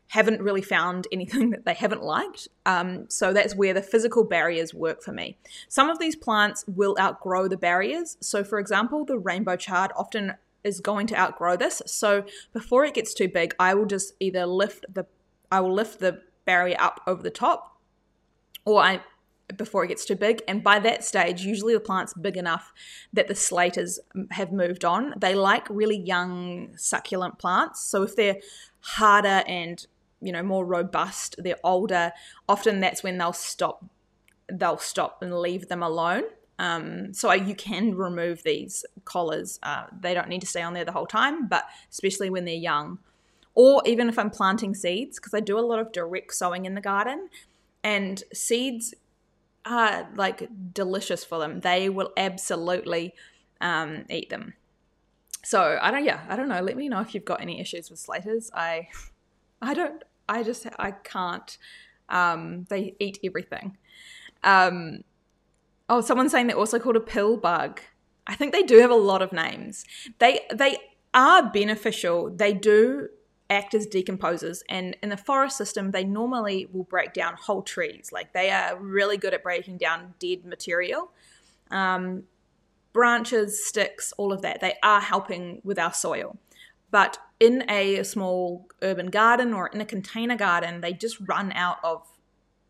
haven't 0.09 0.43
really 0.43 0.63
found 0.63 1.07
anything 1.13 1.51
that 1.51 1.65
they 1.65 1.75
haven't 1.75 2.03
liked. 2.03 2.49
Um, 2.67 3.09
so 3.09 3.33
that's 3.33 3.55
where 3.55 3.75
the 3.75 3.83
physical 3.83 4.25
barriers 4.25 4.75
work 4.75 5.03
for 5.03 5.13
me. 5.13 5.37
Some 5.69 5.91
of 5.91 5.99
these 5.99 6.17
plants 6.17 6.65
will 6.67 6.97
outgrow 6.99 7.49
the 7.49 7.57
barriers. 7.57 8.17
So, 8.21 8.45
for 8.45 8.59
example, 8.59 9.05
the 9.05 9.19
rainbow 9.19 9.57
chard 9.57 9.93
often 9.97 10.35
is 10.65 10.81
going 10.81 11.07
to 11.09 11.17
outgrow 11.17 11.57
this. 11.57 11.83
So 11.87 12.25
before 12.53 12.85
it 12.85 12.95
gets 12.95 13.13
too 13.13 13.29
big, 13.29 13.55
I 13.59 13.75
will 13.75 13.87
just 13.87 14.15
either 14.19 14.47
lift 14.47 14.87
the 14.93 15.07
I 15.53 15.61
will 15.61 15.75
lift 15.75 16.01
the 16.01 16.23
barrier 16.47 16.77
up 16.81 17.01
over 17.07 17.23
the 17.23 17.31
top, 17.31 17.79
or 18.65 18.83
I 18.83 19.03
before 19.57 19.85
it 19.85 19.89
gets 19.89 20.05
too 20.05 20.17
big. 20.17 20.43
And 20.49 20.63
by 20.63 20.79
that 20.81 21.05
stage, 21.05 21.43
usually 21.43 21.75
the 21.75 21.81
plant's 21.81 22.15
big 22.15 22.37
enough 22.37 22.73
that 23.13 23.29
the 23.29 23.35
slaters 23.35 23.99
have 24.31 24.53
moved 24.53 24.85
on. 24.85 25.15
They 25.17 25.35
like 25.35 25.69
really 25.69 25.99
young 25.99 26.75
succulent 26.77 27.39
plants. 27.39 27.85
So 27.85 28.03
if 28.03 28.17
they're 28.17 28.39
harder 28.81 29.43
and 29.47 29.87
you 30.21 30.33
know 30.33 30.43
more 30.43 30.65
robust, 30.65 31.37
they're 31.39 31.59
older. 31.63 32.13
Often 32.49 32.81
that's 32.81 33.03
when 33.03 33.19
they'll 33.19 33.33
stop. 33.33 33.85
They'll 34.51 34.79
stop 34.79 35.23
and 35.23 35.39
leave 35.39 35.69
them 35.69 35.83
alone. 35.83 36.25
Um, 36.59 37.13
so 37.13 37.33
you 37.33 37.55
can 37.55 37.95
remove 37.95 38.43
these 38.45 38.85
collars. 39.05 39.59
Uh, 39.63 39.87
they 39.99 40.15
don't 40.15 40.29
need 40.29 40.41
to 40.41 40.47
stay 40.47 40.63
on 40.63 40.73
there 40.73 40.85
the 40.85 40.93
whole 40.93 41.07
time, 41.07 41.49
but 41.49 41.65
especially 41.91 42.31
when 42.31 42.45
they're 42.45 42.55
young. 42.55 42.99
Or 43.55 43.83
even 43.87 44.09
if 44.09 44.19
I'm 44.19 44.31
planting 44.31 44.75
seeds, 44.75 45.19
because 45.19 45.35
I 45.35 45.41
do 45.41 45.59
a 45.59 45.61
lot 45.61 45.79
of 45.79 45.93
direct 45.93 46.35
sowing 46.35 46.65
in 46.65 46.75
the 46.75 46.81
garden, 46.81 47.29
and 47.83 48.23
seeds 48.33 48.95
are 49.67 50.09
like 50.15 50.49
delicious 50.73 51.25
for 51.25 51.39
them. 51.39 51.61
They 51.61 51.89
will 51.89 52.13
absolutely 52.17 53.15
um, 53.61 54.05
eat 54.11 54.31
them. 54.31 54.55
So 55.43 55.79
I 55.81 55.91
don't, 55.91 56.05
yeah, 56.05 56.25
I 56.29 56.37
don't 56.37 56.49
know. 56.49 56.61
Let 56.61 56.77
me 56.77 56.89
know 56.89 57.01
if 57.01 57.15
you've 57.15 57.25
got 57.25 57.41
any 57.41 57.61
issues 57.61 57.91
with 57.91 57.99
slaters. 57.99 58.51
I, 58.55 58.89
I 59.61 59.75
don't, 59.75 60.03
I 60.29 60.43
just, 60.43 60.67
I 60.79 60.93
can't. 60.93 61.57
Um, 62.09 62.67
they 62.69 62.95
eat 62.99 63.19
everything. 63.23 63.77
Um, 64.43 65.05
oh, 65.89 66.01
someone's 66.01 66.33
saying 66.33 66.47
they're 66.47 66.57
also 66.57 66.79
called 66.79 66.97
a 66.97 67.01
pill 67.01 67.37
bug. 67.37 67.81
I 68.27 68.35
think 68.35 68.53
they 68.53 68.63
do 68.63 68.79
have 68.79 68.91
a 68.91 68.97
lot 68.97 69.21
of 69.21 69.33
names. 69.33 69.85
They, 70.19 70.41
they 70.53 70.79
are 71.13 71.51
beneficial. 71.51 72.31
They 72.31 72.55
do 72.55 73.09
act 73.51 73.75
as 73.75 73.87
decomposers. 73.87 74.63
And 74.69 74.97
in 75.03 75.11
the 75.11 75.17
forest 75.17 75.57
system, 75.57 75.91
they 75.91 76.05
normally 76.05 76.69
will 76.73 76.85
break 76.85 77.13
down 77.13 77.35
whole 77.35 77.63
trees. 77.63 78.11
Like 78.13 78.33
they 78.33 78.51
are 78.51 78.79
really 78.79 79.17
good 79.17 79.35
at 79.35 79.43
breaking 79.43 79.79
down 79.79 80.15
dead 80.19 80.45
material. 80.45 81.11
Um, 81.71 82.25
branches, 82.93 83.67
sticks, 83.67 84.13
all 84.17 84.33
of 84.33 84.43
that. 84.43 84.61
They 84.61 84.75
are 84.83 85.01
helping 85.01 85.61
with 85.65 85.79
our 85.79 85.93
soil. 85.93 86.39
But 86.91 87.19
in 87.41 87.69
a 87.69 88.03
small 88.05 88.69
urban 88.81 89.09
garden 89.09 89.53
or 89.53 89.67
in 89.67 89.81
a 89.81 89.85
container 89.85 90.37
garden, 90.37 90.81
they 90.81 90.93
just 90.93 91.19
run 91.27 91.53
out 91.53 91.79
of 91.83 92.07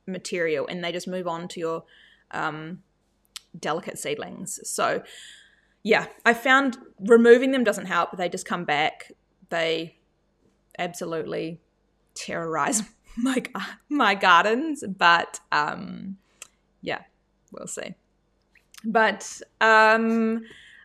material 0.06 0.66
and 0.66 0.82
they 0.82 0.92
just 0.92 1.06
move 1.06 1.28
on 1.28 1.46
to 1.48 1.60
your 1.60 1.84
um, 2.30 2.82
delicate 3.58 3.98
seedlings. 3.98 4.60
So, 4.68 5.02
yeah, 5.82 6.06
I 6.24 6.32
found 6.32 6.78
removing 6.98 7.52
them 7.52 7.64
doesn't 7.64 7.86
help. 7.86 8.16
They 8.16 8.30
just 8.30 8.46
come 8.46 8.64
back. 8.64 9.12
They 9.50 9.98
absolutely 10.78 11.60
terrorize 12.14 12.82
my 13.16 13.42
my 13.88 14.14
gardens, 14.14 14.84
but 14.86 15.40
um, 15.52 16.16
yeah, 16.82 17.02
we'll 17.52 17.66
see. 17.66 17.94
But 18.84 19.40
um, 19.60 20.44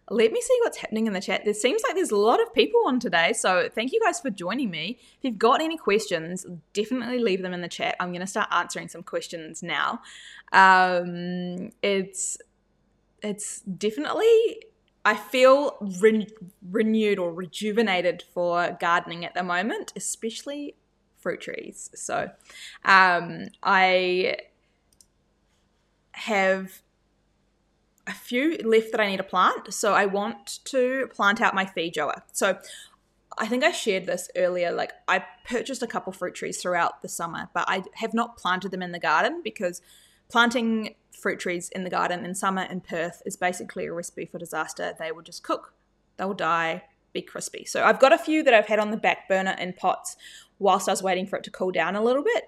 let 0.09 0.31
me 0.31 0.41
see 0.41 0.57
what's 0.61 0.77
happening 0.77 1.07
in 1.07 1.13
the 1.13 1.21
chat. 1.21 1.43
There 1.45 1.53
seems 1.53 1.81
like 1.85 1.95
there's 1.95 2.11
a 2.11 2.17
lot 2.17 2.41
of 2.41 2.53
people 2.53 2.81
on 2.85 2.99
today, 2.99 3.33
so 3.33 3.69
thank 3.73 3.91
you 3.91 3.99
guys 4.03 4.19
for 4.19 4.29
joining 4.29 4.71
me. 4.71 4.97
If 4.99 5.17
you've 5.21 5.37
got 5.37 5.61
any 5.61 5.77
questions, 5.77 6.45
definitely 6.73 7.19
leave 7.19 7.41
them 7.41 7.53
in 7.53 7.61
the 7.61 7.67
chat. 7.67 7.95
I'm 7.99 8.09
going 8.09 8.21
to 8.21 8.27
start 8.27 8.47
answering 8.51 8.87
some 8.87 9.03
questions 9.03 9.61
now. 9.61 10.01
Um, 10.51 11.71
it's 11.81 12.37
it's 13.21 13.59
definitely 13.61 14.63
I 15.05 15.15
feel 15.15 15.77
re- 16.01 16.27
renewed 16.69 17.19
or 17.19 17.33
rejuvenated 17.33 18.23
for 18.33 18.77
gardening 18.79 19.25
at 19.25 19.33
the 19.33 19.43
moment, 19.43 19.93
especially 19.95 20.75
fruit 21.17 21.41
trees. 21.41 21.89
So 21.95 22.29
um, 22.85 23.47
I 23.63 24.37
have 26.11 26.81
a 28.07 28.11
few 28.11 28.57
left 28.57 28.91
that 28.91 28.99
I 28.99 29.07
need 29.07 29.17
to 29.17 29.23
plant. 29.23 29.73
So 29.73 29.93
I 29.93 30.05
want 30.05 30.59
to 30.65 31.07
plant 31.13 31.41
out 31.41 31.53
my 31.53 31.65
feijoa. 31.65 32.23
So 32.33 32.57
I 33.37 33.47
think 33.47 33.63
I 33.63 33.71
shared 33.71 34.05
this 34.05 34.29
earlier. 34.35 34.71
Like 34.71 34.91
I 35.07 35.23
purchased 35.45 35.83
a 35.83 35.87
couple 35.87 36.11
fruit 36.11 36.35
trees 36.35 36.61
throughout 36.61 37.01
the 37.01 37.07
summer, 37.07 37.49
but 37.53 37.65
I 37.67 37.83
have 37.95 38.13
not 38.13 38.37
planted 38.37 38.71
them 38.71 38.81
in 38.81 38.91
the 38.91 38.99
garden 38.99 39.41
because 39.43 39.81
planting 40.29 40.95
fruit 41.19 41.39
trees 41.39 41.69
in 41.69 41.83
the 41.83 41.89
garden 41.89 42.25
in 42.25 42.35
summer 42.35 42.63
in 42.63 42.81
Perth 42.81 43.21
is 43.25 43.37
basically 43.37 43.85
a 43.85 43.93
recipe 43.93 44.25
for 44.25 44.37
disaster. 44.37 44.93
They 44.97 45.11
will 45.11 45.21
just 45.21 45.43
cook, 45.43 45.73
they 46.17 46.25
will 46.25 46.33
die, 46.33 46.83
be 47.13 47.21
crispy. 47.21 47.65
So 47.65 47.83
I've 47.83 47.99
got 47.99 48.13
a 48.13 48.17
few 48.17 48.43
that 48.43 48.53
I've 48.53 48.67
had 48.67 48.79
on 48.79 48.91
the 48.91 48.97
back 48.97 49.27
burner 49.27 49.55
in 49.59 49.73
pots 49.73 50.15
whilst 50.59 50.87
I 50.87 50.91
was 50.91 51.03
waiting 51.03 51.25
for 51.25 51.37
it 51.37 51.43
to 51.45 51.51
cool 51.51 51.71
down 51.71 51.95
a 51.95 52.03
little 52.03 52.23
bit. 52.23 52.47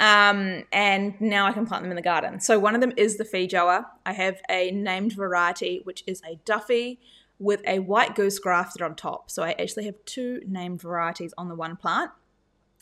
Um, 0.00 0.64
and 0.72 1.20
now 1.20 1.46
I 1.46 1.52
can 1.52 1.66
plant 1.66 1.84
them 1.84 1.92
in 1.92 1.96
the 1.96 2.02
garden. 2.02 2.40
So 2.40 2.58
one 2.58 2.74
of 2.74 2.80
them 2.80 2.92
is 2.96 3.18
the 3.18 3.24
feijoa. 3.24 3.86
I 4.04 4.12
have 4.12 4.40
a 4.50 4.70
named 4.70 5.12
variety, 5.12 5.80
which 5.84 6.02
is 6.06 6.22
a 6.28 6.40
Duffy 6.44 6.98
with 7.38 7.60
a 7.66 7.80
white 7.80 8.14
goose 8.14 8.38
grafted 8.38 8.82
on 8.82 8.94
top. 8.94 9.30
So 9.30 9.42
I 9.42 9.52
actually 9.52 9.84
have 9.84 9.96
two 10.04 10.40
named 10.46 10.80
varieties 10.80 11.34
on 11.36 11.48
the 11.48 11.54
one 11.54 11.76
plant. 11.76 12.10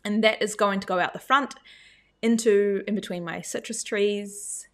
And 0.04 0.24
that 0.24 0.40
is 0.40 0.54
going 0.54 0.80
to 0.80 0.86
go 0.86 0.98
out 0.98 1.12
the 1.12 1.18
front 1.18 1.54
into 2.22 2.82
in 2.86 2.94
between 2.94 3.24
my 3.24 3.40
citrus 3.40 3.82
trees 3.82 4.68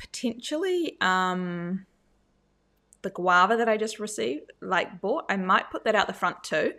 potentially 0.00 0.96
um, 1.00 1.86
the 3.02 3.10
guava 3.10 3.56
that 3.56 3.68
I 3.68 3.76
just 3.76 3.98
received, 3.98 4.50
like 4.60 5.00
bought. 5.00 5.26
I 5.28 5.36
might 5.36 5.70
put 5.70 5.84
that 5.84 5.94
out 5.94 6.06
the 6.06 6.14
front 6.14 6.42
too. 6.42 6.72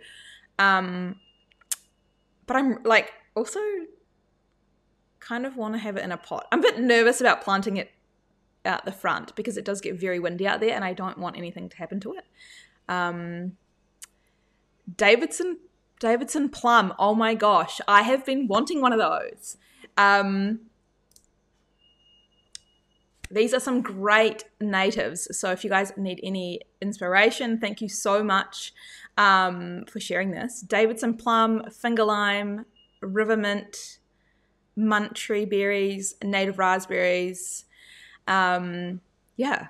Um, 0.58 1.16
but 2.46 2.56
I'm 2.56 2.82
like 2.84 3.12
also 3.34 3.60
kind 5.20 5.46
of 5.46 5.56
want 5.56 5.74
to 5.74 5.78
have 5.78 5.96
it 5.96 6.04
in 6.04 6.12
a 6.12 6.16
pot. 6.16 6.46
I'm 6.50 6.58
a 6.58 6.62
bit 6.62 6.80
nervous 6.80 7.20
about 7.20 7.42
planting 7.42 7.76
it 7.76 7.92
out 8.64 8.84
the 8.84 8.92
front 8.92 9.34
because 9.36 9.56
it 9.56 9.64
does 9.64 9.80
get 9.80 9.98
very 9.98 10.18
windy 10.18 10.46
out 10.46 10.60
there 10.60 10.74
and 10.74 10.84
I 10.84 10.92
don't 10.92 11.18
want 11.18 11.36
anything 11.36 11.68
to 11.68 11.76
happen 11.76 12.00
to 12.00 12.14
it. 12.14 12.24
Um, 12.88 13.56
Davidson 14.96 15.58
Davidson 16.00 16.48
plum. 16.48 16.92
Oh 16.98 17.14
my 17.14 17.34
gosh, 17.34 17.80
I 17.86 18.02
have 18.02 18.26
been 18.26 18.48
wanting 18.48 18.80
one 18.80 18.92
of 18.92 18.98
those. 18.98 19.56
Um, 19.96 20.62
these 23.32 23.54
are 23.54 23.60
some 23.60 23.80
great 23.80 24.44
natives. 24.60 25.26
So 25.36 25.50
if 25.50 25.64
you 25.64 25.70
guys 25.70 25.92
need 25.96 26.20
any 26.22 26.60
inspiration, 26.80 27.58
thank 27.58 27.80
you 27.80 27.88
so 27.88 28.22
much 28.22 28.72
um, 29.16 29.84
for 29.90 30.00
sharing 30.00 30.30
this. 30.30 30.60
Davidson 30.60 31.14
plum, 31.14 31.62
finger 31.70 32.04
lime, 32.04 32.66
river 33.00 33.36
mint, 33.36 33.98
Muntree 34.78 35.48
berries, 35.48 36.14
native 36.22 36.58
raspberries. 36.58 37.64
Um, 38.26 39.00
yeah, 39.36 39.68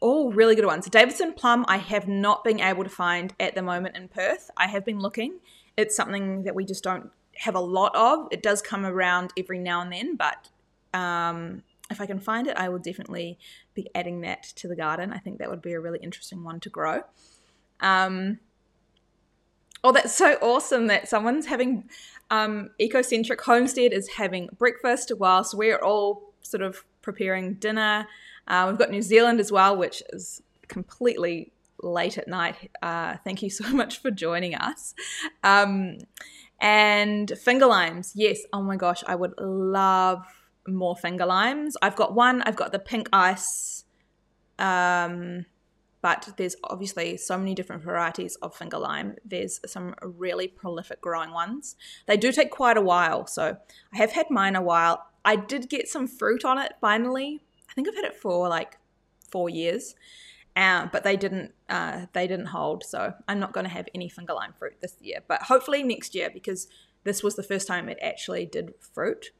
all 0.00 0.32
really 0.32 0.54
good 0.54 0.66
ones. 0.66 0.86
Davidson 0.86 1.32
plum, 1.32 1.64
I 1.68 1.78
have 1.78 2.06
not 2.06 2.44
been 2.44 2.60
able 2.60 2.84
to 2.84 2.90
find 2.90 3.34
at 3.40 3.54
the 3.54 3.62
moment 3.62 3.96
in 3.96 4.08
Perth. 4.08 4.50
I 4.56 4.66
have 4.66 4.84
been 4.84 5.00
looking. 5.00 5.38
It's 5.76 5.96
something 5.96 6.44
that 6.44 6.54
we 6.54 6.64
just 6.64 6.84
don't 6.84 7.10
have 7.38 7.54
a 7.54 7.60
lot 7.60 7.94
of. 7.94 8.28
It 8.30 8.42
does 8.42 8.62
come 8.62 8.84
around 8.84 9.32
every 9.36 9.58
now 9.58 9.80
and 9.80 9.92
then, 9.92 10.16
but 10.16 10.48
um, 10.96 11.62
if 11.90 12.00
I 12.00 12.06
can 12.06 12.18
find 12.18 12.46
it, 12.46 12.56
I 12.56 12.68
will 12.68 12.78
definitely 12.78 13.38
be 13.74 13.88
adding 13.94 14.22
that 14.22 14.42
to 14.56 14.68
the 14.68 14.76
garden. 14.76 15.12
I 15.12 15.18
think 15.18 15.38
that 15.38 15.50
would 15.50 15.62
be 15.62 15.72
a 15.72 15.80
really 15.80 16.00
interesting 16.02 16.42
one 16.42 16.60
to 16.60 16.68
grow. 16.68 17.02
Um, 17.80 18.40
oh, 19.84 19.92
that's 19.92 20.14
so 20.14 20.34
awesome 20.42 20.88
that 20.88 21.08
someone's 21.08 21.46
having 21.46 21.88
um, 22.30 22.70
Ecocentric 22.80 23.40
Homestead 23.40 23.92
is 23.92 24.08
having 24.08 24.48
breakfast 24.58 25.12
whilst 25.16 25.54
we're 25.54 25.78
all 25.78 26.32
sort 26.42 26.62
of 26.62 26.84
preparing 27.02 27.54
dinner. 27.54 28.08
Uh, 28.48 28.66
we've 28.68 28.78
got 28.78 28.90
New 28.90 29.02
Zealand 29.02 29.40
as 29.40 29.52
well, 29.52 29.76
which 29.76 30.02
is 30.12 30.42
completely 30.68 31.52
late 31.82 32.18
at 32.18 32.26
night. 32.26 32.70
Uh, 32.82 33.16
thank 33.24 33.42
you 33.42 33.50
so 33.60 33.68
much 33.70 33.98
for 33.98 34.10
joining 34.10 34.54
us. 34.54 34.94
Um, 35.44 35.98
and 36.60 37.32
finger 37.38 37.66
limes, 37.66 38.12
yes. 38.14 38.40
Oh 38.52 38.62
my 38.62 38.76
gosh, 38.76 39.04
I 39.06 39.14
would 39.14 39.34
love 39.38 40.24
more 40.68 40.96
finger 40.96 41.26
limes. 41.26 41.76
I've 41.82 41.96
got 41.96 42.14
one. 42.14 42.42
I've 42.42 42.56
got 42.56 42.72
the 42.72 42.78
pink 42.78 43.08
ice. 43.12 43.84
Um, 44.58 45.46
but 46.02 46.28
there's 46.36 46.54
obviously 46.62 47.16
so 47.16 47.36
many 47.36 47.52
different 47.52 47.82
varieties 47.82 48.36
of 48.36 48.54
finger 48.54 48.78
lime. 48.78 49.16
There's 49.24 49.60
some 49.66 49.94
really 50.00 50.46
prolific 50.46 51.00
growing 51.00 51.32
ones. 51.32 51.74
They 52.06 52.16
do 52.16 52.30
take 52.30 52.50
quite 52.50 52.76
a 52.76 52.80
while, 52.80 53.26
so 53.26 53.56
I 53.92 53.96
have 53.96 54.12
had 54.12 54.30
mine 54.30 54.54
a 54.54 54.62
while. 54.62 55.04
I 55.24 55.34
did 55.34 55.68
get 55.68 55.88
some 55.88 56.06
fruit 56.06 56.44
on 56.44 56.58
it 56.58 56.74
finally. 56.80 57.42
I 57.68 57.72
think 57.74 57.88
I've 57.88 57.96
had 57.96 58.04
it 58.04 58.14
for 58.14 58.48
like 58.48 58.78
four 59.32 59.50
years, 59.50 59.96
uh, 60.54 60.86
but 60.92 61.02
they 61.02 61.16
didn't 61.16 61.52
uh, 61.68 62.06
they 62.12 62.28
didn't 62.28 62.46
hold. 62.46 62.84
So 62.84 63.14
I'm 63.26 63.40
not 63.40 63.52
going 63.52 63.64
to 63.66 63.72
have 63.72 63.88
any 63.92 64.08
finger 64.08 64.34
lime 64.34 64.54
fruit 64.56 64.74
this 64.80 64.94
year, 65.00 65.20
but 65.26 65.42
hopefully 65.42 65.82
next 65.82 66.14
year 66.14 66.30
because 66.32 66.68
this 67.02 67.22
was 67.22 67.34
the 67.34 67.42
first 67.42 67.66
time 67.66 67.88
it 67.88 67.98
actually 68.00 68.46
did 68.46 68.74
fruit. 68.94 69.32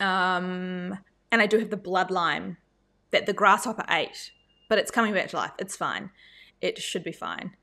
Um, 0.00 0.98
and 1.30 1.42
I 1.42 1.46
do 1.46 1.58
have 1.58 1.70
the 1.70 1.76
blood 1.76 2.10
lime 2.10 2.56
that 3.10 3.26
the 3.26 3.32
grasshopper 3.32 3.84
ate, 3.88 4.32
but 4.68 4.78
it's 4.78 4.90
coming 4.90 5.14
back 5.14 5.28
to 5.30 5.36
life. 5.36 5.52
It's 5.58 5.76
fine. 5.76 6.10
It 6.60 6.78
should 6.78 7.04
be 7.04 7.12
fine. 7.12 7.56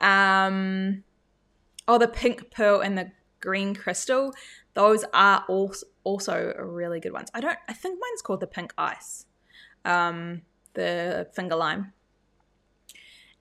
Um, 0.00 1.04
oh, 1.88 1.98
the 1.98 2.08
pink 2.08 2.50
pearl 2.50 2.80
and 2.80 2.96
the 2.96 3.12
green 3.40 3.74
crystal. 3.74 4.32
Those 4.74 5.04
are 5.12 5.44
also 5.48 5.86
also 6.04 6.54
really 6.58 7.00
good 7.00 7.12
ones. 7.12 7.30
I 7.34 7.40
don't. 7.40 7.58
I 7.68 7.72
think 7.72 7.98
mine's 8.00 8.22
called 8.22 8.40
the 8.40 8.46
pink 8.46 8.72
ice. 8.78 9.26
Um, 9.84 10.42
the 10.74 11.28
finger 11.34 11.56
lime. 11.56 11.92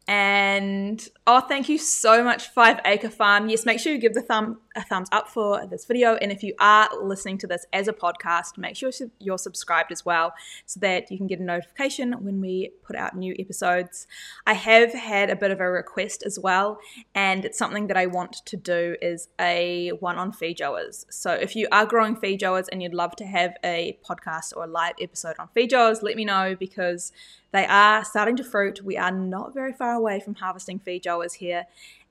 And 0.08 1.08
oh, 1.28 1.42
thank 1.42 1.70
you 1.70 1.78
so 1.78 2.24
much, 2.24 2.48
Five 2.48 2.80
Acre 2.84 3.10
Farm. 3.10 3.48
Yes, 3.48 3.66
make 3.66 3.80
sure 3.80 3.94
you 3.94 4.00
give 4.00 4.16
the 4.16 4.24
thumb 4.24 4.60
a 4.80 4.84
thumbs 4.84 5.10
up 5.12 5.28
for 5.28 5.66
this 5.68 5.86
video. 5.86 6.16
And 6.16 6.32
if 6.32 6.42
you 6.42 6.54
are 6.60 6.90
listening 7.02 7.38
to 7.40 7.48
this 7.48 7.66
as 7.74 7.88
a 7.88 7.94
podcast, 7.94 8.58
make 8.58 8.76
sure 8.76 8.92
you're 9.20 9.38
subscribed 9.38 9.92
as 9.92 10.06
well 10.06 10.34
so 10.66 10.80
that 10.80 11.12
you 11.12 11.18
can 11.18 11.28
get 11.28 11.40
a 11.40 11.44
notification 11.44 12.14
when 12.24 12.40
we 12.42 12.72
put 12.84 12.96
out 12.96 13.16
new 13.16 13.36
episodes. 13.38 14.08
I 14.48 14.54
have 14.54 14.94
had 14.94 15.30
a 15.30 15.36
bit 15.36 15.52
of 15.52 15.60
a 15.60 15.70
request 15.70 16.24
as 16.26 16.40
well, 16.40 16.80
and 17.14 17.46
it's 17.46 17.58
something 17.58 17.88
that 17.88 17.98
I 17.98 18.06
want 18.06 18.38
to 18.46 18.58
do 18.58 18.96
is 19.02 19.28
a 19.40 19.90
one 20.00 20.18
on 20.18 20.32
feijoas. 20.32 21.06
So 21.10 21.32
if 21.32 21.56
you 21.56 21.68
are 21.72 21.86
growing 21.86 22.16
feijoas 22.16 22.68
and 22.72 22.82
you'd 22.82 22.94
love 22.94 23.16
to 23.18 23.26
have 23.26 23.56
a 23.64 23.98
podcast 24.10 24.56
or 24.56 24.64
a 24.64 24.68
live 24.68 24.96
episode 25.02 25.36
on 25.40 25.50
feijoas, 25.56 26.02
let 26.02 26.16
me 26.16 26.26
know 26.26 26.56
because 26.58 27.12
they 27.52 27.66
are 27.66 28.06
starting 28.06 28.38
to 28.38 28.44
fruit. 28.44 28.82
We 28.84 28.98
are 28.98 29.12
not 29.12 29.54
very 29.54 29.74
far 29.74 29.94
away 29.94 30.20
from 30.20 30.36
harvesting 30.36 30.80
feijoas 30.80 31.34
here, 31.34 31.66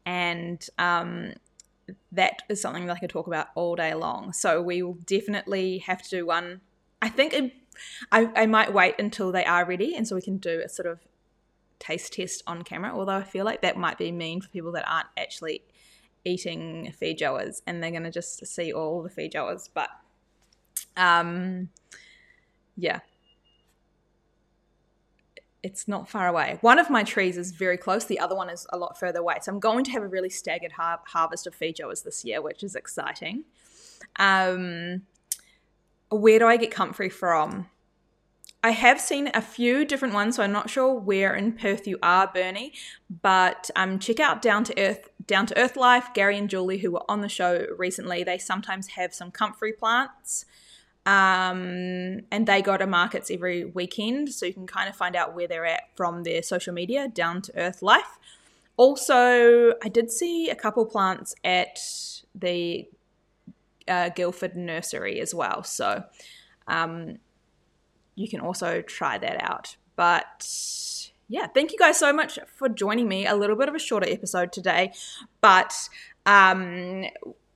and 0.05 0.67
um, 0.79 1.35
that 2.13 2.43
is 2.49 2.61
something 2.61 2.87
that 2.87 2.97
I 2.97 2.99
could 2.99 3.11
talk 3.11 3.27
about 3.27 3.49
all 3.55 3.77
day 3.77 3.95
long. 3.95 4.33
So 4.33 4.63
we 4.63 4.83
will 4.83 4.99
definitely 5.07 5.79
have 5.79 6.03
to 6.03 6.11
do 6.11 6.27
one. 6.27 6.61
I 7.01 7.09
think 7.09 7.33
it, 7.33 7.53
I, 8.11 8.31
I 8.35 8.47
might 8.47 8.73
wait 8.73 8.97
until 8.99 9.33
they 9.33 9.45
are 9.45 9.65
ready, 9.65 9.95
and 9.95 10.07
so 10.07 10.15
we 10.17 10.23
can 10.23 10.39
do 10.39 10.63
a 10.65 10.69
sort 10.69 10.87
of 10.87 11.01
taste 11.79 12.15
test 12.15 12.43
on 12.47 12.63
camera. 12.63 12.93
Although 12.93 13.17
I 13.17 13.23
feel 13.23 13.45
like 13.45 13.63
that 13.63 13.77
might 13.77 13.99
be 13.99 14.11
mean 14.11 14.41
for 14.41 14.49
people 14.49 14.73
that 14.73 14.89
aren't 14.89 15.09
actually 15.17 15.63
eating 16.25 16.93
feijoas, 17.01 17.63
and 17.67 17.83
they're 17.83 17.91
going 17.91 18.03
to 18.03 18.11
just 18.11 18.47
see 18.47 18.73
all 18.73 19.03
the 19.03 19.11
feijoas. 19.11 19.69
But 19.73 19.91
um, 20.97 21.69
yeah, 22.77 23.01
it's 25.69 25.87
not 25.87 26.09
far 26.09 26.27
away. 26.27 26.59
One 26.63 26.79
of 26.79 26.89
my 26.89 27.05
trees 27.05 27.37
is 27.37 27.53
very 27.53 27.77
close, 27.77 28.07
the 28.07 28.19
other 28.19 28.35
one 28.35 28.49
is 28.49 28.67
a 28.73 28.79
lot 28.79 28.99
further 28.99 29.21
away. 29.21 29.37
So 29.43 29.53
I'm 29.53 29.61
going 29.61 29.85
to 29.85 29.91
have 29.93 30.03
a 30.03 30.09
really 30.09 30.31
staggered 30.31 30.73
har- 30.73 31.01
harvest 31.07 31.47
of 31.47 31.55
feijoas 31.57 32.03
this 32.03 32.25
year, 32.25 32.41
which 32.41 32.63
is 32.63 32.75
exciting. 32.75 33.45
Um, 34.17 35.03
where 36.11 36.39
do 36.39 36.47
I 36.47 36.57
get 36.57 36.71
comfrey 36.71 37.11
from? 37.11 37.69
I 38.65 38.71
have 38.71 39.01
seen 39.01 39.31
a 39.35 39.43
few 39.43 39.85
different 39.85 40.15
ones, 40.15 40.35
so 40.35 40.43
I'm 40.43 40.53
not 40.53 40.69
sure 40.69 40.93
where 40.93 41.35
in 41.35 41.53
Perth 41.53 41.87
you 41.87 41.99
are, 42.03 42.27
Bernie. 42.27 42.73
But 43.23 43.71
um, 43.77 43.99
check 44.01 44.19
out 44.19 44.43
Down 44.43 44.65
to 44.65 44.75
Earth, 44.81 45.11
Down 45.25 45.47
to 45.47 45.59
Earth 45.59 45.77
Life. 45.77 46.09
Gary 46.13 46.37
and 46.37 46.51
Julie, 46.51 46.79
who 46.79 46.91
were 46.91 47.09
on 47.09 47.21
the 47.21 47.29
show 47.29 47.67
recently, 47.77 48.25
they 48.25 48.39
sometimes 48.39 48.89
have 48.89 49.15
some 49.15 49.31
comfrey 49.31 49.73
plants. 49.73 50.45
Um, 51.09 52.21
and 52.31 52.47
they 52.47 52.61
go 52.61 52.77
to 52.77 52.87
markets 52.87 53.31
every 53.31 53.65
weekend, 53.65 54.29
so 54.29 54.45
you 54.45 54.53
can 54.53 54.67
kind 54.67 54.91
of 54.91 54.95
find 54.95 55.17
out 55.17 55.35
where 55.35 55.49
they're 55.49 55.65
at 55.65 55.85
from 55.95 56.23
their 56.23 56.43
social 56.43 56.75
media, 56.75 57.09
down 57.09 57.41
to 57.43 57.53
earth 57.57 57.81
life. 57.81 58.19
Also, 58.77 59.73
I 59.83 59.89
did 59.89 60.11
see 60.11 60.51
a 60.51 60.55
couple 60.55 60.85
plants 60.85 61.35
at 61.43 61.79
the 62.35 62.91
uh, 63.89 64.11
Guildford 64.11 64.55
Nursery 64.55 65.19
as 65.19 65.35
well, 65.35 65.63
so 65.63 66.05
um, 66.67 67.17
you 68.15 68.29
can 68.29 68.41
also 68.41 68.83
try 68.83 69.17
that 69.17 69.43
out. 69.43 69.77
But 69.97 70.47
yeah, 71.27 71.47
thank 71.47 71.73
you 71.73 71.79
guys 71.79 71.97
so 71.99 72.13
much 72.13 72.39
for 72.55 72.69
joining 72.69 73.09
me. 73.09 73.27
A 73.27 73.35
little 73.35 73.57
bit 73.57 73.71
of 73.71 73.75
a 73.75 73.79
shorter 73.79 74.11
episode 74.11 74.53
today, 74.53 74.93
but 75.41 75.73
um, 76.27 77.07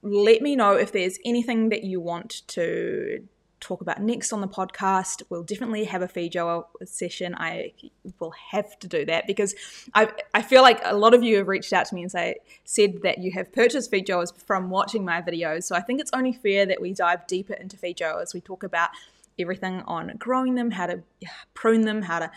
let 0.00 0.40
me 0.40 0.56
know 0.56 0.72
if 0.72 0.90
there's 0.90 1.18
anything 1.22 1.68
that 1.68 1.84
you 1.84 2.00
want 2.00 2.48
to 2.48 3.28
talk 3.62 3.80
about 3.80 4.02
next 4.02 4.32
on 4.32 4.40
the 4.40 4.48
podcast. 4.48 5.22
We'll 5.30 5.44
definitely 5.44 5.84
have 5.84 6.02
a 6.02 6.08
Feijoa 6.08 6.64
session. 6.84 7.34
I 7.36 7.72
will 8.18 8.34
have 8.50 8.78
to 8.80 8.88
do 8.88 9.04
that 9.06 9.26
because 9.26 9.54
I 9.94 10.08
I 10.34 10.42
feel 10.42 10.62
like 10.62 10.80
a 10.84 10.96
lot 10.96 11.14
of 11.14 11.22
you 11.22 11.38
have 11.38 11.48
reached 11.48 11.72
out 11.72 11.86
to 11.86 11.94
me 11.94 12.02
and 12.02 12.10
say 12.10 12.36
said 12.64 13.02
that 13.02 13.18
you 13.18 13.30
have 13.32 13.52
purchased 13.52 13.90
Feijoas 13.90 14.36
from 14.42 14.68
watching 14.68 15.04
my 15.04 15.22
videos. 15.22 15.64
So 15.64 15.76
I 15.76 15.80
think 15.80 16.00
it's 16.00 16.10
only 16.12 16.32
fair 16.32 16.66
that 16.66 16.80
we 16.80 16.92
dive 16.92 17.26
deeper 17.26 17.54
into 17.54 17.76
Feijoas. 17.76 18.34
We 18.34 18.40
talk 18.40 18.62
about 18.64 18.90
everything 19.38 19.82
on 19.86 20.14
growing 20.18 20.56
them, 20.56 20.72
how 20.72 20.86
to 20.86 21.02
prune 21.54 21.82
them, 21.82 22.02
how 22.02 22.18
to 22.18 22.30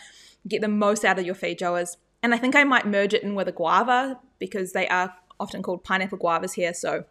get 0.48 0.60
the 0.60 0.68
most 0.68 1.04
out 1.04 1.18
of 1.18 1.26
your 1.26 1.34
Feijoas. 1.34 1.96
And 2.22 2.34
I 2.34 2.38
think 2.38 2.56
I 2.56 2.64
might 2.64 2.86
merge 2.86 3.12
it 3.14 3.22
in 3.22 3.34
with 3.34 3.48
a 3.48 3.52
guava 3.52 4.18
because 4.38 4.72
they 4.72 4.88
are 4.88 5.14
often 5.38 5.62
called 5.62 5.84
pineapple 5.84 6.18
guavas 6.18 6.54
here. 6.54 6.72
So 6.72 7.04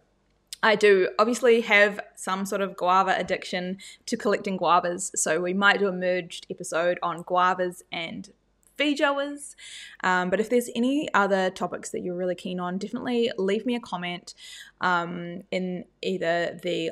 I 0.66 0.74
do 0.74 1.10
obviously 1.20 1.62
have 1.62 2.00
some 2.16 2.44
sort 2.44 2.62
of 2.62 2.76
guava 2.76 3.14
addiction 3.16 3.78
to 4.08 4.18
collecting 4.18 4.58
guavas, 4.58 5.12
so 5.16 5.40
we 5.40 5.54
might 5.54 5.78
do 5.78 5.88
a 5.88 5.92
merged 5.92 6.48
episode 6.50 6.98
on 7.04 7.24
guavas 7.24 7.84
and 7.92 8.32
feijoas. 8.76 9.54
Um, 10.04 10.32
but 10.32 10.40
if 10.40 10.50
there's 10.50 10.72
any 10.76 11.08
other 11.14 11.52
topics 11.52 11.92
that 11.92 12.02
you're 12.02 12.16
really 12.16 12.34
keen 12.34 12.60
on, 12.60 12.80
definitely 12.80 13.32
leave 13.38 13.68
me 13.68 13.76
a 13.76 13.80
comment 13.80 14.34
um, 14.82 15.44
in 15.52 15.86
either 16.02 16.60
the 16.64 16.90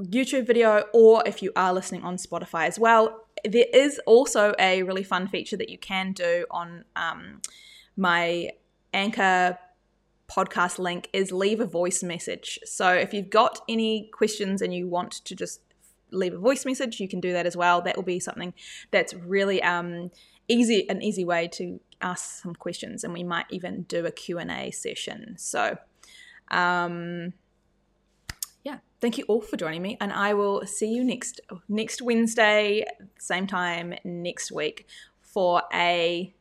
YouTube 0.00 0.46
video 0.46 0.84
or 0.94 1.22
if 1.26 1.42
you 1.42 1.52
are 1.54 1.74
listening 1.74 2.02
on 2.04 2.16
Spotify 2.16 2.66
as 2.66 2.78
well. 2.78 3.26
There 3.44 3.66
is 3.74 4.00
also 4.06 4.54
a 4.58 4.82
really 4.82 5.02
fun 5.02 5.28
feature 5.28 5.58
that 5.58 5.68
you 5.68 5.76
can 5.76 6.12
do 6.12 6.46
on 6.50 6.86
um, 6.96 7.42
my 7.98 8.48
Anchor 8.94 9.58
podcast 10.34 10.78
link 10.78 11.08
is 11.12 11.32
leave 11.32 11.60
a 11.60 11.66
voice 11.66 12.02
message. 12.02 12.58
So 12.64 12.88
if 12.92 13.12
you've 13.12 13.30
got 13.30 13.60
any 13.68 14.08
questions 14.12 14.62
and 14.62 14.74
you 14.74 14.88
want 14.88 15.12
to 15.12 15.34
just 15.34 15.60
leave 16.10 16.34
a 16.34 16.38
voice 16.38 16.64
message, 16.64 17.00
you 17.00 17.08
can 17.08 17.20
do 17.20 17.32
that 17.32 17.46
as 17.46 17.56
well. 17.56 17.82
That 17.82 17.96
will 17.96 18.04
be 18.04 18.20
something 18.20 18.54
that's 18.90 19.14
really 19.14 19.62
um, 19.62 20.10
easy, 20.48 20.88
an 20.88 21.02
easy 21.02 21.24
way 21.24 21.48
to 21.48 21.80
ask 22.00 22.42
some 22.42 22.54
questions, 22.54 23.04
and 23.04 23.12
we 23.12 23.22
might 23.22 23.46
even 23.50 23.82
do 23.82 24.06
a 24.06 24.10
Q&A 24.10 24.70
session. 24.70 25.36
So 25.38 25.78
um, 26.50 27.32
yeah, 28.64 28.78
thank 29.00 29.18
you 29.18 29.24
all 29.28 29.40
for 29.40 29.56
joining 29.56 29.82
me, 29.82 29.96
and 30.00 30.12
I 30.12 30.34
will 30.34 30.66
see 30.66 30.88
you 30.88 31.04
next 31.04 31.40
next 31.68 32.02
Wednesday, 32.02 32.84
same 33.18 33.46
time 33.46 33.94
next 34.04 34.52
week 34.52 34.86
for 35.20 35.62
a 35.72 36.34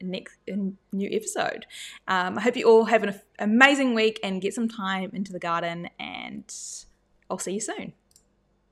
next 0.00 0.38
new 0.46 1.08
episode. 1.10 1.66
Um, 2.08 2.38
I 2.38 2.40
hope 2.40 2.56
you 2.56 2.68
all 2.68 2.84
have 2.84 3.02
an 3.02 3.20
amazing 3.38 3.94
week 3.94 4.20
and 4.22 4.40
get 4.40 4.54
some 4.54 4.68
time 4.68 5.10
into 5.12 5.32
the 5.32 5.38
garden. 5.38 5.88
And 5.98 6.52
I'll 7.28 7.38
see 7.38 7.52
you 7.52 7.60
soon. 7.60 7.92